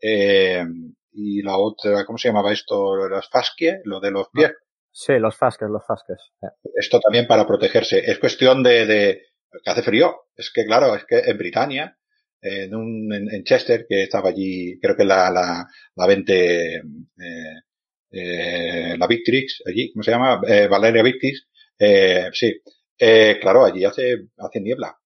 Eh, 0.00 0.64
y 1.12 1.42
la 1.42 1.58
otra, 1.58 2.04
¿cómo 2.04 2.18
se 2.18 2.28
llamaba 2.28 2.52
esto? 2.52 3.08
Las 3.08 3.28
faskie, 3.28 3.80
lo 3.84 4.00
de 4.00 4.10
los 4.10 4.28
pies. 4.30 4.52
Sí, 4.92 5.12
los 5.18 5.36
fasques, 5.36 5.68
los 5.68 5.84
fasques. 5.86 6.18
Esto 6.74 7.00
también 7.00 7.26
para 7.26 7.46
protegerse. 7.46 7.98
Es 7.98 8.18
cuestión 8.18 8.62
de, 8.62 8.86
de 8.86 9.22
que 9.64 9.70
hace 9.70 9.82
frío. 9.82 10.26
Es 10.36 10.50
que, 10.52 10.64
claro, 10.64 10.94
es 10.96 11.04
que 11.04 11.18
en 11.18 11.38
Britania, 11.38 11.96
en 12.40 12.74
un, 12.74 13.12
en, 13.12 13.32
en 13.32 13.44
Chester, 13.44 13.86
que 13.88 14.02
estaba 14.04 14.30
allí, 14.30 14.78
creo 14.80 14.96
que 14.96 15.04
la, 15.04 15.30
la, 15.30 15.66
la 15.94 16.06
20, 16.06 16.76
eh, 16.76 16.82
eh, 18.12 18.96
la 18.98 19.06
Victrix, 19.06 19.62
allí, 19.66 19.92
¿cómo 19.92 20.02
se 20.02 20.10
llama? 20.10 20.40
Eh, 20.46 20.66
Valeria 20.68 21.02
Victrix, 21.02 21.46
eh, 21.78 22.28
sí, 22.32 22.52
eh, 22.98 23.38
claro, 23.40 23.64
allí 23.64 23.84
hace, 23.84 24.16
hace 24.38 24.60
niebla. 24.60 24.96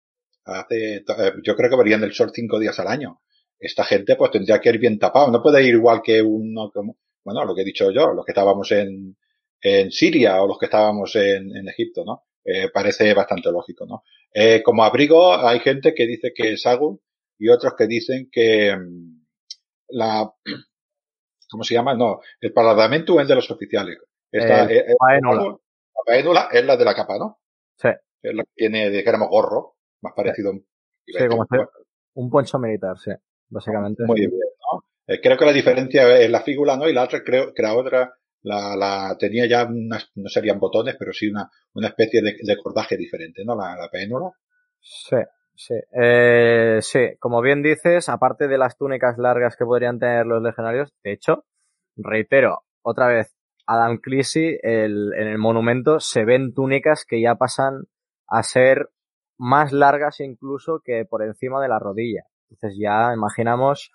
Hace, 0.46 0.96
eh, 0.96 1.32
yo 1.42 1.56
creo 1.56 1.70
que 1.70 1.76
verían 1.76 2.04
el 2.04 2.12
sol 2.12 2.30
cinco 2.34 2.58
días 2.58 2.78
al 2.80 2.88
año. 2.88 3.20
Esta 3.58 3.84
gente 3.84 4.16
pues 4.16 4.30
tendría 4.30 4.60
que 4.60 4.70
ir 4.70 4.78
bien 4.78 4.98
tapado. 4.98 5.30
No 5.30 5.42
puede 5.42 5.62
ir 5.64 5.74
igual 5.74 6.00
que 6.02 6.20
uno 6.22 6.70
como, 6.72 6.98
bueno, 7.24 7.44
lo 7.44 7.54
que 7.54 7.62
he 7.62 7.64
dicho 7.64 7.90
yo, 7.90 8.12
los 8.12 8.24
que 8.24 8.32
estábamos 8.32 8.70
en, 8.72 9.16
en 9.64 9.90
Siria 9.90 10.42
o 10.42 10.46
los 10.46 10.58
que 10.58 10.66
estábamos 10.66 11.16
en, 11.16 11.56
en 11.56 11.68
Egipto, 11.68 12.04
¿no? 12.04 12.24
Eh, 12.44 12.68
parece 12.70 13.14
bastante 13.14 13.50
lógico, 13.50 13.86
¿no? 13.86 14.04
Eh, 14.32 14.62
como 14.62 14.84
abrigo 14.84 15.34
hay 15.34 15.58
gente 15.60 15.94
que 15.94 16.06
dice 16.06 16.32
que 16.34 16.52
es 16.52 16.66
Agun 16.66 17.00
y 17.38 17.48
otros 17.48 17.72
que 17.76 17.86
dicen 17.86 18.28
que 18.30 18.76
mm, 18.76 19.24
la, 19.88 20.30
¿cómo 21.50 21.64
se 21.64 21.74
llama? 21.74 21.94
No, 21.94 22.20
el 22.40 22.52
parlamento 22.52 23.18
es 23.18 23.26
de 23.26 23.34
los 23.34 23.50
oficiales. 23.50 23.96
Esta, 24.30 24.70
eh, 24.70 24.84
la 24.88 25.56
paénula 26.04 26.48
es 26.52 26.64
la 26.66 26.76
de 26.76 26.84
la 26.84 26.94
capa, 26.94 27.16
¿no? 27.16 27.38
Sí. 27.78 27.88
Es 28.22 28.34
la 28.34 28.42
que 28.42 28.50
tiene, 28.54 28.90
dijéramos, 28.90 29.28
gorro, 29.30 29.76
más 30.02 30.12
parecido 30.14 30.52
sí. 30.52 30.66
Sí, 31.06 31.26
como 31.26 31.46
ser 31.46 31.66
un 32.14 32.28
poncho 32.28 32.58
militar, 32.58 32.98
sí, 32.98 33.12
básicamente. 33.48 34.02
Muy 34.04 34.20
bien, 34.20 34.32
¿no? 34.32 34.84
Eh, 35.06 35.20
creo 35.22 35.38
que 35.38 35.46
la 35.46 35.52
diferencia 35.52 36.18
es 36.18 36.30
la 36.30 36.42
fígula, 36.42 36.76
¿no? 36.76 36.86
Y 36.86 36.92
la 36.92 37.04
otra, 37.04 37.22
creo 37.24 37.54
que 37.54 37.62
la 37.62 37.74
otra 37.74 38.14
la, 38.44 38.76
la 38.76 39.16
tenía 39.18 39.46
ya 39.46 39.64
unas, 39.64 40.10
no 40.14 40.28
serían 40.28 40.60
botones, 40.60 40.96
pero 40.98 41.12
sí 41.12 41.28
una, 41.28 41.50
una 41.74 41.88
especie 41.88 42.22
de, 42.22 42.36
de 42.40 42.56
cordaje 42.62 42.96
diferente, 42.96 43.42
¿no? 43.44 43.56
La, 43.56 43.74
la 43.74 43.88
pénula. 43.90 44.30
Sí, 44.80 45.16
sí. 45.54 45.74
Eh, 45.92 46.78
sí, 46.80 47.16
como 47.18 47.40
bien 47.40 47.62
dices, 47.62 48.08
aparte 48.08 48.46
de 48.46 48.58
las 48.58 48.76
túnicas 48.76 49.18
largas 49.18 49.56
que 49.56 49.64
podrían 49.64 49.98
tener 49.98 50.26
los 50.26 50.42
legionarios, 50.42 50.92
de 51.02 51.12
hecho, 51.12 51.44
reitero, 51.96 52.64
otra 52.82 53.08
vez, 53.08 53.34
Adam 53.66 53.98
Cleese, 53.98 54.60
el, 54.62 55.12
en 55.14 55.26
el 55.26 55.38
monumento 55.38 55.98
se 55.98 56.24
ven 56.24 56.52
túnicas 56.52 57.06
que 57.08 57.22
ya 57.22 57.36
pasan 57.36 57.84
a 58.28 58.42
ser 58.42 58.90
más 59.38 59.72
largas 59.72 60.20
incluso 60.20 60.80
que 60.84 61.06
por 61.06 61.22
encima 61.22 61.62
de 61.62 61.68
la 61.68 61.78
rodilla. 61.78 62.24
Entonces 62.50 62.78
ya 62.78 63.12
imaginamos 63.14 63.90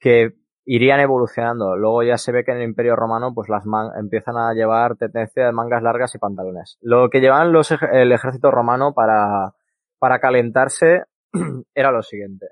que 0.00 0.32
irían 0.64 1.00
evolucionando. 1.00 1.76
Luego 1.76 2.02
ya 2.02 2.18
se 2.18 2.32
ve 2.32 2.44
que 2.44 2.52
en 2.52 2.58
el 2.58 2.64
Imperio 2.64 2.96
Romano 2.96 3.32
pues 3.34 3.48
las 3.48 3.66
man 3.66 3.90
empiezan 3.98 4.36
a 4.36 4.52
llevar 4.54 4.96
tendencia 4.96 5.46
de 5.46 5.52
mangas 5.52 5.82
largas 5.82 6.14
y 6.14 6.18
pantalones. 6.18 6.78
Lo 6.80 7.10
que 7.10 7.20
llevaban 7.20 7.52
los, 7.52 7.70
el 7.92 8.12
ejército 8.12 8.50
romano 8.50 8.94
para, 8.94 9.54
para 9.98 10.18
calentarse 10.20 11.04
era 11.74 11.90
lo 11.90 12.02
siguiente. 12.02 12.48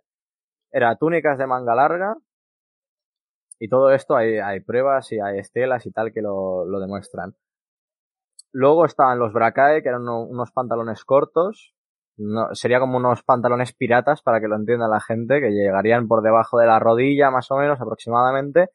Era 0.71 0.97
túnicas 0.97 1.39
de 1.39 1.47
manga 1.47 1.75
larga, 1.75 2.17
y 3.65 3.69
todo 3.69 3.93
esto 3.93 4.17
hay, 4.17 4.39
hay 4.39 4.59
pruebas 4.59 5.13
y 5.13 5.21
hay 5.21 5.39
estelas 5.39 5.87
y 5.87 5.93
tal 5.93 6.13
que 6.13 6.21
lo, 6.21 6.65
lo 6.65 6.81
demuestran. 6.81 7.37
Luego 8.51 8.85
estaban 8.85 9.21
los 9.21 9.33
bracae, 9.33 9.85
que 9.85 9.89
eran 9.89 10.09
unos 10.09 10.51
pantalones 10.51 11.05
cortos. 11.05 11.73
No, 12.17 12.55
sería 12.55 12.79
como 12.79 12.99
unos 12.99 13.23
pantalones 13.23 13.73
piratas, 13.73 14.23
para 14.23 14.41
que 14.41 14.49
lo 14.49 14.57
entienda 14.57 14.89
la 14.89 15.01
gente, 15.01 15.41
que 15.41 15.51
llegarían 15.51 16.09
por 16.09 16.23
debajo 16.23 16.59
de 16.59 16.67
la 16.67 16.79
rodilla, 16.79 17.31
más 17.31 17.51
o 17.51 17.57
menos, 17.57 17.81
aproximadamente. 17.81 18.69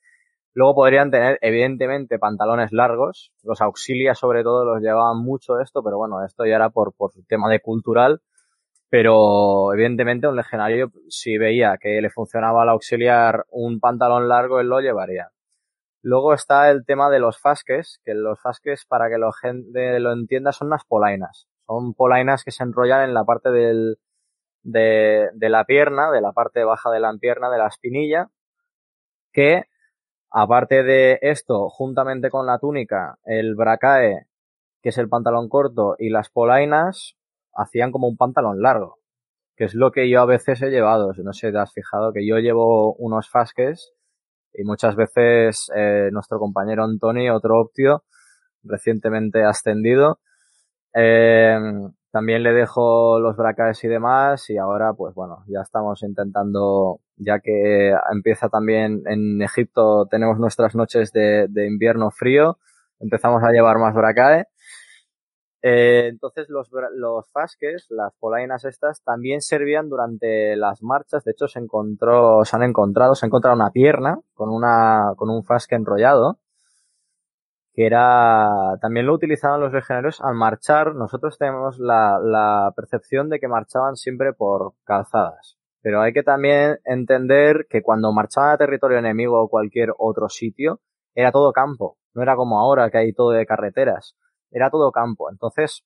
Luego 0.53 0.75
podrían 0.75 1.11
tener, 1.11 1.37
evidentemente, 1.41 2.17
pantalones 2.19 2.71
largos. 2.71 3.31
Los 3.43 3.61
auxilias, 3.61 4.17
sobre 4.17 4.43
todo, 4.43 4.65
los 4.65 4.81
llevaban 4.81 5.19
mucho 5.19 5.59
esto, 5.59 5.83
pero 5.83 5.97
bueno, 5.97 6.25
esto 6.25 6.45
ya 6.45 6.55
era 6.55 6.71
por, 6.71 6.93
por 6.95 7.11
tema 7.27 7.49
de 7.49 7.59
cultural. 7.59 8.21
Pero 8.89 9.73
evidentemente 9.73 10.27
un 10.27 10.35
legionario, 10.35 10.91
si 11.09 11.37
veía 11.37 11.77
que 11.79 12.01
le 12.01 12.09
funcionaba 12.09 12.63
al 12.63 12.69
auxiliar 12.69 13.45
un 13.51 13.79
pantalón 13.79 14.29
largo, 14.29 14.59
él 14.59 14.67
lo 14.67 14.79
llevaría. 14.79 15.29
Luego 16.01 16.33
está 16.33 16.71
el 16.71 16.85
tema 16.85 17.09
de 17.09 17.19
los 17.19 17.37
fasques, 17.39 17.99
que 18.05 18.13
los 18.13 18.39
fasques, 18.41 18.85
para 18.85 19.09
que 19.09 19.17
la 19.17 19.29
gente 19.41 19.99
lo 19.99 20.13
entienda, 20.13 20.53
son 20.53 20.67
unas 20.67 20.85
polainas. 20.85 21.47
Son 21.67 21.93
polainas 21.93 22.43
que 22.43 22.51
se 22.51 22.63
enrollan 22.63 23.03
en 23.03 23.13
la 23.13 23.25
parte 23.25 23.51
del, 23.51 23.99
de, 24.63 25.29
de 25.33 25.49
la 25.49 25.65
pierna, 25.65 26.11
de 26.11 26.21
la 26.21 26.31
parte 26.31 26.63
baja 26.63 26.89
de 26.89 26.99
la 26.99 27.13
pierna, 27.19 27.49
de 27.49 27.57
la 27.57 27.67
espinilla, 27.67 28.29
que 29.33 29.65
aparte 30.31 30.83
de 30.83 31.19
esto, 31.21 31.69
juntamente 31.69 32.29
con 32.29 32.45
la 32.45 32.59
túnica, 32.59 33.17
el 33.25 33.55
bracae, 33.55 34.27
que 34.81 34.89
es 34.89 34.97
el 34.97 35.09
pantalón 35.09 35.49
corto, 35.49 35.95
y 35.99 36.09
las 36.09 36.29
polainas, 36.29 37.17
hacían 37.53 37.91
como 37.91 38.07
un 38.07 38.17
pantalón 38.17 38.61
largo, 38.61 38.99
que 39.55 39.65
es 39.65 39.73
lo 39.73 39.91
que 39.91 40.09
yo 40.09 40.21
a 40.21 40.25
veces 40.25 40.61
he 40.61 40.69
llevado. 40.69 41.11
No 41.17 41.33
sé 41.33 41.51
te 41.51 41.57
has 41.57 41.73
fijado 41.73 42.13
que 42.13 42.25
yo 42.25 42.37
llevo 42.37 42.93
unos 42.95 43.29
fasques 43.29 43.93
y 44.53 44.63
muchas 44.63 44.95
veces 44.95 45.69
eh, 45.75 46.09
nuestro 46.11 46.39
compañero 46.39 46.83
Antoni, 46.83 47.29
otro 47.29 47.59
optio, 47.59 48.03
recientemente 48.63 49.43
ascendido, 49.43 50.19
eh, 50.97 51.57
también 52.11 52.43
le 52.43 52.53
dejo 52.53 53.19
los 53.19 53.35
bracaes 53.37 53.83
y 53.83 53.87
demás 53.87 54.49
y 54.49 54.57
ahora 54.57 54.93
pues 54.93 55.13
bueno, 55.15 55.43
ya 55.47 55.61
estamos 55.61 56.03
intentando, 56.03 56.99
ya 57.17 57.39
que 57.39 57.93
empieza 58.11 58.49
también 58.49 59.03
en 59.05 59.41
Egipto, 59.41 60.07
tenemos 60.09 60.39
nuestras 60.39 60.75
noches 60.75 61.11
de, 61.11 61.47
de 61.49 61.67
invierno 61.67 62.09
frío, 62.11 62.57
empezamos 62.99 63.43
a 63.43 63.51
llevar 63.51 63.77
más 63.79 63.93
bracae 63.95 64.45
Eh, 65.63 66.07
entonces 66.09 66.47
los, 66.49 66.69
los 66.95 67.29
fasques, 67.31 67.87
las 67.89 68.13
polainas 68.19 68.63
estas, 68.65 69.01
también 69.03 69.41
servían 69.41 69.89
durante 69.89 70.55
las 70.55 70.81
marchas. 70.83 71.23
De 71.23 71.31
hecho, 71.31 71.47
se 71.47 71.59
encontró, 71.59 72.45
se 72.45 72.55
han 72.55 72.63
encontrado, 72.63 73.15
se 73.15 73.25
ha 73.25 73.27
encontrado 73.27 73.55
una 73.55 73.71
pierna 73.71 74.19
con 74.33 74.49
una, 74.49 75.13
con 75.17 75.29
un 75.29 75.43
fasque 75.43 75.75
enrollado 75.75 76.39
que 77.77 77.85
era, 77.85 78.49
también 78.81 79.05
lo 79.05 79.13
utilizaban 79.13 79.61
los 79.61 79.71
legionarios 79.71 80.19
al 80.21 80.33
marchar. 80.33 80.95
Nosotros 80.95 81.37
tenemos 81.37 81.77
la, 81.77 82.17
la 82.19 82.73
percepción 82.75 83.29
de 83.29 83.39
que 83.39 83.47
marchaban 83.47 83.95
siempre 83.95 84.33
por 84.33 84.73
calzadas. 84.83 85.59
Pero 85.83 86.01
hay 86.01 86.11
que 86.11 86.23
también 86.23 86.79
entender 86.85 87.67
que 87.69 87.83
cuando 87.83 88.11
marchaban 88.11 88.49
a 88.49 88.57
territorio 88.57 88.97
enemigo 88.97 89.39
o 89.39 89.47
cualquier 89.47 89.93
otro 89.99 90.27
sitio, 90.27 90.81
era 91.13 91.31
todo 91.31 91.53
campo. 91.53 91.99
No 92.15 92.23
era 92.23 92.35
como 92.35 92.59
ahora 92.59 92.89
que 92.89 92.97
hay 92.97 93.13
todo 93.13 93.29
de 93.29 93.45
carreteras. 93.45 94.15
Era 94.49 94.71
todo 94.71 94.91
campo. 94.91 95.29
Entonces, 95.29 95.83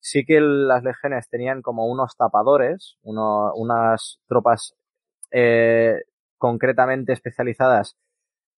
sí 0.00 0.24
que 0.24 0.40
las 0.40 0.82
legiones 0.82 1.28
tenían 1.30 1.62
como 1.62 1.86
unos 1.86 2.16
tapadores, 2.16 2.98
uno, 3.02 3.52
unas 3.54 4.18
tropas 4.26 4.74
eh, 5.30 6.00
concretamente 6.36 7.12
especializadas 7.12 7.96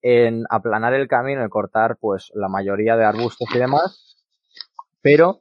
en 0.03 0.45
aplanar 0.49 0.95
el 0.95 1.09
camino 1.09 1.45
y 1.45 1.49
cortar 1.49 1.97
pues 2.01 2.31
la 2.35 2.49
mayoría 2.49 2.97
de 2.97 3.05
arbustos 3.05 3.49
y 3.55 3.59
demás, 3.59 4.17
pero 5.03 5.41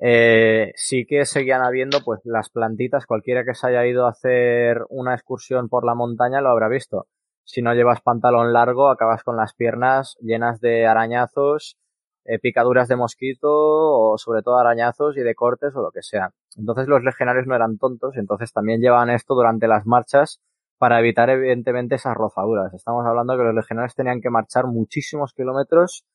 eh, 0.00 0.72
sí 0.76 1.04
que 1.06 1.26
seguían 1.26 1.62
habiendo 1.62 2.02
pues 2.04 2.20
las 2.24 2.50
plantitas, 2.50 3.06
cualquiera 3.06 3.44
que 3.44 3.54
se 3.54 3.66
haya 3.66 3.86
ido 3.86 4.06
a 4.06 4.10
hacer 4.10 4.84
una 4.88 5.14
excursión 5.14 5.68
por 5.68 5.84
la 5.84 5.94
montaña 5.94 6.40
lo 6.40 6.50
habrá 6.50 6.68
visto. 6.68 7.06
Si 7.44 7.62
no 7.62 7.74
llevas 7.74 8.00
pantalón 8.00 8.52
largo, 8.52 8.88
acabas 8.88 9.22
con 9.24 9.36
las 9.36 9.54
piernas 9.54 10.16
llenas 10.20 10.60
de 10.60 10.86
arañazos, 10.86 11.76
eh, 12.24 12.38
picaduras 12.38 12.88
de 12.88 12.96
mosquito 12.96 13.48
o 13.50 14.16
sobre 14.18 14.42
todo 14.42 14.58
arañazos 14.58 15.16
y 15.16 15.20
de 15.20 15.34
cortes 15.34 15.74
o 15.74 15.82
lo 15.82 15.90
que 15.90 16.02
sea. 16.02 16.30
Entonces 16.56 16.86
los 16.86 17.02
legionarios 17.02 17.46
no 17.46 17.54
eran 17.54 17.76
tontos 17.78 18.16
entonces 18.16 18.52
también 18.52 18.80
llevaban 18.80 19.10
esto 19.10 19.34
durante 19.34 19.68
las 19.68 19.86
marchas 19.86 20.40
para 20.80 20.98
evitar 20.98 21.28
evidentemente 21.28 21.96
esas 21.96 22.14
rozaduras. 22.14 22.72
Estamos 22.72 23.04
hablando 23.06 23.36
que 23.36 23.42
los 23.42 23.54
legionarios 23.54 23.94
tenían 23.94 24.22
que 24.22 24.30
marchar 24.30 24.66
muchísimos 24.66 25.34
kilómetros 25.34 26.06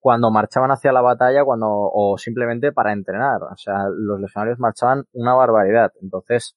cuando 0.00 0.32
marchaban 0.32 0.72
hacia 0.72 0.90
la 0.90 1.00
batalla 1.00 1.44
cuando 1.44 1.68
o 1.70 2.18
simplemente 2.18 2.72
para 2.72 2.92
entrenar. 2.92 3.40
O 3.44 3.56
sea, 3.56 3.84
los 3.88 4.20
legionarios 4.20 4.58
marchaban 4.58 5.04
una 5.12 5.34
barbaridad. 5.34 5.92
Entonces, 6.02 6.56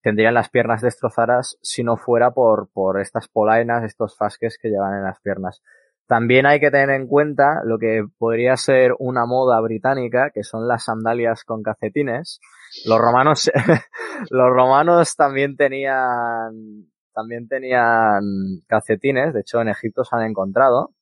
tendrían 0.00 0.32
las 0.32 0.48
piernas 0.48 0.80
destrozadas 0.80 1.58
si 1.60 1.84
no 1.84 1.98
fuera 1.98 2.30
por, 2.30 2.70
por 2.72 3.02
estas 3.02 3.28
polainas, 3.28 3.84
estos 3.84 4.16
fasques 4.16 4.56
que 4.56 4.70
llevan 4.70 4.94
en 4.96 5.04
las 5.04 5.20
piernas. 5.20 5.62
También 6.06 6.46
hay 6.46 6.60
que 6.60 6.70
tener 6.70 6.90
en 6.90 7.06
cuenta 7.06 7.62
lo 7.64 7.78
que 7.78 8.04
podría 8.18 8.56
ser 8.56 8.92
una 8.98 9.24
moda 9.24 9.60
británica, 9.60 10.30
que 10.34 10.42
son 10.42 10.68
las 10.68 10.84
sandalias 10.84 11.44
con 11.44 11.62
calcetines. 11.62 12.40
Los 12.86 12.98
romanos, 12.98 13.50
los 14.30 14.50
romanos 14.50 15.14
también 15.16 15.56
tenían, 15.56 16.86
también 17.14 17.48
tenían 17.48 18.22
calcetines, 18.66 19.32
de 19.32 19.40
hecho 19.40 19.60
en 19.60 19.68
Egipto 19.68 20.04
se 20.04 20.16
han 20.16 20.24
encontrado, 20.24 20.92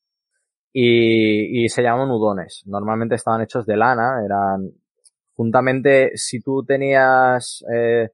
y, 0.71 1.63
y 1.65 1.69
se 1.69 1.83
llaman 1.83 2.11
udones. 2.11 2.63
Normalmente 2.65 3.15
estaban 3.15 3.41
hechos 3.41 3.65
de 3.65 3.77
lana, 3.77 4.23
eran, 4.23 4.71
juntamente, 5.35 6.11
si 6.15 6.41
tú 6.41 6.63
tenías, 6.63 7.65
eh, 7.73 8.09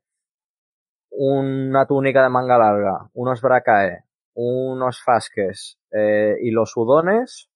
una 1.12 1.86
túnica 1.86 2.24
de 2.24 2.30
manga 2.30 2.58
larga, 2.58 3.10
unos 3.14 3.42
bracae, 3.42 4.04
unos 4.38 5.02
fasques 5.04 5.80
eh, 5.92 6.36
y 6.42 6.52
los 6.52 6.78
udones, 6.78 7.50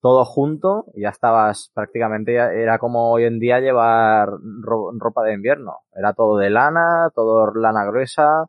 todo 0.00 0.24
junto, 0.24 0.86
ya 0.94 1.10
estabas 1.10 1.70
prácticamente, 1.74 2.34
era 2.34 2.78
como 2.78 3.12
hoy 3.12 3.24
en 3.24 3.38
día 3.38 3.60
llevar 3.60 4.30
ropa 4.98 5.22
de 5.24 5.34
invierno. 5.34 5.78
Era 5.94 6.14
todo 6.14 6.38
de 6.38 6.50
lana, 6.50 7.10
todo 7.14 7.52
lana 7.54 7.84
gruesa, 7.86 8.46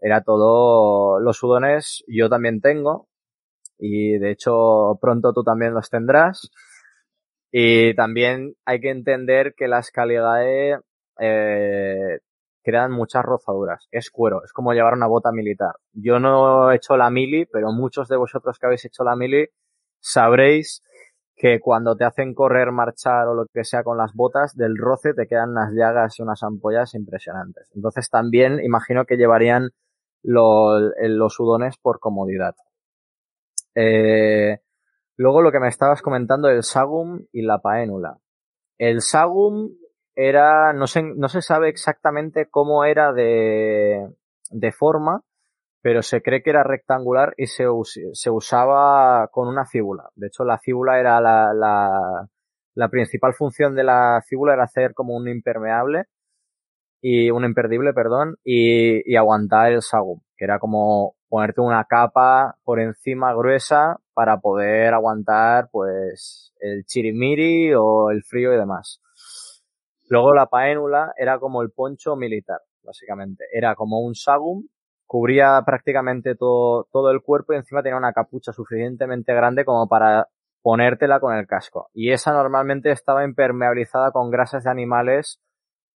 era 0.00 0.22
todo, 0.22 1.20
los 1.20 1.42
udones 1.42 2.04
yo 2.08 2.28
también 2.28 2.60
tengo, 2.60 3.08
y 3.78 4.18
de 4.18 4.30
hecho 4.30 4.98
pronto 5.00 5.32
tú 5.32 5.42
también 5.42 5.74
los 5.74 5.90
tendrás. 5.90 6.50
Y 7.50 7.94
también 7.94 8.54
hay 8.64 8.80
que 8.80 8.90
entender 8.90 9.54
que 9.56 9.68
las 9.68 9.90
Caligae 9.90 10.78
eh, 11.18 12.18
crean 12.66 12.90
muchas 12.90 13.24
rozaduras. 13.24 13.86
Es 13.92 14.10
cuero, 14.10 14.42
es 14.42 14.52
como 14.52 14.72
llevar 14.72 14.94
una 14.94 15.06
bota 15.06 15.30
militar. 15.30 15.76
Yo 15.92 16.18
no 16.18 16.72
he 16.72 16.74
hecho 16.74 16.96
la 16.96 17.10
mili, 17.10 17.46
pero 17.46 17.70
muchos 17.70 18.08
de 18.08 18.16
vosotros 18.16 18.58
que 18.58 18.66
habéis 18.66 18.84
hecho 18.84 19.04
la 19.04 19.14
mili 19.14 19.46
sabréis 20.00 20.82
que 21.36 21.60
cuando 21.60 21.94
te 21.96 22.04
hacen 22.04 22.34
correr, 22.34 22.72
marchar 22.72 23.28
o 23.28 23.34
lo 23.34 23.46
que 23.46 23.62
sea 23.62 23.84
con 23.84 23.96
las 23.96 24.14
botas, 24.14 24.56
del 24.56 24.76
roce 24.76 25.14
te 25.14 25.28
quedan 25.28 25.50
unas 25.50 25.74
llagas 25.74 26.18
y 26.18 26.22
unas 26.22 26.42
ampollas 26.42 26.94
impresionantes. 26.94 27.70
Entonces 27.72 28.10
también 28.10 28.58
imagino 28.58 29.04
que 29.04 29.16
llevarían 29.16 29.70
los, 30.24 30.92
sudones 31.32 31.76
por 31.76 32.00
comodidad. 32.00 32.56
Eh, 33.76 34.58
luego 35.16 35.40
lo 35.40 35.52
que 35.52 35.60
me 35.60 35.68
estabas 35.68 36.02
comentando, 36.02 36.48
el 36.48 36.64
sagum 36.64 37.26
y 37.30 37.42
la 37.42 37.60
paénula. 37.60 38.18
El 38.76 39.02
sagum 39.02 39.70
era, 40.16 40.72
no 40.72 40.86
se, 40.86 41.02
no 41.02 41.28
se 41.28 41.42
sabe 41.42 41.68
exactamente 41.68 42.48
cómo 42.50 42.84
era 42.84 43.12
de, 43.12 44.08
de 44.50 44.72
forma, 44.72 45.22
pero 45.82 46.02
se 46.02 46.22
cree 46.22 46.42
que 46.42 46.50
era 46.50 46.64
rectangular 46.64 47.34
y 47.36 47.46
se, 47.46 47.64
se 48.12 48.30
usaba 48.30 49.28
con 49.28 49.46
una 49.46 49.66
fíbula. 49.66 50.08
De 50.16 50.28
hecho, 50.28 50.44
la 50.44 50.58
fíbula 50.58 50.98
era 50.98 51.20
la, 51.20 51.52
la, 51.54 52.28
la 52.74 52.88
principal 52.88 53.34
función 53.34 53.76
de 53.76 53.84
la 53.84 54.22
fíbula 54.26 54.54
era 54.54 54.64
hacer 54.64 54.94
como 54.94 55.14
un 55.14 55.28
impermeable 55.28 56.06
y 57.00 57.30
un 57.30 57.44
imperdible, 57.44 57.92
perdón, 57.92 58.36
y, 58.42 59.08
y 59.10 59.16
aguantar 59.16 59.72
el 59.72 59.82
sagum, 59.82 60.20
que 60.36 60.44
era 60.46 60.58
como 60.58 61.14
ponerte 61.28 61.60
una 61.60 61.84
capa 61.84 62.56
por 62.64 62.80
encima 62.80 63.34
gruesa 63.34 63.98
para 64.14 64.40
poder 64.40 64.94
aguantar 64.94 65.68
pues 65.70 66.52
el 66.58 66.84
chirimiri 66.84 67.74
o 67.74 68.10
el 68.10 68.24
frío 68.24 68.54
y 68.54 68.56
demás. 68.56 69.00
Luego 70.08 70.34
la 70.34 70.46
paénula 70.46 71.12
era 71.16 71.38
como 71.38 71.62
el 71.62 71.70
poncho 71.70 72.16
militar, 72.16 72.60
básicamente. 72.82 73.44
Era 73.52 73.74
como 73.74 74.00
un 74.00 74.14
sagum, 74.14 74.66
cubría 75.06 75.62
prácticamente 75.64 76.34
todo, 76.34 76.88
todo 76.92 77.10
el 77.10 77.22
cuerpo 77.22 77.52
y 77.52 77.56
encima 77.56 77.82
tenía 77.82 77.96
una 77.98 78.12
capucha 78.12 78.52
suficientemente 78.52 79.34
grande 79.34 79.64
como 79.64 79.88
para 79.88 80.28
ponértela 80.62 81.20
con 81.20 81.34
el 81.36 81.46
casco. 81.46 81.90
Y 81.94 82.10
esa 82.12 82.32
normalmente 82.32 82.90
estaba 82.90 83.24
impermeabilizada 83.24 84.10
con 84.12 84.30
grasas 84.30 84.64
de 84.64 84.70
animales, 84.70 85.40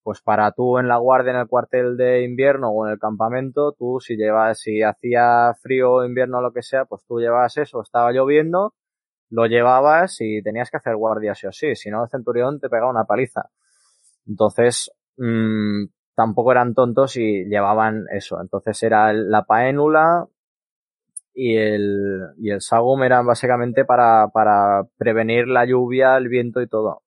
pues 0.02 0.22
para 0.22 0.52
tú 0.52 0.78
en 0.78 0.88
la 0.88 0.96
guardia 0.98 1.32
en 1.32 1.38
el 1.38 1.48
cuartel 1.48 1.96
de 1.96 2.24
invierno 2.24 2.70
o 2.70 2.86
en 2.86 2.92
el 2.92 2.98
campamento, 2.98 3.72
tú 3.72 3.98
si 4.00 4.16
llevas, 4.16 4.60
si 4.60 4.82
hacía 4.82 5.52
frío, 5.62 6.04
invierno 6.04 6.38
o 6.38 6.42
lo 6.42 6.52
que 6.52 6.62
sea, 6.62 6.84
pues 6.86 7.04
tú 7.06 7.20
llevabas 7.20 7.56
eso, 7.58 7.82
estaba 7.82 8.12
lloviendo, 8.12 8.74
lo 9.30 9.46
llevabas 9.46 10.16
y 10.20 10.42
tenías 10.42 10.70
que 10.70 10.78
hacer 10.78 10.96
guardia 10.96 11.34
sí 11.34 11.46
o 11.46 11.52
sí, 11.52 11.76
si 11.76 11.90
no 11.90 12.04
el 12.04 12.10
centurión 12.10 12.60
te 12.60 12.68
pegaba 12.68 12.90
una 12.90 13.04
paliza. 13.04 13.50
Entonces, 14.30 14.92
mmm, 15.18 15.86
tampoco 16.14 16.52
eran 16.52 16.74
tontos 16.74 17.16
y 17.16 17.44
llevaban 17.46 18.06
eso. 18.12 18.40
Entonces 18.40 18.82
era 18.84 19.12
la 19.12 19.44
paénula 19.44 20.28
y 21.34 21.56
el, 21.56 22.20
y 22.38 22.50
el 22.50 22.60
sagum 22.60 23.02
eran 23.02 23.26
básicamente 23.26 23.84
para, 23.84 24.28
para 24.28 24.84
prevenir 24.98 25.48
la 25.48 25.64
lluvia, 25.64 26.16
el 26.16 26.28
viento 26.28 26.60
y 26.62 26.68
todo. 26.68 27.02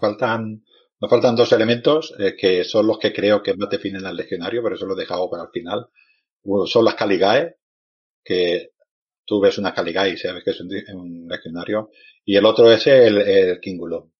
Faltan, 0.00 0.64
nos 1.00 1.10
faltan 1.10 1.36
dos 1.36 1.52
elementos 1.52 2.14
eh, 2.18 2.34
que 2.36 2.64
son 2.64 2.86
los 2.86 2.98
que 2.98 3.12
creo 3.12 3.42
que 3.42 3.54
más 3.54 3.70
definen 3.70 4.06
al 4.06 4.16
legionario, 4.16 4.62
pero 4.62 4.76
eso 4.76 4.86
lo 4.86 4.94
he 4.96 5.00
dejado 5.00 5.30
para 5.30 5.44
el 5.44 5.50
final. 5.50 5.86
son 6.66 6.84
las 6.84 6.94
caligae, 6.94 7.56
que 8.24 8.70
tú 9.24 9.40
ves 9.40 9.58
una 9.58 9.74
caligae 9.74 10.10
y 10.10 10.16
sabes 10.16 10.44
que 10.44 10.50
es 10.50 10.60
un, 10.60 11.26
legionario, 11.28 11.90
y 12.24 12.36
el 12.36 12.44
otro 12.44 12.70
es 12.72 12.86
el, 12.86 13.18
el 13.18 13.60
kingulum. 13.60 14.10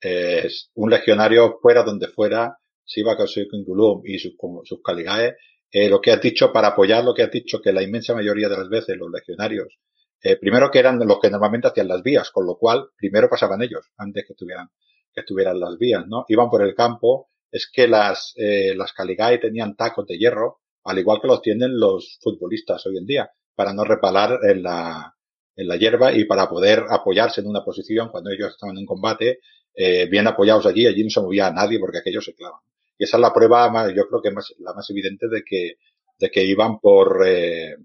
Es 0.00 0.70
un 0.74 0.90
legionario 0.90 1.58
fuera 1.62 1.82
donde 1.82 2.08
fuera, 2.08 2.58
si 2.84 3.00
iba 3.00 3.16
con 3.16 3.28
su 3.28 3.46
kingulum 3.48 4.02
y 4.04 4.18
sus, 4.18 4.34
sus 4.64 4.82
caligae, 4.82 5.36
eh, 5.74 5.88
lo 5.88 6.00
que 6.00 6.12
has 6.12 6.20
dicho, 6.20 6.52
para 6.52 6.68
apoyar 6.68 7.04
lo 7.04 7.12
que 7.12 7.24
has 7.24 7.30
dicho, 7.32 7.60
que 7.60 7.72
la 7.72 7.82
inmensa 7.82 8.14
mayoría 8.14 8.48
de 8.48 8.56
las 8.56 8.68
veces 8.68 8.96
los 8.96 9.10
legionarios, 9.10 9.76
eh, 10.22 10.36
primero 10.36 10.70
que 10.70 10.78
eran 10.78 11.00
los 11.00 11.18
que 11.20 11.30
normalmente 11.30 11.66
hacían 11.66 11.88
las 11.88 12.00
vías, 12.00 12.30
con 12.30 12.46
lo 12.46 12.56
cual 12.56 12.90
primero 12.96 13.28
pasaban 13.28 13.60
ellos, 13.60 13.90
antes 13.96 14.24
que 14.24 14.34
estuvieran 14.34 14.68
que 15.14 15.20
estuvieran 15.20 15.60
las 15.60 15.78
vías, 15.78 16.06
¿no? 16.06 16.24
Iban 16.28 16.50
por 16.50 16.62
el 16.62 16.74
campo, 16.74 17.28
es 17.50 17.70
que 17.72 17.86
las, 17.86 18.34
eh, 18.36 18.74
las 18.76 18.92
Caligae 18.92 19.38
tenían 19.38 19.76
tacos 19.76 20.06
de 20.06 20.18
hierro, 20.18 20.60
al 20.84 20.98
igual 20.98 21.20
que 21.20 21.28
los 21.28 21.40
tienen 21.40 21.78
los 21.78 22.18
futbolistas 22.20 22.84
hoy 22.86 22.98
en 22.98 23.06
día. 23.06 23.30
para 23.56 23.72
no 23.72 23.84
repalar 23.84 24.40
en 24.42 24.64
la, 24.64 25.14
en 25.54 25.68
la 25.68 25.76
hierba 25.76 26.12
y 26.12 26.24
para 26.24 26.48
poder 26.48 26.86
apoyarse 26.90 27.40
en 27.40 27.46
una 27.46 27.62
posición 27.64 28.08
cuando 28.08 28.30
ellos 28.30 28.50
estaban 28.50 28.76
en 28.76 28.84
combate, 28.84 29.38
eh, 29.74 30.06
bien 30.06 30.26
apoyados 30.26 30.66
allí, 30.66 30.86
allí 30.86 31.04
no 31.04 31.10
se 31.10 31.20
movía 31.20 31.52
nadie 31.52 31.78
porque 31.78 31.98
aquellos 31.98 32.24
se 32.24 32.34
clavan. 32.34 32.58
Y 32.98 33.04
esa 33.04 33.16
es 33.16 33.20
la 33.20 33.32
prueba 33.32 33.70
más, 33.70 33.92
yo 33.94 34.08
creo 34.08 34.20
que 34.20 34.32
más, 34.32 34.52
la 34.58 34.72
más 34.74 34.88
evidente 34.90 35.28
de 35.28 35.42
que, 35.44 35.74
de 36.18 36.30
que 36.30 36.44
iban 36.44 36.80
por, 36.80 37.22
eh, 37.26 37.76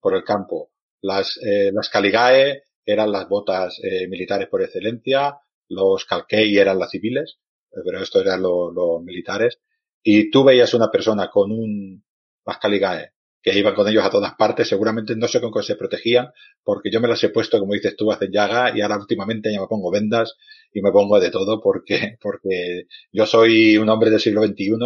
por 0.00 0.14
el 0.14 0.24
campo. 0.24 0.70
Las, 1.02 1.38
eh, 1.38 1.70
las 1.72 1.88
Caligae 1.88 2.62
eran 2.84 3.12
las 3.12 3.28
botas 3.28 3.80
eh, 3.82 4.06
militares 4.08 4.48
por 4.48 4.62
excelencia, 4.62 5.38
los 5.68 6.04
Calkei 6.04 6.56
eran 6.58 6.78
las 6.78 6.90
civiles, 6.90 7.38
eh, 7.72 7.80
pero 7.84 8.00
esto 8.00 8.20
eran 8.20 8.42
los, 8.42 9.02
militares. 9.02 9.58
Y 10.02 10.30
tú 10.30 10.44
veías 10.44 10.74
una 10.74 10.90
persona 10.90 11.28
con 11.30 11.50
un, 11.50 12.04
las 12.44 12.58
Caligae, 12.58 13.12
que 13.42 13.56
iban 13.56 13.74
con 13.74 13.86
ellos 13.88 14.04
a 14.04 14.10
todas 14.10 14.34
partes, 14.34 14.68
seguramente 14.68 15.14
no 15.16 15.28
sé 15.28 15.40
con 15.40 15.52
qué 15.52 15.62
se 15.62 15.76
protegían, 15.76 16.30
porque 16.64 16.90
yo 16.90 17.00
me 17.00 17.08
las 17.08 17.22
he 17.22 17.28
puesto, 17.28 17.58
como 17.60 17.74
dices 17.74 17.96
tú, 17.96 18.10
hace 18.10 18.28
llaga, 18.28 18.76
y 18.76 18.80
ahora 18.80 18.98
últimamente 18.98 19.52
ya 19.52 19.60
me 19.60 19.68
pongo 19.68 19.90
vendas 19.90 20.36
y 20.72 20.82
me 20.82 20.90
pongo 20.90 21.20
de 21.20 21.30
todo 21.30 21.60
porque, 21.60 22.16
porque 22.20 22.86
yo 23.12 23.26
soy 23.26 23.76
un 23.78 23.88
hombre 23.88 24.10
del 24.10 24.20
siglo 24.20 24.44
XXI 24.44 24.76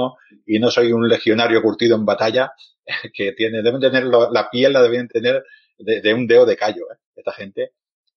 y 0.47 0.59
no 0.59 0.71
soy 0.71 0.93
un 0.93 1.09
legionario 1.09 1.63
curtido 1.63 1.97
en 1.97 2.05
batalla, 2.05 2.53
que 3.15 3.33
tiene, 3.33 3.63
deben 3.63 3.81
tener 3.81 4.05
la 4.05 4.49
piel 4.51 4.73
la 4.73 4.83
deben 4.83 5.09
tener 5.09 5.43
de, 5.79 6.01
de 6.01 6.15
un 6.15 6.27
dedo 6.27 6.45
de 6.47 6.57
callo, 6.57 6.85
¿eh? 6.93 6.99
esta 7.17 7.33
gente. 7.33 7.73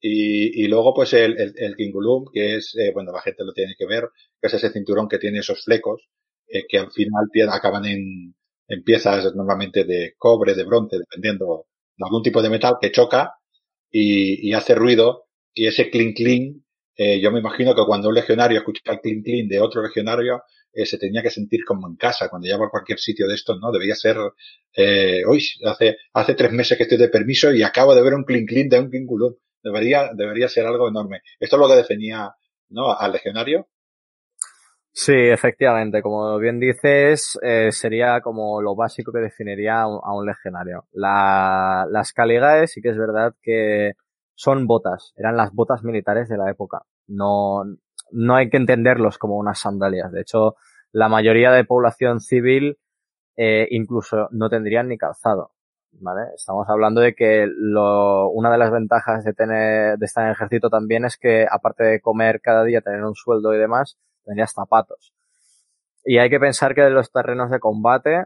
Y, 0.06 0.64
y 0.64 0.68
luego, 0.68 0.94
pues, 0.94 1.14
el, 1.14 1.40
el, 1.40 1.54
el 1.58 1.76
Kingulum, 1.78 2.26
que 2.34 2.58
es, 2.58 2.76
eh, 2.78 2.92
bueno, 2.94 3.12
la 3.14 3.22
gente 3.22 3.44
lo 3.46 3.54
tiene 3.54 3.76
que 3.78 3.86
ver, 3.88 4.10
que 4.42 4.48
es 4.48 4.54
ese 4.56 4.70
cinturón 4.72 5.08
que 5.08 5.18
tiene 5.20 5.40
esos 5.40 5.64
flecos, 5.64 6.02
eh, 6.48 6.64
que 6.68 6.78
al 6.80 6.92
final 6.92 7.26
acaban 7.50 7.86
en, 7.86 8.36
en 8.68 8.84
piezas 8.84 9.34
normalmente 9.36 9.86
de 9.86 10.14
cobre, 10.18 10.56
de 10.56 10.66
bronce, 10.66 10.98
dependiendo 11.00 11.68
de 11.98 12.06
algún 12.06 12.22
tipo 12.24 12.42
de 12.42 12.50
metal 12.50 12.76
que 12.82 12.92
choca 12.92 13.34
y, 13.92 14.50
y 14.50 14.54
hace 14.54 14.76
ruido 14.76 15.26
y 15.54 15.68
ese 15.68 15.90
clink 15.90 16.18
clink, 16.18 16.58
eh, 16.98 17.20
yo 17.22 17.32
me 17.32 17.40
imagino 17.40 17.76
que 17.76 17.84
cuando 17.86 18.10
un 18.10 18.16
legionario 18.16 18.60
escucha 18.60 18.82
el 18.94 19.00
clink 19.00 19.24
clink 19.26 19.50
de 19.50 19.60
otro 19.62 19.82
legionario, 19.84 20.44
eh, 20.74 20.86
se 20.86 20.98
tenía 20.98 21.22
que 21.24 21.30
sentir 21.32 21.64
como 21.66 21.88
en 21.88 21.96
casa 21.96 22.30
cuando 22.30 22.46
llegaba 22.48 22.68
a 22.68 22.70
cualquier 22.70 23.00
sitio 23.00 23.28
de 23.28 23.36
estos, 23.36 23.60
¿no? 23.62 23.72
Debía 23.72 23.96
ser, 23.96 24.18
eh, 24.76 25.22
uy, 25.28 25.46
hace, 25.66 25.98
hace 26.14 26.36
tres 26.36 26.52
meses 26.52 26.78
que 26.78 26.84
estoy 26.84 26.98
de 26.98 27.10
permiso 27.10 27.54
y 27.54 27.64
acabo 27.64 27.96
de 27.96 28.02
ver 28.04 28.14
un 28.14 28.24
clink 28.24 28.50
clink 28.50 28.72
de 28.72 28.80
un 28.80 28.92
Kingulum. 28.92 29.34
Debería, 29.64 30.12
debería 30.14 30.50
ser 30.50 30.66
algo 30.68 30.90
enorme. 30.90 31.22
Esto 31.40 31.56
es 31.56 31.60
lo 31.62 31.68
que 31.68 31.76
definía, 31.76 32.36
¿no? 32.70 32.92
Al 32.92 33.12
legionario 33.14 33.68
Sí, 34.96 35.12
efectivamente, 35.12 36.04
como 36.04 36.38
bien 36.38 36.60
dices, 36.60 37.40
eh, 37.42 37.72
sería 37.72 38.22
como 38.22 38.62
lo 38.62 38.76
básico 38.76 39.12
que 39.12 39.22
definiría 39.22 39.82
a 39.82 39.88
un, 39.88 40.26
legionario. 40.26 40.86
La, 40.92 41.88
las 41.90 42.14
Caligae 42.14 42.68
sí 42.68 42.80
que 42.80 42.90
es 42.90 42.98
verdad 42.98 43.34
que 43.42 43.94
son 44.36 44.68
botas, 44.68 45.14
eran 45.18 45.36
las 45.36 45.52
botas 45.52 45.84
militares 45.84 46.30
de 46.30 46.38
la 46.38 46.52
época. 46.52 46.84
No, 47.08 47.64
no 48.12 48.36
hay 48.36 48.52
que 48.52 48.58
entenderlos 48.58 49.18
como 49.18 49.38
unas 49.38 49.60
sandalias. 49.60 50.12
De 50.12 50.22
hecho, 50.22 50.58
la 50.92 51.10
mayoría 51.10 51.52
de 51.52 51.66
población 51.66 52.20
civil 52.20 52.78
eh, 53.36 53.68
incluso 53.72 54.28
no 54.30 54.48
tendrían 54.48 54.90
ni 54.90 55.00
calzado. 55.00 55.53
¿Vale? 56.00 56.22
Estamos 56.36 56.68
hablando 56.70 57.02
de 57.02 57.14
que 57.14 57.48
lo, 57.48 58.30
una 58.30 58.52
de 58.52 58.58
las 58.58 58.72
ventajas 58.72 59.24
de 59.24 59.34
tener, 59.34 59.98
de 59.98 60.06
estar 60.06 60.24
en 60.24 60.30
el 60.30 60.36
ejército 60.36 60.70
también 60.70 61.06
es 61.06 61.18
que, 61.18 61.46
aparte 61.50 61.84
de 61.84 62.02
comer 62.02 62.42
cada 62.42 62.64
día, 62.64 62.82
tener 62.82 63.04
un 63.04 63.16
sueldo 63.16 63.54
y 63.54 63.58
demás, 63.58 63.98
tendrías 64.26 64.52
zapatos. 64.52 65.14
Y 66.04 66.18
hay 66.18 66.30
que 66.30 66.40
pensar 66.40 66.76
que 66.76 66.90
los 66.90 67.12
terrenos 67.12 67.50
de 67.52 67.60
combate 67.60 68.26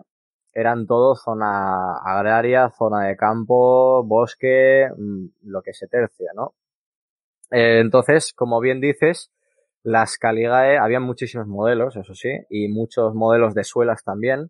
eran 0.53 0.88
todo 0.88 1.15
zona 1.15 1.97
agraria, 1.99 2.72
zona 2.72 3.05
de 3.05 3.15
campo, 3.15 4.03
bosque, 4.03 4.89
lo 5.43 5.61
que 5.61 5.74
se 5.74 5.88
tercia, 5.88 6.32
¿no? 6.34 6.55
Eh, 7.51 7.80
entonces, 7.80 8.34
como 8.34 8.59
bien 8.59 8.82
dices, 8.82 9.32
las 9.84 10.18
Caligae, 10.18 10.78
había 10.80 10.99
muchísimos 10.99 11.47
modelos, 11.47 11.95
eso 11.95 12.15
sí, 12.15 12.32
y 12.49 12.70
muchos 12.70 13.13
modelos 13.13 13.53
de 13.53 13.63
suelas 13.63 14.03
también, 14.03 14.49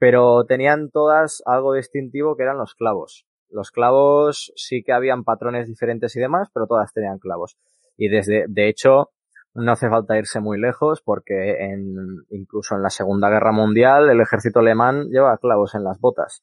pero 0.00 0.46
tenían 0.46 0.90
todas 0.90 1.42
algo 1.44 1.74
distintivo 1.74 2.34
que 2.34 2.42
eran 2.44 2.56
los 2.56 2.74
clavos. 2.74 3.26
Los 3.50 3.70
clavos 3.70 4.50
sí 4.56 4.82
que 4.82 4.92
habían 4.92 5.24
patrones 5.24 5.68
diferentes 5.68 6.16
y 6.16 6.20
demás, 6.20 6.48
pero 6.54 6.66
todas 6.66 6.92
tenían 6.94 7.18
clavos. 7.18 7.58
Y 7.98 8.08
desde, 8.08 8.46
de 8.48 8.68
hecho, 8.70 9.10
no 9.52 9.72
hace 9.72 9.90
falta 9.90 10.16
irse 10.16 10.40
muy 10.40 10.58
lejos 10.58 11.02
porque 11.04 11.64
en, 11.64 12.24
incluso 12.30 12.76
en 12.76 12.82
la 12.82 12.88
Segunda 12.88 13.28
Guerra 13.28 13.52
Mundial 13.52 14.08
el 14.08 14.22
ejército 14.22 14.60
alemán 14.60 15.10
lleva 15.10 15.36
clavos 15.36 15.74
en 15.74 15.84
las 15.84 16.00
botas. 16.00 16.42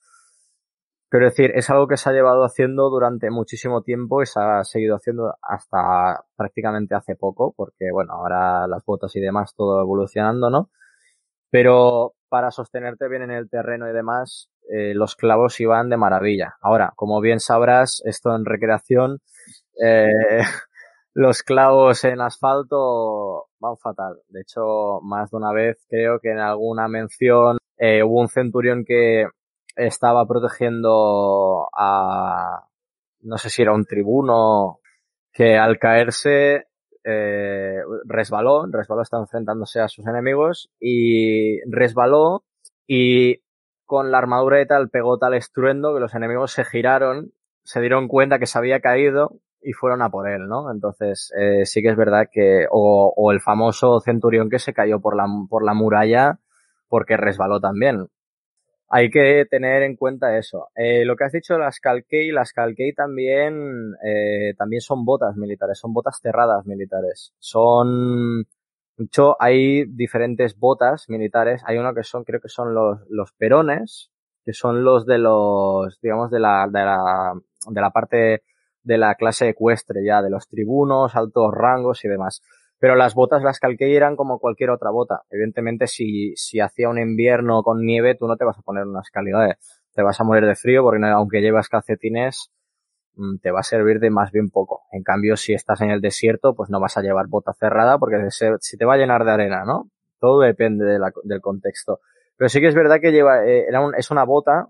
Quiero 1.09 1.25
decir, 1.25 1.51
es 1.55 1.67
algo 1.71 1.87
que 1.87 1.97
se 1.97 2.11
ha 2.11 2.13
llevado 2.13 2.43
haciendo 2.43 2.91
durante 2.91 3.31
muchísimo 3.31 3.81
tiempo 3.81 4.21
y 4.21 4.27
se 4.27 4.39
ha 4.39 4.63
seguido 4.65 4.97
haciendo 4.97 5.33
hasta 5.41 6.25
prácticamente 6.35 6.93
hace 6.93 7.15
poco, 7.15 7.55
porque 7.57 7.85
bueno, 7.91 8.13
ahora 8.13 8.67
las 8.67 8.85
botas 8.85 9.15
y 9.15 9.19
demás 9.19 9.55
todo 9.55 9.81
evolucionando, 9.81 10.51
¿no? 10.51 10.69
Pero 11.49 12.16
para 12.29 12.51
sostenerte 12.51 13.07
bien 13.07 13.23
en 13.23 13.31
el 13.31 13.49
terreno 13.49 13.89
y 13.89 13.93
demás, 13.93 14.49
eh, 14.69 14.93
los 14.93 15.15
clavos 15.15 15.59
iban 15.59 15.89
de 15.89 15.97
maravilla. 15.97 16.55
Ahora, 16.61 16.93
como 16.95 17.21
bien 17.21 17.39
sabrás, 17.39 18.01
esto 18.05 18.35
en 18.35 18.45
recreación, 18.45 19.19
eh, 19.81 20.07
los 21.13 21.43
clavos 21.43 22.03
en 22.03 22.21
asfalto 22.21 23.47
van 23.59 23.77
fatal. 23.77 24.21
De 24.29 24.41
hecho, 24.41 24.99
más 25.01 25.31
de 25.31 25.37
una 25.37 25.51
vez 25.53 25.77
creo 25.89 26.19
que 26.19 26.31
en 26.31 26.39
alguna 26.39 26.87
mención 26.87 27.57
eh, 27.77 28.03
hubo 28.03 28.19
un 28.21 28.29
centurión 28.29 28.83
que 28.85 29.27
estaba 29.75 30.25
protegiendo 30.25 31.69
a, 31.73 32.67
no 33.21 33.37
sé 33.37 33.49
si 33.49 33.61
era 33.61 33.73
un 33.73 33.85
tribuno, 33.85 34.79
que 35.31 35.57
al 35.57 35.77
caerse 35.77 36.65
eh, 37.09 37.79
resbaló, 38.05 38.65
resbaló, 38.69 39.01
estaba 39.01 39.23
enfrentándose 39.23 39.79
a 39.79 39.87
sus 39.87 40.05
enemigos 40.05 40.69
y 40.79 41.61
resbaló 41.71 42.43
y 42.85 43.41
con 43.85 44.11
la 44.11 44.17
armadura 44.17 44.61
y 44.61 44.67
tal 44.67 44.89
pegó 44.89 45.17
tal 45.17 45.33
estruendo 45.33 45.93
que 45.93 46.01
los 46.01 46.13
enemigos 46.13 46.51
se 46.51 46.65
giraron, 46.65 47.31
se 47.63 47.79
dieron 47.79 48.09
cuenta 48.09 48.39
que 48.39 48.45
se 48.45 48.57
había 48.57 48.81
caído 48.81 49.39
y 49.61 49.71
fueron 49.71 50.01
a 50.01 50.09
por 50.09 50.29
él, 50.29 50.47
¿no? 50.47 50.69
Entonces, 50.71 51.31
eh, 51.39 51.65
sí 51.65 51.81
que 51.81 51.89
es 51.89 51.95
verdad 51.95 52.27
que, 52.31 52.65
o, 52.69 53.13
o, 53.15 53.31
el 53.31 53.39
famoso 53.39 54.01
centurión 54.01 54.49
que 54.49 54.59
se 54.59 54.73
cayó 54.73 54.99
por 54.99 55.15
la, 55.15 55.25
por 55.49 55.63
la 55.63 55.73
muralla 55.73 56.39
porque 56.89 57.17
resbaló 57.17 57.59
también. 57.59 58.07
Hay 58.89 59.09
que 59.09 59.45
tener 59.49 59.83
en 59.83 59.97
cuenta 59.97 60.37
eso. 60.37 60.69
Eh, 60.75 61.03
lo 61.03 61.15
que 61.15 61.25
has 61.25 61.33
dicho 61.33 61.57
las 61.57 61.79
Calkei, 61.79 62.31
las 62.31 62.53
Calkei 62.53 62.93
también, 62.93 63.93
eh, 64.03 64.53
también 64.57 64.81
son 64.81 65.03
botas 65.03 65.35
militares, 65.35 65.77
son 65.79 65.93
botas 65.93 66.19
cerradas 66.21 66.65
militares. 66.65 67.33
Son, 67.37 68.43
de 68.43 69.05
hecho, 69.05 69.35
hay 69.39 69.85
diferentes 69.85 70.57
botas 70.57 71.09
militares. 71.09 71.61
Hay 71.65 71.77
uno 71.77 71.93
que 71.93 72.03
son, 72.03 72.23
creo 72.23 72.39
que 72.39 72.49
son 72.49 72.73
los, 72.73 72.99
los 73.09 73.33
perones, 73.33 74.09
que 74.45 74.53
son 74.53 74.83
los 74.83 75.05
de 75.05 75.17
los, 75.17 75.99
digamos, 76.01 76.31
de 76.31 76.39
la, 76.39 76.67
de 76.71 76.79
la, 76.79 77.33
de 77.69 77.81
la 77.81 77.89
parte 77.91 78.43
de 78.83 78.97
la 78.97 79.15
clase 79.15 79.49
ecuestre 79.49 80.01
ya, 80.05 80.21
de 80.21 80.29
los 80.29 80.47
tribunos, 80.47 81.13
altos 81.15 81.53
rangos 81.53 82.05
y 82.05 82.07
demás. 82.07 82.41
Pero 82.79 82.95
las 82.95 83.15
botas 83.15 83.41
las 83.41 83.59
calqué 83.59 83.95
eran 83.95 84.15
como 84.15 84.39
cualquier 84.39 84.69
otra 84.69 84.91
bota. 84.91 85.23
Evidentemente, 85.29 85.87
si, 85.87 86.35
si 86.35 86.59
hacía 86.59 86.89
un 86.89 86.99
invierno 86.99 87.63
con 87.63 87.83
nieve, 87.83 88.15
tú 88.15 88.27
no 88.27 88.37
te 88.37 88.45
vas 88.45 88.57
a 88.57 88.61
poner 88.61 88.85
unas 88.85 89.09
calidades. 89.09 89.57
Te 89.93 90.03
vas 90.03 90.19
a 90.19 90.23
morir 90.23 90.45
de 90.45 90.55
frío 90.55 90.83
porque 90.83 91.03
aunque 91.05 91.41
llevas 91.41 91.69
calcetines, 91.69 92.51
mm, 93.15 93.37
te 93.39 93.51
va 93.51 93.61
a 93.61 93.63
servir 93.63 93.99
de 93.99 94.11
más 94.11 94.31
bien 94.31 94.49
poco. 94.49 94.83
En 94.91 95.01
cambio, 95.01 95.37
si 95.37 95.53
estás 95.53 95.81
en 95.81 95.89
el 95.89 96.01
desierto, 96.01 96.53
pues 96.53 96.69
no 96.69 96.79
vas 96.79 96.97
a 96.97 97.01
llevar 97.01 97.27
bota 97.27 97.53
cerrada 97.53 97.97
porque 97.97 98.17
si 98.29 98.77
te 98.77 98.85
va 98.85 98.93
a 98.93 98.97
llenar 98.97 99.25
de 99.25 99.31
arena, 99.31 99.65
¿no? 99.65 99.89
Todo 100.19 100.41
depende 100.41 100.85
de 100.85 100.99
la, 100.99 101.11
del 101.23 101.41
contexto. 101.41 101.99
Pero 102.37 102.49
sí 102.49 102.61
que 102.61 102.67
es 102.67 102.75
verdad 102.75 102.99
que 103.01 103.11
lleva, 103.11 103.45
eh, 103.45 103.65
era 103.67 103.81
un, 103.81 103.95
es 103.95 104.11
una 104.11 104.23
bota 104.23 104.67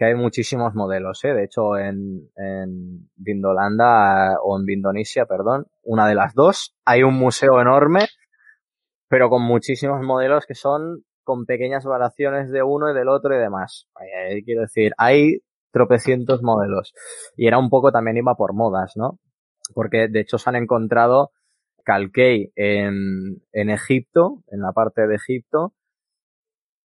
que 0.00 0.06
hay 0.06 0.14
muchísimos 0.14 0.74
modelos, 0.74 1.22
¿eh? 1.24 1.34
De 1.34 1.44
hecho, 1.44 1.76
en, 1.76 2.30
en 2.34 3.10
Vindolanda 3.16 4.38
o 4.42 4.58
en 4.58 4.64
Vindonesia, 4.64 5.26
perdón, 5.26 5.66
una 5.82 6.08
de 6.08 6.14
las 6.14 6.32
dos, 6.32 6.74
hay 6.86 7.02
un 7.02 7.18
museo 7.18 7.60
enorme, 7.60 8.06
pero 9.10 9.28
con 9.28 9.42
muchísimos 9.42 10.00
modelos 10.02 10.46
que 10.46 10.54
son 10.54 11.04
con 11.22 11.44
pequeñas 11.44 11.84
variaciones 11.84 12.50
de 12.50 12.62
uno 12.62 12.90
y 12.90 12.94
del 12.94 13.10
otro 13.10 13.34
y 13.34 13.38
demás. 13.40 13.88
Eh, 14.00 14.42
quiero 14.42 14.62
decir, 14.62 14.92
hay 14.96 15.40
tropecientos 15.70 16.42
modelos. 16.42 16.94
Y 17.36 17.46
era 17.46 17.58
un 17.58 17.68
poco 17.68 17.92
también 17.92 18.16
iba 18.16 18.34
por 18.36 18.54
modas, 18.54 18.94
¿no? 18.96 19.18
Porque 19.74 20.08
de 20.08 20.20
hecho 20.20 20.38
se 20.38 20.48
han 20.48 20.56
encontrado 20.56 21.32
Calkei 21.84 22.52
en, 22.56 23.42
en 23.52 23.68
Egipto, 23.68 24.42
en 24.50 24.62
la 24.62 24.72
parte 24.72 25.06
de 25.06 25.16
Egipto, 25.16 25.74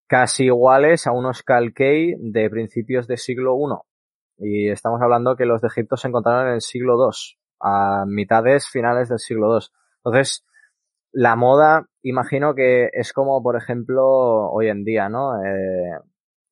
casi 0.08 0.46
iguales 0.46 1.08
a 1.08 1.12
unos 1.12 1.44
Calkei 1.44 2.16
de 2.20 2.50
principios 2.50 3.08
del 3.08 3.18
siglo 3.18 3.56
I. 3.58 3.76
Y 4.38 4.70
estamos 4.70 5.02
hablando 5.02 5.36
que 5.36 5.46
los 5.46 5.62
de 5.62 5.68
Egipto 5.68 5.98
se 5.98 6.08
encontraron 6.08 6.48
en 6.48 6.56
el 6.56 6.62
siglo 6.62 6.96
II, 6.98 7.38
a 7.62 8.06
mitades 8.06 8.68
finales 8.68 9.10
del 9.10 9.20
siglo 9.20 9.58
II. 9.58 9.68
Entonces, 10.04 10.46
la 11.12 11.36
moda, 11.36 11.88
imagino 12.02 12.54
que 12.54 12.90
es 12.92 13.14
como, 13.14 13.42
por 13.42 13.56
ejemplo, 13.56 14.06
hoy 14.52 14.68
en 14.68 14.84
día, 14.84 15.08
¿no? 15.08 15.42
Eh, 15.44 15.98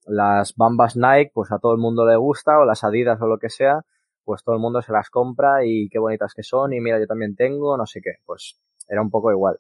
las 0.06 0.56
bambas 0.56 0.96
Nike, 0.96 1.32
pues 1.34 1.52
a 1.52 1.60
todo 1.60 1.74
el 1.74 1.80
mundo 1.80 2.06
le 2.06 2.16
gusta, 2.16 2.60
o 2.60 2.66
las 2.66 2.84
Adidas 2.84 3.22
o 3.22 3.28
lo 3.28 3.38
que 3.38 3.50
sea, 3.50 3.82
pues 4.24 4.44
todo 4.44 4.56
el 4.56 4.62
mundo 4.62 4.82
se 4.82 4.94
las 4.94 5.10
compra 5.10 5.66
y 5.66 5.90
qué 5.90 6.00
bonitas 6.00 6.34
que 6.34 6.44
son, 6.44 6.74
y 6.74 6.80
mira, 6.80 7.00
yo 7.00 7.08
también 7.08 7.36
tengo, 7.36 7.78
no 7.78 7.86
sé 7.86 8.02
qué, 8.02 8.16
pues 8.26 8.60
era 8.88 9.02
un 9.02 9.10
poco 9.10 9.32
igual. 9.32 9.60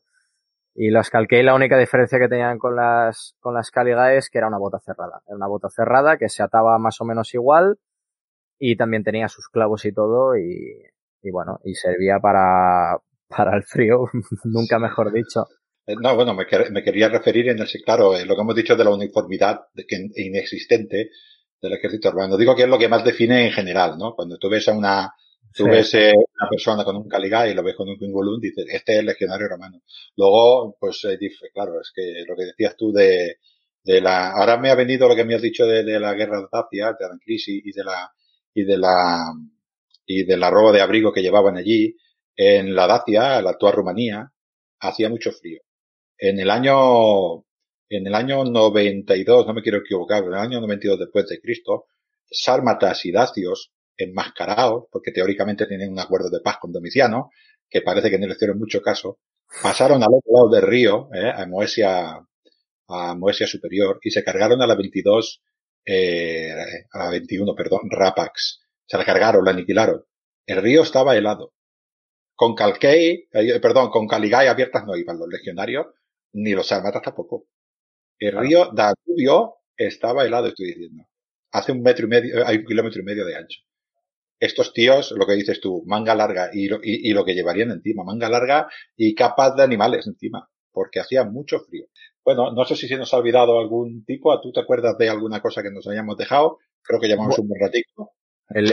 Y 0.76 0.90
las 0.90 1.10
Calquei 1.10 1.44
la 1.44 1.54
única 1.54 1.78
diferencia 1.78 2.18
que 2.18 2.28
tenían 2.28 2.58
con 2.58 2.76
las, 2.76 3.36
con 3.40 3.54
las 3.54 3.70
Caligae 3.70 4.18
es 4.18 4.30
que 4.30 4.40
era 4.40 4.48
una 4.48 4.58
bota 4.58 4.80
cerrada. 4.80 5.22
Era 5.28 5.36
una 5.36 5.48
bota 5.48 5.70
cerrada 5.70 6.18
que 6.18 6.30
se 6.30 6.42
ataba 6.42 6.78
más 6.80 7.00
o 7.00 7.06
menos 7.06 7.34
igual 7.34 7.78
y 8.58 8.76
también 8.76 9.04
tenía 9.04 9.28
sus 9.28 9.50
clavos 9.50 9.86
y 9.86 9.94
todo 9.94 10.36
y, 10.36 10.84
y 11.22 11.32
bueno, 11.32 11.60
y 11.64 11.76
servía 11.76 12.20
para, 12.20 12.98
para 13.28 13.56
el 13.56 13.64
frío, 13.64 14.06
nunca 14.46 14.80
mejor 14.80 15.12
dicho. 15.12 15.46
Eh, 15.86 15.96
no, 16.00 16.16
bueno, 16.16 16.34
me, 16.34 16.46
me, 16.72 16.84
quería 16.84 17.10
referir 17.10 17.50
en 17.50 17.62
ese, 17.62 17.82
claro, 17.82 18.18
en 18.18 18.28
lo 18.28 18.36
que 18.36 18.42
hemos 18.42 18.56
dicho 18.56 18.76
de 18.76 18.84
la 18.84 18.92
uniformidad 18.92 19.68
que, 19.76 20.10
inexistente 20.16 21.10
del 21.62 21.74
ejército 21.74 22.10
urbano. 22.10 22.38
Digo 22.38 22.56
que 22.56 22.64
es 22.64 22.70
lo 22.70 22.80
que 22.80 22.88
más 22.88 23.04
define 23.04 23.48
en 23.48 23.52
general, 23.52 23.98
¿no? 23.98 24.16
Cuando 24.16 24.38
tú 24.38 24.50
ves 24.50 24.68
a 24.68 24.74
una, 24.74 25.14
tú 25.56 25.66
ves 25.66 25.94
eh, 25.96 26.14
una 26.16 26.50
persona 26.50 26.84
con 26.84 26.96
un 26.98 27.08
caligá 27.08 27.48
y 27.48 27.54
lo 27.54 27.64
ves 27.64 27.76
con 27.76 27.90
un 27.90 27.98
pingulum, 27.98 28.40
dices, 28.40 28.66
este 28.70 28.94
es 28.94 29.00
el 29.00 29.06
legionario 29.06 29.48
romano. 29.48 29.82
Luego, 30.18 30.76
pues, 30.80 31.04
eh, 31.06 31.18
claro, 31.54 31.80
es 31.82 31.92
que 31.96 32.24
lo 32.28 32.36
que 32.36 32.46
decías 32.46 32.76
tú 32.78 32.92
de, 32.92 33.38
de 33.84 34.02
la, 34.02 34.32
ahora 34.32 34.58
me 34.58 34.70
ha 34.70 34.76
venido 34.76 35.08
lo 35.08 35.16
que 35.16 35.26
me 35.26 35.36
has 35.36 35.42
dicho 35.42 35.66
de, 35.66 35.84
de 35.84 36.00
la 36.00 36.14
guerra 36.14 36.40
de 36.40 36.48
Dacia, 36.52 36.96
de 37.00 37.08
la 37.08 37.18
crisis 37.24 37.62
y 37.66 37.72
de 37.72 37.84
la, 37.84 38.12
y 38.54 38.64
de 38.64 38.78
la, 38.78 39.34
y 40.06 40.24
de 40.26 40.38
la 40.38 40.50
ropa 40.50 40.72
de 40.74 40.82
abrigo 40.82 41.14
que 41.14 41.22
llevaban 41.22 41.58
allí. 41.58 41.96
En 42.36 42.76
la 42.76 42.88
Dacia, 42.88 43.42
la 43.42 43.52
actual 43.52 43.74
Rumanía, 43.74 44.32
hacía 44.80 45.10
mucho 45.10 45.32
frío 45.32 45.62
en 46.18 46.40
el 46.40 46.50
año, 46.50 47.44
en 47.90 48.08
el 48.08 48.16
año 48.16 48.46
92, 48.46 49.46
no 49.46 49.54
me 49.54 49.62
quiero 49.62 49.80
equivocar, 49.80 50.24
en 50.24 50.30
el 50.30 50.40
año 50.40 50.62
92 50.62 51.00
después 51.00 51.28
de 51.28 51.42
Cristo, 51.42 51.88
sármatas 52.30 53.06
y 53.06 53.12
dacios 53.12 53.72
enmascarados, 53.98 54.86
porque 54.92 55.12
teóricamente 55.12 55.66
tienen 55.68 55.92
un 55.92 56.00
acuerdo 56.00 56.30
de 56.30 56.42
paz 56.42 56.58
con 56.60 56.72
Domiciano, 56.72 57.32
que 57.70 57.82
parece 57.82 58.10
que 58.10 58.20
no 58.20 58.28
le 58.28 58.34
hicieron 58.34 58.60
mucho 58.60 58.82
caso, 58.82 59.20
pasaron 59.62 60.02
al 60.04 60.10
otro 60.14 60.32
lado 60.34 60.50
del 60.50 60.64
río, 60.64 61.10
eh, 61.14 61.32
a 61.36 61.46
Moesia, 61.46 62.26
a 62.88 63.16
Moesia 63.16 63.48
Superior, 63.48 64.00
y 64.04 64.12
se 64.12 64.24
cargaron 64.24 64.62
a 64.62 64.68
la 64.68 64.76
22, 64.76 65.42
eh, 65.86 66.52
a 66.92 66.98
la 67.00 67.10
21, 67.10 67.56
perdón, 67.56 67.82
Rapax. 67.90 68.62
Se 68.86 68.98
la 68.98 69.06
cargaron, 69.06 69.46
la 69.46 69.52
aniquilaron. 69.52 70.04
El 70.46 70.62
río 70.62 70.84
estaba 70.84 71.16
helado. 71.16 71.54
Con 72.36 72.56
Calquei, 72.56 73.28
eh, 73.32 73.60
perdón, 73.60 73.90
con 73.90 74.08
Caligay 74.08 74.48
abiertas 74.48 74.86
no 74.86 74.96
iban 74.96 75.20
los 75.20 75.30
legionarios, 75.30 75.88
ni 76.34 76.52
los 76.54 76.68
sarmatas 76.68 77.02
tampoco. 77.02 77.48
El 78.20 78.38
río 78.38 78.72
Danubio 78.74 79.56
estaba 79.78 80.26
helado, 80.26 80.48
estoy 80.48 80.68
diciendo. 80.68 81.04
Hace 81.52 81.72
un 81.72 81.82
metro 81.82 82.06
y 82.06 82.10
medio, 82.10 82.40
eh, 82.40 82.44
hay 82.46 82.58
un 82.58 82.66
kilómetro 82.66 83.02
y 83.02 83.06
medio 83.06 83.26
de 83.26 83.36
ancho. 83.36 83.60
Estos 84.44 84.74
tíos, 84.74 85.14
lo 85.16 85.26
que 85.26 85.36
dices 85.36 85.62
tú, 85.62 85.84
manga 85.86 86.16
larga 86.16 86.50
y 86.52 86.68
lo, 86.68 86.80
y, 86.84 87.14
lo 87.14 87.24
que 87.24 87.34
llevarían 87.34 87.72
encima, 87.72 88.04
manga 88.04 88.28
larga 88.28 88.68
y 88.98 89.16
capas 89.16 89.56
de 89.56 89.64
animales 89.64 90.06
encima, 90.06 90.50
porque 90.72 91.00
hacía 91.00 91.24
mucho 91.24 91.60
frío. 91.62 91.86
Bueno, 92.26 92.52
no 92.52 92.66
sé 92.66 92.76
si 92.76 92.90
se 92.90 92.98
nos 92.98 93.14
ha 93.14 93.18
olvidado 93.18 93.58
algún 93.58 94.04
tipo, 94.04 94.38
¿tú 94.42 94.52
te 94.52 94.60
acuerdas 94.60 94.98
de 94.98 95.08
alguna 95.08 95.42
cosa 95.42 95.64
que 95.64 95.72
nos 95.72 95.88
hayamos 95.88 96.18
dejado? 96.18 96.58
Creo 96.82 97.00
que 97.00 97.08
llevamos 97.08 97.40
un 97.40 97.48
buen 97.48 97.62
ratito. 97.62 98.12
El, 98.50 98.70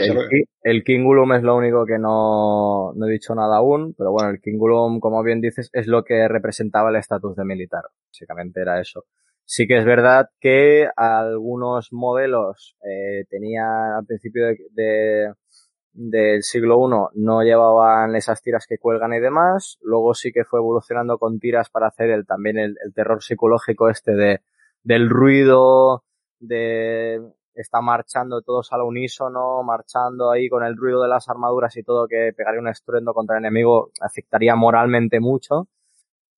el, 0.63 0.83
Kingulum 0.83 1.31
es 1.33 1.43
lo 1.43 1.55
único 1.55 1.85
que 1.85 1.97
no, 1.97 2.91
no, 2.93 3.07
he 3.07 3.11
dicho 3.11 3.33
nada 3.33 3.55
aún, 3.55 3.95
pero 3.97 4.11
bueno, 4.11 4.29
el 4.29 4.41
Kingulum, 4.41 4.99
como 4.99 5.23
bien 5.23 5.39
dices, 5.39 5.69
es 5.71 5.87
lo 5.87 6.03
que 6.03 6.27
representaba 6.27 6.89
el 6.89 6.97
estatus 6.97 7.37
de 7.37 7.45
militar. 7.45 7.83
Básicamente 8.09 8.61
era 8.61 8.81
eso. 8.81 9.05
Sí 9.45 9.67
que 9.67 9.77
es 9.77 9.85
verdad 9.85 10.27
que 10.39 10.87
algunos 10.95 11.91
modelos 11.91 12.77
eh, 12.85 13.25
tenían 13.29 13.93
al 13.97 14.05
principio 14.05 14.45
de, 14.71 15.33
del 15.93 16.43
siglo 16.43 16.87
I 16.87 17.19
no 17.19 17.43
llevaban 17.43 18.15
esas 18.15 18.41
tiras 18.41 18.65
que 18.67 18.77
cuelgan 18.77 19.13
y 19.13 19.19
demás. 19.19 19.77
Luego 19.81 20.13
sí 20.13 20.31
que 20.31 20.45
fue 20.45 20.59
evolucionando 20.59 21.17
con 21.17 21.39
tiras 21.39 21.69
para 21.69 21.87
hacer 21.87 22.09
el, 22.09 22.25
también 22.25 22.57
el, 22.57 22.77
terror 22.93 23.21
psicológico 23.21 23.89
este 23.89 24.13
de, 24.13 24.41
del 24.83 25.09
ruido, 25.09 26.03
de 26.39 27.21
está 27.53 27.81
marchando 27.81 28.41
todos 28.41 28.71
al 28.71 28.81
unísono, 28.81 29.61
marchando 29.63 30.31
ahí 30.31 30.49
con 30.49 30.63
el 30.63 30.77
ruido 30.77 31.03
de 31.03 31.09
las 31.09 31.27
armaduras 31.29 31.75
y 31.77 31.83
todo 31.83 32.07
que 32.07 32.33
pegaría 32.35 32.61
un 32.61 32.69
estruendo 32.69 33.13
contra 33.13 33.37
el 33.37 33.43
enemigo, 33.43 33.91
afectaría 33.99 34.55
moralmente 34.55 35.19
mucho. 35.19 35.67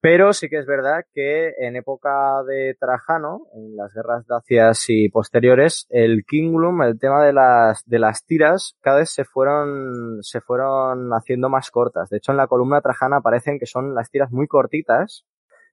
Pero 0.03 0.33
sí 0.33 0.49
que 0.49 0.57
es 0.57 0.65
verdad 0.65 1.05
que 1.13 1.53
en 1.59 1.77
época 1.77 2.43
de 2.43 2.75
Trajano, 2.77 3.47
en 3.53 3.77
las 3.77 3.93
guerras 3.93 4.27
dacias 4.27 4.83
y 4.89 5.07
posteriores, 5.07 5.87
el 5.91 6.25
Kingulum, 6.27 6.81
el 6.81 6.99
tema 6.99 7.23
de 7.23 7.31
las, 7.31 7.85
de 7.85 7.99
las 7.99 8.25
tiras, 8.25 8.75
cada 8.81 8.97
vez 8.97 9.11
se 9.11 9.23
fueron, 9.23 10.21
se 10.21 10.41
fueron 10.41 11.11
haciendo 11.11 11.47
más 11.47 11.71
cortas. 11.71 12.09
De 12.09 12.17
hecho, 12.17 12.33
en 12.33 12.37
la 12.37 12.47
columna 12.47 12.81
Trajana 12.81 13.19
aparecen 13.19 13.57
que 13.57 13.65
son 13.65 13.95
las 13.95 14.11
tiras 14.11 14.29
muy 14.29 14.45
cortitas 14.45 15.23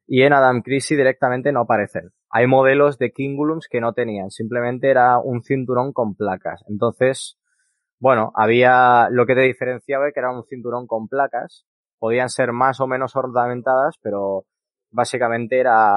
y 0.06 0.22
en 0.22 0.32
Adam 0.32 0.62
Crisi 0.62 0.94
directamente 0.94 1.50
no 1.50 1.62
aparecen. 1.62 2.12
Hay 2.30 2.46
modelos 2.46 2.98
de 2.98 3.10
Kingulums 3.10 3.66
que 3.68 3.80
no 3.80 3.94
tenían, 3.94 4.30
simplemente 4.30 4.90
era 4.90 5.18
un 5.18 5.42
cinturón 5.42 5.92
con 5.92 6.14
placas. 6.14 6.62
Entonces, 6.68 7.36
bueno, 7.98 8.30
había 8.36 9.08
lo 9.10 9.26
que 9.26 9.34
te 9.34 9.40
diferenciaba 9.40 10.12
que 10.12 10.20
era 10.20 10.30
un 10.30 10.44
cinturón 10.44 10.86
con 10.86 11.08
placas. 11.08 11.66
Podían 12.00 12.28
ser 12.28 12.52
más 12.52 12.80
o 12.80 12.88
menos 12.88 13.14
ornamentadas, 13.14 13.94
pero 14.02 14.46
básicamente 14.90 15.60
era, 15.60 15.92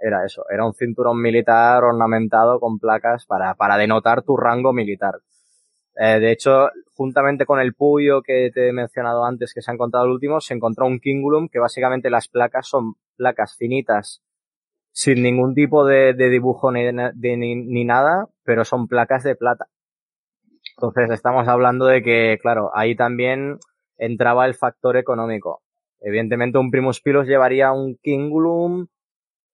era 0.00 0.24
eso, 0.24 0.44
era 0.48 0.64
un 0.64 0.74
cinturón 0.74 1.20
militar 1.20 1.82
ornamentado 1.82 2.60
con 2.60 2.78
placas 2.78 3.26
para, 3.26 3.54
para 3.54 3.76
denotar 3.76 4.22
tu 4.22 4.36
rango 4.36 4.72
militar. 4.72 5.14
Eh, 5.96 6.20
de 6.20 6.30
hecho, 6.30 6.68
juntamente 6.94 7.44
con 7.44 7.58
el 7.58 7.74
Puyo 7.74 8.22
que 8.22 8.50
te 8.54 8.68
he 8.68 8.72
mencionado 8.72 9.24
antes, 9.24 9.52
que 9.52 9.60
se 9.60 9.70
ha 9.70 9.74
encontrado 9.74 10.06
el 10.06 10.12
último, 10.12 10.40
se 10.40 10.54
encontró 10.54 10.86
un 10.86 11.00
Kingulum 11.00 11.48
que 11.48 11.58
básicamente 11.58 12.08
las 12.08 12.28
placas 12.28 12.68
son 12.68 12.94
placas 13.16 13.56
finitas 13.56 14.22
sin 14.92 15.22
ningún 15.22 15.54
tipo 15.54 15.84
de, 15.84 16.12
dibujo 16.14 16.72
ni, 16.72 16.92
ni, 16.92 17.84
nada, 17.84 18.26
pero 18.44 18.64
son 18.64 18.88
placas 18.88 19.22
de 19.24 19.36
plata. 19.36 19.66
Entonces 20.76 21.10
estamos 21.10 21.46
hablando 21.48 21.86
de 21.86 22.02
que, 22.02 22.38
claro, 22.40 22.70
ahí 22.74 22.96
también 22.96 23.58
entraba 23.98 24.46
el 24.46 24.54
factor 24.54 24.96
económico. 24.96 25.62
Evidentemente 26.00 26.58
un 26.58 26.70
Primus 26.70 27.00
Pilos 27.00 27.26
llevaría 27.26 27.72
un 27.72 27.96
Kingulum 27.96 28.86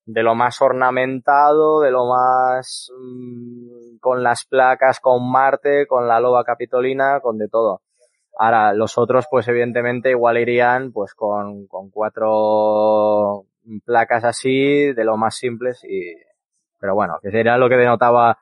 de 0.06 0.22
lo 0.22 0.34
más 0.34 0.60
ornamentado, 0.60 1.80
de 1.80 1.90
lo 1.90 2.06
más 2.06 2.92
mm, 2.98 3.98
con 4.00 4.22
las 4.22 4.44
placas, 4.44 5.00
con 5.00 5.30
Marte, 5.30 5.86
con 5.86 6.06
la 6.06 6.20
loba 6.20 6.44
capitolina, 6.44 7.20
con 7.20 7.38
de 7.38 7.48
todo. 7.48 7.80
Ahora, 8.36 8.74
los 8.74 8.98
otros, 8.98 9.26
pues 9.30 9.48
evidentemente 9.48 10.10
igual 10.10 10.38
irían 10.38 10.92
pues 10.92 11.14
con, 11.14 11.66
con 11.66 11.90
cuatro 11.90 13.46
placas 13.84 14.24
así, 14.24 14.92
de 14.92 15.04
lo 15.04 15.16
más 15.16 15.36
simples 15.36 15.82
y, 15.84 16.14
pero 16.78 16.94
bueno, 16.94 17.18
que 17.22 17.30
sería 17.30 17.56
lo 17.56 17.68
que 17.68 17.76
denotaba 17.76 18.38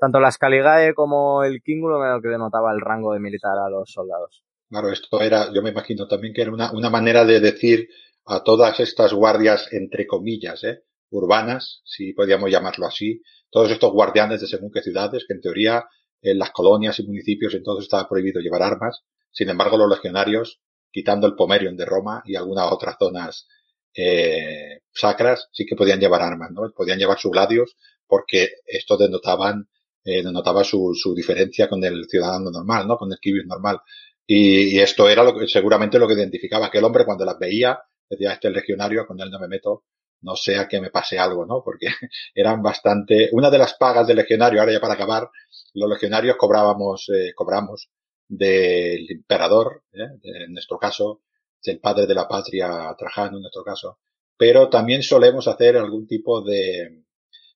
tanto 0.00 0.18
las 0.18 0.38
Caligae 0.38 0.94
como 0.94 1.44
el 1.44 1.60
Kingulum, 1.62 2.02
lo 2.02 2.22
que 2.22 2.28
denotaba 2.28 2.72
el 2.72 2.80
rango 2.80 3.12
de 3.12 3.20
militar 3.20 3.58
a 3.58 3.68
los 3.68 3.90
soldados. 3.92 4.44
Claro, 4.72 4.90
esto 4.90 5.20
era, 5.20 5.52
yo 5.52 5.60
me 5.60 5.68
imagino 5.68 6.08
también 6.08 6.32
que 6.32 6.40
era 6.40 6.50
una, 6.50 6.72
una 6.72 6.88
manera 6.88 7.26
de 7.26 7.40
decir 7.40 7.90
a 8.24 8.42
todas 8.42 8.80
estas 8.80 9.12
guardias, 9.12 9.68
entre 9.70 10.06
comillas, 10.06 10.64
¿eh? 10.64 10.84
urbanas, 11.10 11.82
si 11.84 12.14
podríamos 12.14 12.50
llamarlo 12.50 12.86
así, 12.86 13.20
todos 13.50 13.70
estos 13.70 13.92
guardianes 13.92 14.40
de 14.40 14.46
según 14.46 14.70
qué 14.72 14.80
ciudades, 14.80 15.26
que 15.28 15.34
en 15.34 15.42
teoría 15.42 15.84
en 16.22 16.38
las 16.38 16.52
colonias 16.52 16.98
y 16.98 17.06
municipios 17.06 17.52
entonces 17.52 17.82
estaba 17.84 18.08
prohibido 18.08 18.40
llevar 18.40 18.62
armas, 18.62 19.02
sin 19.30 19.50
embargo 19.50 19.76
los 19.76 19.90
legionarios, 19.90 20.62
quitando 20.90 21.26
el 21.26 21.34
Pomerium 21.34 21.76
de 21.76 21.84
Roma 21.84 22.22
y 22.24 22.36
algunas 22.36 22.72
otras 22.72 22.96
zonas 22.98 23.46
eh, 23.94 24.80
sacras, 24.90 25.48
sí 25.52 25.66
que 25.66 25.76
podían 25.76 26.00
llevar 26.00 26.22
armas, 26.22 26.50
¿no? 26.50 26.62
Podían 26.74 26.98
llevar 26.98 27.18
sus 27.18 27.30
gladios 27.30 27.76
porque 28.06 28.48
esto 28.64 28.96
denotaban, 28.96 29.68
eh, 30.02 30.22
denotaba 30.22 30.64
su, 30.64 30.94
su 30.94 31.14
diferencia 31.14 31.68
con 31.68 31.84
el 31.84 32.06
ciudadano 32.08 32.50
normal, 32.50 32.88
¿no? 32.88 32.96
Con 32.96 33.12
el 33.12 33.18
kibius 33.20 33.44
normal. 33.46 33.80
Y, 34.26 34.76
y, 34.76 34.80
esto 34.80 35.08
era 35.08 35.24
lo 35.24 35.36
que, 35.36 35.46
seguramente 35.48 35.98
lo 35.98 36.06
que 36.06 36.14
identificaba 36.14 36.70
que 36.70 36.78
el 36.78 36.84
hombre 36.84 37.04
cuando 37.04 37.24
las 37.24 37.38
veía, 37.38 37.78
decía, 38.08 38.32
este 38.32 38.48
es 38.48 38.54
legionario, 38.54 39.06
con 39.06 39.20
él 39.20 39.30
no 39.30 39.40
me 39.40 39.48
meto, 39.48 39.84
no 40.22 40.36
sea 40.36 40.68
que 40.68 40.80
me 40.80 40.90
pase 40.90 41.18
algo, 41.18 41.44
¿no? 41.44 41.62
Porque 41.64 41.86
eran 42.34 42.62
bastante, 42.62 43.28
una 43.32 43.50
de 43.50 43.58
las 43.58 43.74
pagas 43.74 44.06
del 44.06 44.16
legionario, 44.16 44.60
ahora 44.60 44.72
ya 44.72 44.80
para 44.80 44.94
acabar, 44.94 45.28
los 45.74 45.90
legionarios 45.90 46.36
cobrábamos, 46.36 47.08
eh, 47.08 47.32
cobramos 47.34 47.90
del 48.28 49.10
emperador, 49.10 49.84
¿eh? 49.92 50.08
en 50.22 50.52
nuestro 50.52 50.78
caso, 50.78 51.22
del 51.64 51.80
padre 51.80 52.06
de 52.06 52.14
la 52.14 52.28
patria 52.28 52.94
Trajano, 52.98 53.36
en 53.36 53.42
nuestro 53.42 53.62
caso, 53.62 53.98
pero 54.36 54.68
también 54.68 55.02
solemos 55.02 55.46
hacer 55.48 55.76
algún 55.76 56.06
tipo 56.06 56.42
de, 56.42 57.04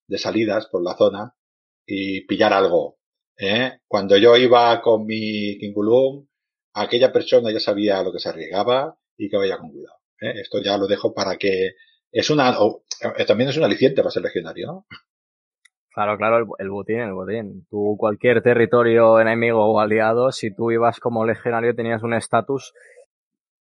de 0.06 0.18
salidas 0.18 0.66
por 0.66 0.82
la 0.82 0.96
zona 0.96 1.34
y 1.86 2.22
pillar 2.26 2.52
algo. 2.52 2.98
¿eh? 3.36 3.80
Cuando 3.86 4.16
yo 4.16 4.36
iba 4.36 4.80
con 4.80 5.06
mi 5.06 5.58
Kingulum, 5.58 6.26
aquella 6.77 7.12
persona 7.12 7.51
ya 7.51 7.61
sabía 7.61 8.03
lo 8.03 8.12
que 8.12 8.18
se 8.18 8.29
arriesgaba 8.29 8.97
y 9.16 9.29
que 9.29 9.37
vaya 9.37 9.59
con 9.59 9.70
cuidado. 9.70 9.97
¿eh? 10.20 10.41
Esto 10.41 10.62
ya 10.62 10.77
lo 10.77 10.87
dejo 10.87 11.14
para 11.14 11.37
que 11.37 11.72
es 12.12 12.31
una, 12.31 12.51
eh, 12.51 13.24
también 13.24 13.51
es 13.51 13.57
un 13.57 13.64
aliciente 13.64 14.03
para 14.03 14.11
ser 14.11 14.22
legionario, 14.22 14.66
¿no? 14.66 14.87
Claro, 15.93 16.18
claro, 16.18 16.39
el, 16.39 16.47
el 16.59 16.70
botín, 16.70 17.01
el 17.01 17.14
botín. 17.14 17.66
Tú, 17.70 17.97
cualquier 17.99 18.43
territorio 18.43 19.18
enemigo 19.18 19.64
o 19.64 19.81
aliado, 19.81 20.31
si 20.31 20.55
tú 20.55 20.70
ibas 20.70 21.01
como 21.01 21.24
legionario 21.24 21.74
tenías 21.74 22.03
un 22.03 22.12
estatus, 22.12 22.74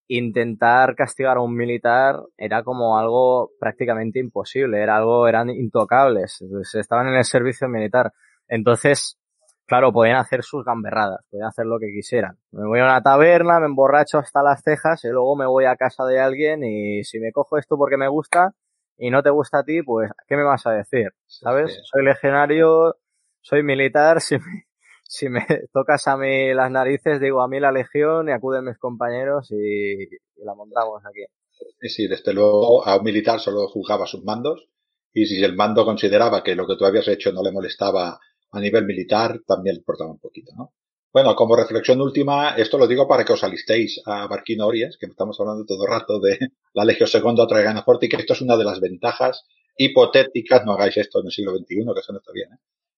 intentar 0.07 0.95
castigar 0.95 1.37
a 1.37 1.41
un 1.41 1.55
militar 1.55 2.19
era 2.37 2.63
como 2.63 2.99
algo 2.99 3.51
prácticamente 3.57 4.19
imposible, 4.19 4.81
era 4.83 4.97
algo, 4.97 5.27
eran 5.27 5.49
intocables, 5.49 6.43
estaban 6.73 7.07
en 7.07 7.15
el 7.15 7.23
servicio 7.23 7.69
militar. 7.69 8.11
Entonces, 8.49 9.17
claro, 9.65 9.91
podían 9.91 10.17
hacer 10.17 10.43
sus 10.43 10.63
gamberradas, 10.63 11.25
podían 11.29 11.47
hacer 11.47 11.65
lo 11.65 11.79
que 11.79 11.91
quisieran. 11.91 12.37
Me 12.51 12.67
voy 12.67 12.79
a 12.79 12.85
una 12.85 13.01
taberna, 13.01 13.59
me 13.59 13.65
emborracho 13.65 14.17
hasta 14.17 14.43
las 14.43 14.61
cejas 14.63 15.03
y 15.03 15.09
luego 15.09 15.35
me 15.35 15.45
voy 15.45 15.65
a 15.65 15.75
casa 15.75 16.05
de 16.05 16.19
alguien 16.19 16.63
y 16.63 17.03
si 17.03 17.19
me 17.19 17.31
cojo 17.31 17.57
esto 17.57 17.77
porque 17.77 17.97
me 17.97 18.07
gusta 18.07 18.53
y 18.97 19.09
no 19.09 19.23
te 19.23 19.29
gusta 19.29 19.59
a 19.59 19.63
ti, 19.63 19.81
pues, 19.83 20.11
¿qué 20.27 20.37
me 20.37 20.43
vas 20.43 20.65
a 20.65 20.71
decir? 20.71 21.09
¿Sabes? 21.25 21.81
Soy 21.83 22.03
legionario, 22.03 22.95
soy 23.41 23.63
militar, 23.63 24.21
si 24.21 24.37
me, 24.37 24.65
si 25.03 25.29
me 25.29 25.45
tocas 25.73 26.07
a 26.07 26.17
mí 26.17 26.53
las 26.53 26.71
narices, 26.71 27.19
digo 27.19 27.41
a 27.41 27.47
mí 27.47 27.59
la 27.59 27.71
legión 27.71 28.29
y 28.29 28.31
acuden 28.31 28.65
mis 28.65 28.77
compañeros 28.77 29.51
y, 29.51 30.03
y 30.03 30.45
la 30.45 30.55
montamos 30.55 31.03
aquí. 31.05 31.25
Sí, 31.79 31.89
sí, 31.89 32.07
desde 32.07 32.33
luego 32.33 32.85
a 32.85 32.97
un 32.97 33.03
militar 33.03 33.39
solo 33.39 33.67
juzgaba 33.67 34.05
sus 34.05 34.23
mandos 34.23 34.67
y 35.13 35.25
si 35.25 35.41
el 35.43 35.55
mando 35.55 35.85
consideraba 35.85 36.43
que 36.43 36.55
lo 36.55 36.67
que 36.67 36.75
tú 36.75 36.85
habías 36.85 37.07
hecho 37.07 37.31
no 37.31 37.41
le 37.41 37.51
molestaba 37.51 38.19
a 38.55 38.59
nivel 38.59 38.85
militar, 38.85 39.41
también 39.45 39.77
importaba 39.77 40.11
un 40.11 40.19
poquito, 40.19 40.53
¿no? 40.55 40.73
Bueno, 41.13 41.33
como 41.35 41.55
reflexión 41.55 42.01
última, 42.01 42.55
esto 42.57 42.77
lo 42.77 42.87
digo 42.87 43.07
para 43.07 43.23
que 43.23 43.33
os 43.33 43.43
alistéis 43.43 44.01
a 44.05 44.27
Barquino 44.27 44.67
Oriens, 44.67 44.97
que 44.97 45.05
estamos 45.05 45.39
hablando 45.39 45.65
todo 45.65 45.85
el 45.85 45.89
rato 45.89 46.19
de 46.19 46.37
la 46.73 46.83
Legión 46.83 47.07
Segunda 47.07 47.47
Traiana 47.47 47.85
y 48.01 48.09
que 48.09 48.17
esto 48.17 48.33
es 48.33 48.41
una 48.41 48.57
de 48.57 48.65
las 48.65 48.81
ventajas 48.81 49.45
hipotéticas, 49.77 50.65
no 50.65 50.73
hagáis 50.73 50.97
esto 50.97 51.19
en 51.19 51.27
el 51.27 51.31
siglo 51.31 51.55
XXI, 51.55 51.85
que 51.93 51.99
eso 51.99 52.11
no 52.11 52.19
está 52.19 52.31
bien, 52.33 52.49
¿eh? 52.53 52.57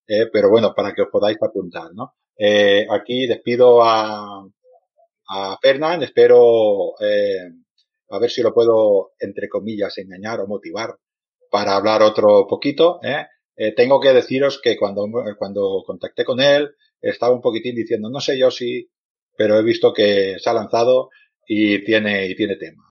Eh, 0.09 0.29
pero 0.31 0.49
bueno, 0.49 0.73
para 0.73 0.93
que 0.93 1.01
os 1.01 1.09
podáis 1.11 1.37
apuntar, 1.41 1.93
¿no? 1.93 2.15
Eh, 2.37 2.87
aquí 2.89 3.27
despido 3.27 3.83
a, 3.83 4.47
a 5.29 5.57
Fernand, 5.61 6.03
espero 6.03 6.93
eh, 6.99 7.49
a 8.09 8.19
ver 8.19 8.29
si 8.29 8.41
lo 8.41 8.53
puedo, 8.53 9.11
entre 9.19 9.49
comillas, 9.49 9.97
engañar 9.97 10.39
o 10.39 10.47
motivar 10.47 10.95
para 11.49 11.75
hablar 11.75 12.01
otro 12.01 12.47
poquito. 12.47 12.99
¿eh? 13.03 13.25
Eh, 13.57 13.73
tengo 13.75 13.99
que 13.99 14.13
deciros 14.13 14.61
que 14.61 14.77
cuando, 14.77 15.07
cuando 15.37 15.83
contacté 15.85 16.23
con 16.23 16.39
él, 16.39 16.75
estaba 17.01 17.33
un 17.33 17.41
poquitín 17.41 17.75
diciendo, 17.75 18.09
no 18.09 18.21
sé 18.21 18.37
yo 18.37 18.51
si, 18.51 18.89
pero 19.35 19.57
he 19.59 19.63
visto 19.63 19.93
que 19.93 20.37
se 20.39 20.49
ha 20.49 20.53
lanzado 20.53 21.09
y 21.47 21.83
tiene, 21.83 22.27
y 22.27 22.35
tiene 22.35 22.55
tema. 22.55 22.86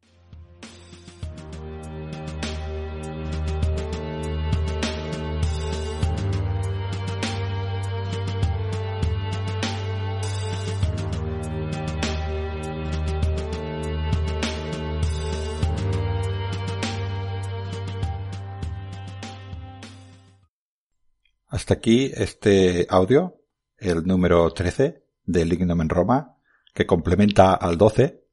Hasta 21.66 21.74
aquí 21.74 22.12
este 22.14 22.86
audio, 22.88 23.42
el 23.76 24.06
número 24.06 24.48
13 24.52 25.02
del 25.24 25.48
Lignum 25.48 25.80
en 25.80 25.88
Roma, 25.88 26.36
que 26.72 26.86
complementa 26.86 27.54
al 27.54 27.76
12, 27.76 28.24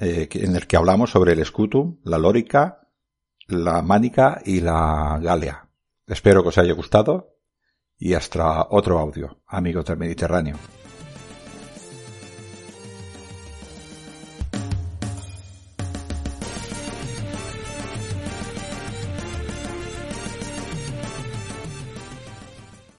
eh, 0.00 0.28
en 0.32 0.56
el 0.56 0.66
que 0.66 0.76
hablamos 0.76 1.10
sobre 1.10 1.34
el 1.34 1.46
Scutum, 1.46 2.00
la 2.02 2.18
Lórica, 2.18 2.88
la 3.46 3.80
Mánica 3.80 4.42
y 4.44 4.58
la 4.58 5.20
Galia. 5.22 5.68
Espero 6.08 6.42
que 6.42 6.48
os 6.48 6.58
haya 6.58 6.72
gustado 6.72 7.36
y 7.96 8.14
hasta 8.14 8.66
otro 8.68 8.98
audio, 8.98 9.40
amigos 9.46 9.84
del 9.84 9.98
Mediterráneo. 9.98 10.56